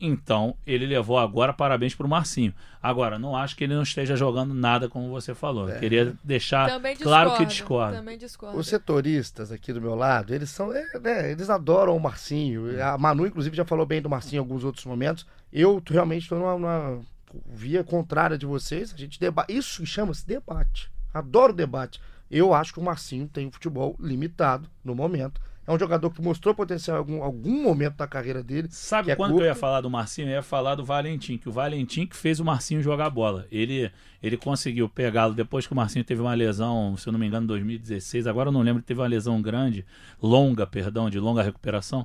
Então, 0.00 0.56
ele 0.66 0.86
levou 0.86 1.18
agora 1.18 1.52
parabéns 1.52 1.94
pro 1.94 2.08
Marcinho. 2.08 2.54
Agora, 2.82 3.18
não 3.18 3.36
acho 3.36 3.54
que 3.54 3.64
ele 3.64 3.74
não 3.74 3.82
esteja 3.82 4.16
jogando 4.16 4.54
nada 4.54 4.88
como 4.88 5.10
você 5.10 5.34
falou. 5.34 5.68
Eu 5.68 5.78
Queria 5.78 6.14
deixar 6.24 6.70
Também 6.70 6.96
claro 6.96 7.36
que 7.36 7.44
discordo, 7.44 7.52
discordo. 7.52 7.96
Também 7.96 8.16
discordo. 8.16 8.58
Os 8.58 8.66
setoristas 8.66 9.52
aqui 9.52 9.74
do 9.74 9.80
meu 9.80 9.94
lado, 9.94 10.34
eles 10.34 10.48
são. 10.48 10.72
é, 10.72 10.86
né, 10.98 11.30
eles 11.30 11.50
adoram 11.50 11.94
o 11.94 12.00
Marcinho. 12.00 12.82
A 12.82 12.96
Manu, 12.96 13.26
inclusive, 13.26 13.54
já 13.54 13.64
falou 13.66 13.84
bem 13.84 14.00
do 14.00 14.08
Marcinho 14.08 14.40
em 14.40 14.42
alguns 14.42 14.64
outros 14.64 14.86
momentos. 14.86 15.26
Eu 15.52 15.82
realmente 15.86 16.22
estou 16.22 16.38
numa, 16.38 16.54
numa 16.54 17.00
via 17.46 17.84
contrária 17.84 18.38
de 18.38 18.46
vocês. 18.46 18.94
A 18.94 18.96
gente 18.96 19.20
debate. 19.20 19.54
Isso 19.54 19.84
chama-se 19.84 20.26
debate. 20.26 20.90
Adoro 21.12 21.52
debate. 21.52 22.00
Eu 22.30 22.54
acho 22.54 22.72
que 22.72 22.78
o 22.78 22.82
Marcinho 22.82 23.28
tem 23.28 23.46
um 23.46 23.50
futebol 23.50 23.96
limitado 23.98 24.68
no 24.84 24.94
momento. 24.94 25.40
É 25.66 25.72
um 25.72 25.78
jogador 25.78 26.10
que 26.10 26.20
mostrou 26.20 26.54
potencial 26.54 26.96
em 26.96 26.98
algum, 26.98 27.22
algum 27.22 27.62
momento 27.62 27.96
da 27.96 28.06
carreira 28.06 28.42
dele. 28.42 28.66
Sabe 28.70 29.10
é 29.10 29.16
quando 29.16 29.34
que 29.34 29.40
eu 29.40 29.44
ia 29.44 29.50
curto. 29.50 29.60
falar 29.60 29.80
do 29.80 29.90
Marcinho? 29.90 30.28
Eu 30.28 30.32
ia 30.32 30.42
falar 30.42 30.74
do 30.74 30.84
Valentim, 30.84 31.36
que 31.38 31.48
o 31.48 31.52
Valentim 31.52 32.06
que 32.06 32.16
fez 32.16 32.40
o 32.40 32.44
Marcinho 32.44 32.82
jogar 32.82 33.08
bola. 33.10 33.46
Ele, 33.52 33.90
ele 34.22 34.36
conseguiu 34.36 34.88
pegá-lo 34.88 35.34
depois 35.34 35.66
que 35.66 35.72
o 35.72 35.76
Marcinho 35.76 36.04
teve 36.04 36.20
uma 36.20 36.34
lesão, 36.34 36.96
se 36.96 37.06
eu 37.06 37.12
não 37.12 37.20
me 37.20 37.26
engano, 37.26 37.44
em 37.44 37.46
2016. 37.46 38.26
Agora 38.26 38.48
eu 38.48 38.52
não 38.52 38.62
lembro, 38.62 38.82
teve 38.82 39.00
uma 39.00 39.06
lesão 39.06 39.40
grande, 39.40 39.84
longa, 40.20 40.66
perdão, 40.66 41.08
de 41.08 41.20
longa 41.20 41.42
recuperação. 41.42 42.04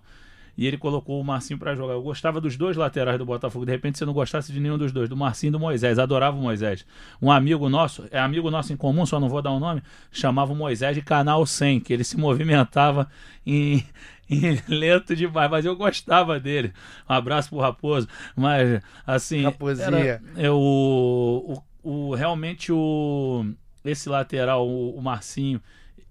E 0.58 0.66
ele 0.66 0.78
colocou 0.78 1.20
o 1.20 1.24
Marcinho 1.24 1.60
pra 1.60 1.76
jogar. 1.76 1.94
Eu 1.94 2.02
gostava 2.02 2.40
dos 2.40 2.56
dois 2.56 2.78
laterais 2.78 3.18
do 3.18 3.26
Botafogo. 3.26 3.66
De 3.66 3.72
repente 3.72 3.98
você 3.98 4.06
não 4.06 4.14
gostasse 4.14 4.54
de 4.54 4.60
nenhum 4.60 4.78
dos 4.78 4.92
dois, 4.92 5.10
do 5.10 5.16
Marcinho 5.18 5.50
e 5.50 5.52
do 5.52 5.60
Moisés. 5.60 6.00
Adorava 6.00 6.38
o 6.38 6.42
Moisés. 6.42 6.86
Um 7.22 7.30
amigo 7.32 7.68
nosso, 7.68 8.06
é 8.10 8.18
amigo 8.20 8.50
nosso 8.50 8.72
em 8.72 8.78
comum, 8.78 9.06
só 9.06 9.20
não 9.20 9.28
vou 9.28 9.42
dar 9.42 9.52
o 9.52 9.60
nome, 9.60 9.82
chamava 10.12 10.54
o 10.54 10.56
Moisés 10.56 10.96
de 10.96 11.02
Canal 11.02 11.46
100, 11.46 11.82
que 11.82 11.92
ele 11.92 12.04
se 12.06 12.16
movimentava 12.18 13.10
em, 13.46 13.84
em 14.30 14.58
lento 14.68 15.14
demais, 15.16 15.52
mas 15.52 15.66
eu 15.66 15.76
gostava 15.76 16.40
dele. 16.40 16.72
Um 17.10 17.14
abraço 17.14 17.50
pro 17.50 17.60
Raposo. 17.60 18.08
Mas, 18.36 18.82
assim. 19.06 19.44
Raposinha. 19.44 19.88
Era, 19.88 20.22
é, 20.38 20.50
o, 20.52 21.62
o, 21.84 21.90
o- 22.10 22.16
realmente 22.16 22.72
o. 22.72 23.46
Esse 23.84 24.10
lateral, 24.10 24.68
o, 24.68 24.98
o 24.98 25.02
Marcinho, 25.02 25.62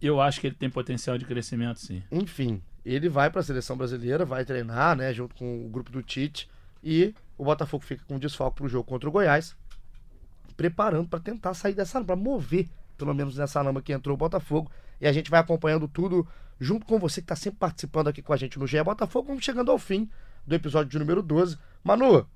eu 0.01 0.21
acho 0.21 0.41
que 0.41 0.47
ele 0.47 0.55
tem 0.55 0.69
potencial 0.71 1.17
de 1.19 1.25
crescimento, 1.25 1.81
sim. 1.81 2.03
Enfim, 2.13 2.61
ele 2.85 3.09
vai 3.09 3.31
para 3.31 3.41
a 3.41 3.45
seleção 3.45 3.77
brasileira, 3.77 4.25
vai 4.25 4.45
treinar, 4.45 4.97
né, 4.97 5.13
junto 5.13 5.35
com 5.35 5.65
o 5.65 5.69
grupo 5.69 5.91
do 5.91 6.03
Tite. 6.03 6.49
E 6.83 7.15
o 7.39 7.45
Botafogo 7.45 7.83
fica 7.85 8.05
com 8.07 8.19
desfalque 8.19 8.59
pro 8.59 8.69
jogo 8.69 8.85
contra 8.85 9.09
o 9.09 9.13
Goiás, 9.13 9.57
preparando 10.57 11.09
para 11.09 11.19
tentar 11.19 11.55
sair 11.55 11.75
dessa 11.75 12.03
para 12.05 12.15
mover, 12.15 12.69
pelo 12.99 13.15
menos 13.15 13.37
nessa 13.37 13.61
lama 13.63 13.81
que 13.81 13.93
entrou 13.93 14.15
o 14.15 14.19
Botafogo. 14.19 14.71
E 15.01 15.07
a 15.07 15.13
gente 15.13 15.31
vai 15.31 15.41
acompanhando 15.41 15.89
tudo 15.89 16.27
junto 16.61 16.87
com 16.87 16.99
você 16.99 17.21
que 17.21 17.25
está 17.25 17.37
sempre 17.37 17.59
participando 17.59 18.09
aqui 18.09 18.23
com 18.23 18.33
a 18.33 18.37
gente 18.37 18.59
no 18.59 18.67
GE 18.67 18.83
Botafogo. 18.83 19.29
Vamos 19.29 19.45
chegando 19.45 19.71
ao 19.71 19.79
fim 19.79 20.09
do 20.47 20.55
episódio 20.55 20.91
de 20.91 20.99
número 20.99 21.23
12. 21.23 21.59
Manu, 21.83 22.27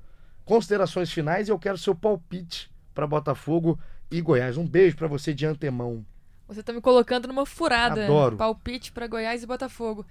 considerações 0.44 1.12
finais 1.12 1.48
e 1.48 1.52
eu 1.52 1.58
quero 1.58 1.76
seu 1.78 1.94
palpite 1.94 2.70
para 2.94 3.06
Botafogo 3.06 3.78
e 4.10 4.20
Goiás. 4.20 4.56
Um 4.56 4.66
beijo 4.66 4.96
para 4.96 5.06
você 5.06 5.34
de 5.34 5.46
antemão. 5.46 6.04
Você 6.48 6.62
tá 6.62 6.72
me 6.72 6.80
colocando 6.80 7.28
numa 7.28 7.44
furada. 7.44 8.04
Adoro. 8.04 8.36
Palpite 8.36 8.90
pra 8.90 9.06
Goiás 9.06 9.42
e 9.42 9.46
Botafogo. 9.46 10.06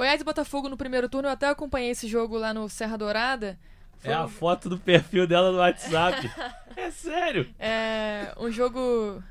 Goiás 0.00 0.18
e 0.18 0.24
Botafogo 0.24 0.66
no 0.66 0.78
primeiro 0.78 1.10
turno, 1.10 1.28
eu 1.28 1.32
até 1.32 1.46
acompanhei 1.46 1.90
esse 1.90 2.08
jogo 2.08 2.38
lá 2.38 2.54
no 2.54 2.70
Serra 2.70 2.96
Dourada. 2.96 3.58
Foi 3.98 4.10
É 4.10 4.14
a 4.14 4.26
foto 4.26 4.66
do 4.66 4.78
perfil 4.78 5.26
dela 5.26 5.52
no 5.52 5.58
WhatsApp. 5.58 6.26
é 6.74 6.90
sério. 6.90 7.54
É 7.58 8.32
um 8.38 8.50
jogo. 8.50 9.22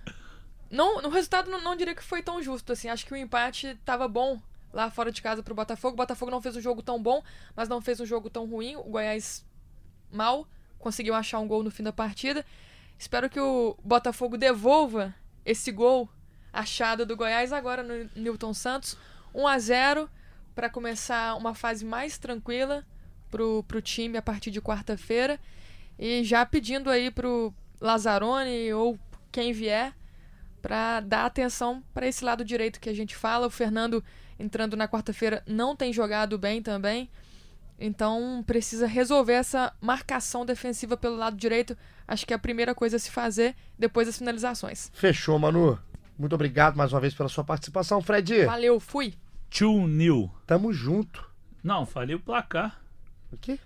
Não, 0.69 1.01
no 1.01 1.09
resultado 1.09 1.49
não, 1.49 1.59
não 1.59 1.75
diria 1.75 1.95
que 1.95 2.03
foi 2.03 2.21
tão 2.21 2.39
justo 2.43 2.71
assim. 2.71 2.87
Acho 2.87 3.03
que 3.03 3.11
o 3.11 3.17
empate 3.17 3.79
tava 3.83 4.07
bom 4.07 4.39
lá 4.71 4.91
fora 4.91 5.11
de 5.11 5.23
casa 5.23 5.41
pro 5.41 5.55
Botafogo. 5.55 5.95
O 5.95 5.97
Botafogo 5.97 6.29
não 6.29 6.39
fez 6.39 6.55
um 6.55 6.61
jogo 6.61 6.83
tão 6.83 7.01
bom, 7.01 7.23
mas 7.55 7.67
não 7.67 7.81
fez 7.81 7.99
um 7.99 8.05
jogo 8.05 8.29
tão 8.29 8.45
ruim. 8.45 8.75
O 8.75 8.83
Goiás 8.83 9.43
mal 10.11 10.47
conseguiu 10.77 11.15
achar 11.15 11.39
um 11.39 11.47
gol 11.47 11.63
no 11.63 11.71
fim 11.71 11.81
da 11.81 11.91
partida. 11.91 12.45
Espero 12.95 13.27
que 13.27 13.39
o 13.39 13.75
Botafogo 13.83 14.37
devolva 14.37 15.15
esse 15.43 15.71
gol 15.71 16.07
achado 16.53 17.07
do 17.07 17.17
Goiás 17.17 17.51
agora 17.51 17.81
no 17.81 18.07
Newton 18.15 18.53
Santos. 18.53 18.95
1 19.33 19.47
a 19.47 19.57
0 19.57 20.09
para 20.59 20.69
começar 20.69 21.37
uma 21.37 21.55
fase 21.55 21.85
mais 21.85 22.17
tranquila 22.17 22.83
pro, 23.31 23.63
pro 23.63 23.81
time 23.81 24.17
a 24.17 24.21
partir 24.21 24.51
de 24.51 24.59
quarta-feira. 24.59 25.39
E 25.97 26.21
já 26.25 26.45
pedindo 26.45 26.89
aí 26.89 27.09
pro 27.09 27.53
Lazzaroni 27.79 28.73
ou 28.73 28.99
quem 29.31 29.53
vier 29.53 29.93
para 30.61 30.99
dar 30.99 31.25
atenção 31.25 31.81
para 31.93 32.05
esse 32.05 32.25
lado 32.25 32.43
direito 32.43 32.81
que 32.81 32.89
a 32.89 32.93
gente 32.93 33.15
fala. 33.15 33.47
O 33.47 33.49
Fernando 33.49 34.03
entrando 34.37 34.75
na 34.75 34.85
quarta-feira 34.85 35.41
não 35.47 35.77
tem 35.77 35.93
jogado 35.93 36.37
bem 36.37 36.61
também. 36.61 37.09
Então 37.79 38.43
precisa 38.45 38.85
resolver 38.85 39.35
essa 39.35 39.73
marcação 39.79 40.45
defensiva 40.45 40.97
pelo 40.97 41.15
lado 41.15 41.37
direito. 41.37 41.77
Acho 42.05 42.27
que 42.27 42.33
é 42.33 42.35
a 42.35 42.39
primeira 42.39 42.75
coisa 42.75 42.97
a 42.97 42.99
se 42.99 43.11
fazer 43.11 43.55
depois 43.77 44.07
das 44.07 44.17
finalizações. 44.17 44.91
Fechou, 44.93 45.39
Manu. 45.39 45.79
Muito 46.17 46.35
obrigado 46.35 46.75
mais 46.75 46.91
uma 46.91 46.99
vez 46.99 47.13
pela 47.13 47.29
sua 47.29 47.45
participação, 47.45 48.01
Fred. 48.01 48.43
Valeu, 48.43 48.77
fui! 48.77 49.13
2 49.49 49.87
nil. 49.89 50.31
Tamo 50.45 50.71
junto. 50.73 51.27
Não, 51.63 51.85
falei 51.85 52.15
o 52.15 52.19
placar. 52.19 52.79
O 53.31 53.37
quê? 53.37 53.59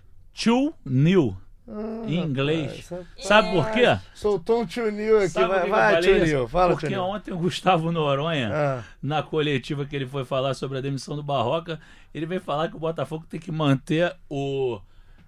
2 0.44 0.72
nil. 0.84 1.36
Ah, 1.66 2.02
em 2.06 2.18
inglês. 2.22 2.86
rapaz, 2.90 3.06
sabe- 3.26 3.50
por 3.52 3.70
quê? 3.70 3.98
Soltou 4.14 4.60
um 4.60 4.66
tio 4.66 4.90
Nil 4.92 5.16
aqui. 5.16 5.28
Sabe 5.30 5.48
vai, 5.48 5.70
vai 5.70 6.00
tio? 6.02 6.24
Nil. 6.24 6.46
Fala, 6.48 6.72
Porque 6.76 6.94
ontem 6.94 7.32
o 7.32 7.38
Gustavo 7.38 7.90
Noronha, 7.90 8.50
Ah, 8.52 8.84
na 9.02 9.22
coletiva 9.22 9.86
que 9.86 9.96
ele 9.96 10.04
foi 10.06 10.26
falar 10.26 10.52
sobre 10.52 10.76
a 10.76 10.80
demissão 10.82 11.16
do 11.16 11.22
Barroca, 11.22 11.80
ele 12.12 12.26
veio 12.26 12.42
falar 12.42 12.68
que 12.68 12.76
o 12.76 12.78
Botafogo 12.78 13.24
tem 13.30 13.40
que 13.40 13.50
manter 13.50 14.14
o. 14.28 14.78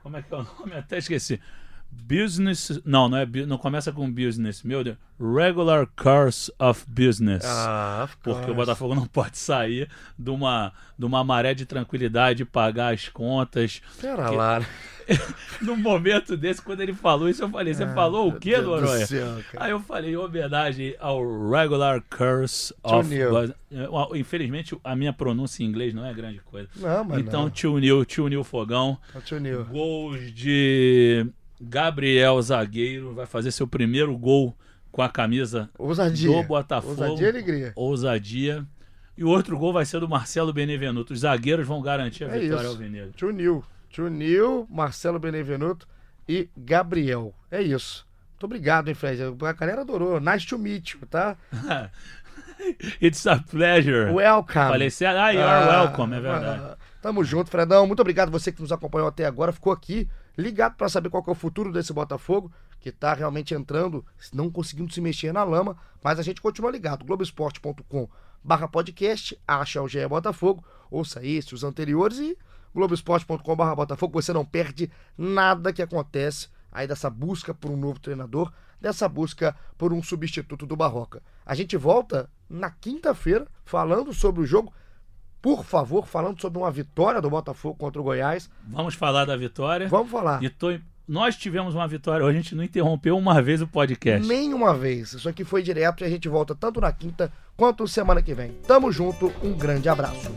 Como 0.02 0.14
é 0.18 0.22
que 0.22 0.32
é 0.34 0.36
o 0.36 0.42
nome? 0.58 0.74
Até 0.74 0.98
esqueci. 0.98 1.40
Business. 2.02 2.80
Não, 2.84 3.08
não 3.08 3.18
é. 3.18 3.26
Não 3.46 3.58
começa 3.58 3.90
com 3.92 4.10
business, 4.10 4.62
meu 4.62 4.84
Deus. 4.84 4.96
Regular 5.18 5.86
course 5.96 6.52
of 6.58 6.84
business. 6.86 7.42
ah, 7.44 8.02
of 8.04 8.16
Porque 8.22 8.50
o 8.50 8.54
Botafogo 8.54 8.94
não 8.94 9.06
pode 9.06 9.38
sair 9.38 9.88
de 10.18 10.30
uma, 10.30 10.72
de 10.98 11.04
uma 11.06 11.24
maré 11.24 11.54
de 11.54 11.64
tranquilidade, 11.64 12.44
pagar 12.44 12.92
as 12.92 13.08
contas. 13.08 13.80
Pera 14.00 14.28
que- 14.28 14.34
lá. 14.36 14.60
Num 15.62 15.76
momento 15.76 16.36
desse, 16.36 16.60
quando 16.60 16.80
ele 16.80 16.92
falou 16.92 17.28
isso, 17.28 17.42
eu 17.42 17.48
falei: 17.48 17.72
Você 17.72 17.84
Ah, 17.84 17.94
falou 17.94 18.28
o 18.28 18.38
quê, 18.38 18.58
Noronha? 18.58 19.06
Aí 19.56 19.70
eu 19.70 19.80
falei, 19.80 20.12
em 20.12 20.16
homenagem 20.16 20.96
ao 20.98 21.20
regular 21.48 22.02
curse 22.10 22.74
of. 22.82 23.08
Neil. 23.08 23.54
Eh, 23.70 23.88
Infelizmente, 24.16 24.76
a 24.82 24.96
minha 24.96 25.12
pronúncia 25.12 25.62
em 25.62 25.66
inglês 25.66 25.94
não 25.94 26.04
é 26.04 26.12
grande 26.12 26.40
coisa. 26.40 26.68
Não, 26.76 27.04
mas 27.04 27.20
então, 27.20 27.42
não. 27.42 27.50
tio 27.50 27.78
Nil, 27.78 28.04
tio 28.04 28.26
Nil 28.28 28.42
Fogão. 28.44 28.98
Ó, 29.14 29.20
Tio 29.20 29.38
Nil. 29.38 29.64
Gols 29.66 30.32
de 30.32 31.24
Gabriel 31.60 32.40
Zagueiro. 32.42 33.14
Vai 33.14 33.26
fazer 33.26 33.50
seu 33.50 33.66
primeiro 33.66 34.16
gol 34.16 34.54
com 34.92 35.02
a 35.02 35.08
camisa 35.08 35.68
Ousadia. 35.78 36.28
do 36.30 36.42
Botafogo. 36.42 36.92
Ousadia 37.02 37.26
e 37.26 37.30
alegria. 37.30 37.72
Ousadia. 37.76 38.66
E 39.16 39.24
o 39.24 39.28
outro 39.28 39.58
gol 39.58 39.72
vai 39.72 39.84
ser 39.84 40.00
do 40.00 40.08
Marcelo 40.08 40.52
Benevenuto. 40.52 41.12
Os 41.12 41.20
zagueiros 41.20 41.66
vão 41.66 41.80
garantir 41.80 42.24
a 42.24 42.28
É 42.28 42.38
vitória 42.38 42.62
isso. 42.62 42.70
ao 42.72 42.76
Veneza. 42.76 43.12
Tio 43.16 43.30
Nil. 43.30 43.64
Tio 43.88 44.08
Nil, 44.08 44.66
Marcelo 44.70 45.18
Benevenuto 45.18 45.86
e 46.28 46.48
Gabriel. 46.56 47.34
É 47.50 47.62
isso. 47.62 48.06
Muito 48.32 48.44
obrigado, 48.44 48.88
hein, 48.88 48.94
Fred? 48.94 49.22
A 49.22 49.52
galera 49.52 49.80
adorou. 49.80 50.20
Nice 50.20 50.46
to 50.46 50.58
meet 50.58 50.90
you, 50.94 51.00
tá? 51.06 51.36
It's 53.00 53.26
a 53.26 53.38
pleasure. 53.38 54.12
Welcome. 54.12 54.68
Falei 54.68 54.90
certo? 54.90 55.18
Ah, 55.18 55.30
you 55.30 55.42
are 55.42 55.66
welcome, 55.66 56.14
é 56.16 56.20
verdade. 56.20 56.60
ah, 56.62 56.76
Tamo 57.02 57.22
junto, 57.24 57.50
Fredão. 57.50 57.86
Muito 57.86 58.00
obrigado 58.00 58.30
você 58.30 58.50
que 58.50 58.60
nos 58.60 58.72
acompanhou 58.72 59.08
até 59.08 59.24
agora. 59.26 59.52
Ficou 59.52 59.72
aqui 59.72 60.08
ligado 60.36 60.76
pra 60.76 60.88
saber 60.88 61.10
qual 61.10 61.24
é 61.26 61.30
o 61.30 61.34
futuro 61.34 61.72
desse 61.72 61.92
Botafogo, 61.92 62.52
que 62.80 62.92
tá 62.92 63.14
realmente 63.14 63.54
entrando, 63.54 64.04
não 64.32 64.50
conseguindo 64.50 64.92
se 64.92 65.00
mexer 65.00 65.32
na 65.32 65.42
lama, 65.42 65.76
mas 66.02 66.18
a 66.18 66.22
gente 66.22 66.40
continua 66.40 66.70
ligado. 66.70 67.04
Globoesporte.com 67.04 68.08
barra 68.44 68.68
podcast, 68.68 69.36
acha 69.46 69.82
o 69.82 69.88
GE 69.88 70.06
Botafogo, 70.06 70.64
ouça 70.90 71.24
esse, 71.24 71.52
os 71.52 71.64
anteriores 71.64 72.18
e 72.18 72.38
Globoesporte.com 72.74 73.56
barra 73.56 73.74
Botafogo. 73.74 74.20
Você 74.20 74.32
não 74.32 74.44
perde 74.44 74.90
nada 75.16 75.72
que 75.72 75.82
acontece 75.82 76.48
aí 76.70 76.86
dessa 76.86 77.08
busca 77.08 77.54
por 77.54 77.70
um 77.70 77.76
novo 77.76 77.98
treinador, 77.98 78.52
dessa 78.80 79.08
busca 79.08 79.56
por 79.78 79.92
um 79.92 80.02
substituto 80.02 80.66
do 80.66 80.76
Barroca. 80.76 81.22
A 81.44 81.54
gente 81.54 81.76
volta 81.76 82.30
na 82.48 82.70
quinta-feira 82.70 83.48
falando 83.64 84.12
sobre 84.12 84.42
o 84.42 84.46
jogo 84.46 84.72
por 85.40 85.64
favor, 85.64 86.06
falando 86.06 86.40
sobre 86.40 86.58
uma 86.58 86.70
vitória 86.70 87.20
do 87.20 87.30
Botafogo 87.30 87.76
contra 87.76 88.00
o 88.00 88.04
Goiás. 88.04 88.50
Vamos 88.68 88.94
falar 88.94 89.24
da 89.24 89.36
vitória. 89.36 89.88
Vamos 89.88 90.10
falar. 90.10 90.42
E 90.42 90.48
tô- 90.50 90.76
Nós 91.08 91.36
tivemos 91.36 91.72
uma 91.74 91.86
vitória 91.86 92.24
hoje, 92.26 92.36
a 92.38 92.40
gente 92.42 92.54
não 92.56 92.64
interrompeu 92.64 93.16
uma 93.16 93.40
vez 93.40 93.62
o 93.62 93.66
podcast. 93.68 94.26
Nenhuma 94.26 94.74
vez. 94.74 95.12
Isso 95.12 95.28
aqui 95.28 95.44
foi 95.44 95.62
direto 95.62 96.02
e 96.02 96.04
a 96.04 96.10
gente 96.10 96.28
volta 96.28 96.52
tanto 96.52 96.80
na 96.80 96.90
quinta 96.90 97.30
quanto 97.56 97.86
semana 97.86 98.20
que 98.20 98.34
vem. 98.34 98.50
Tamo 98.66 98.90
junto, 98.90 99.32
um 99.40 99.52
grande 99.52 99.88
abraço. 99.88 100.32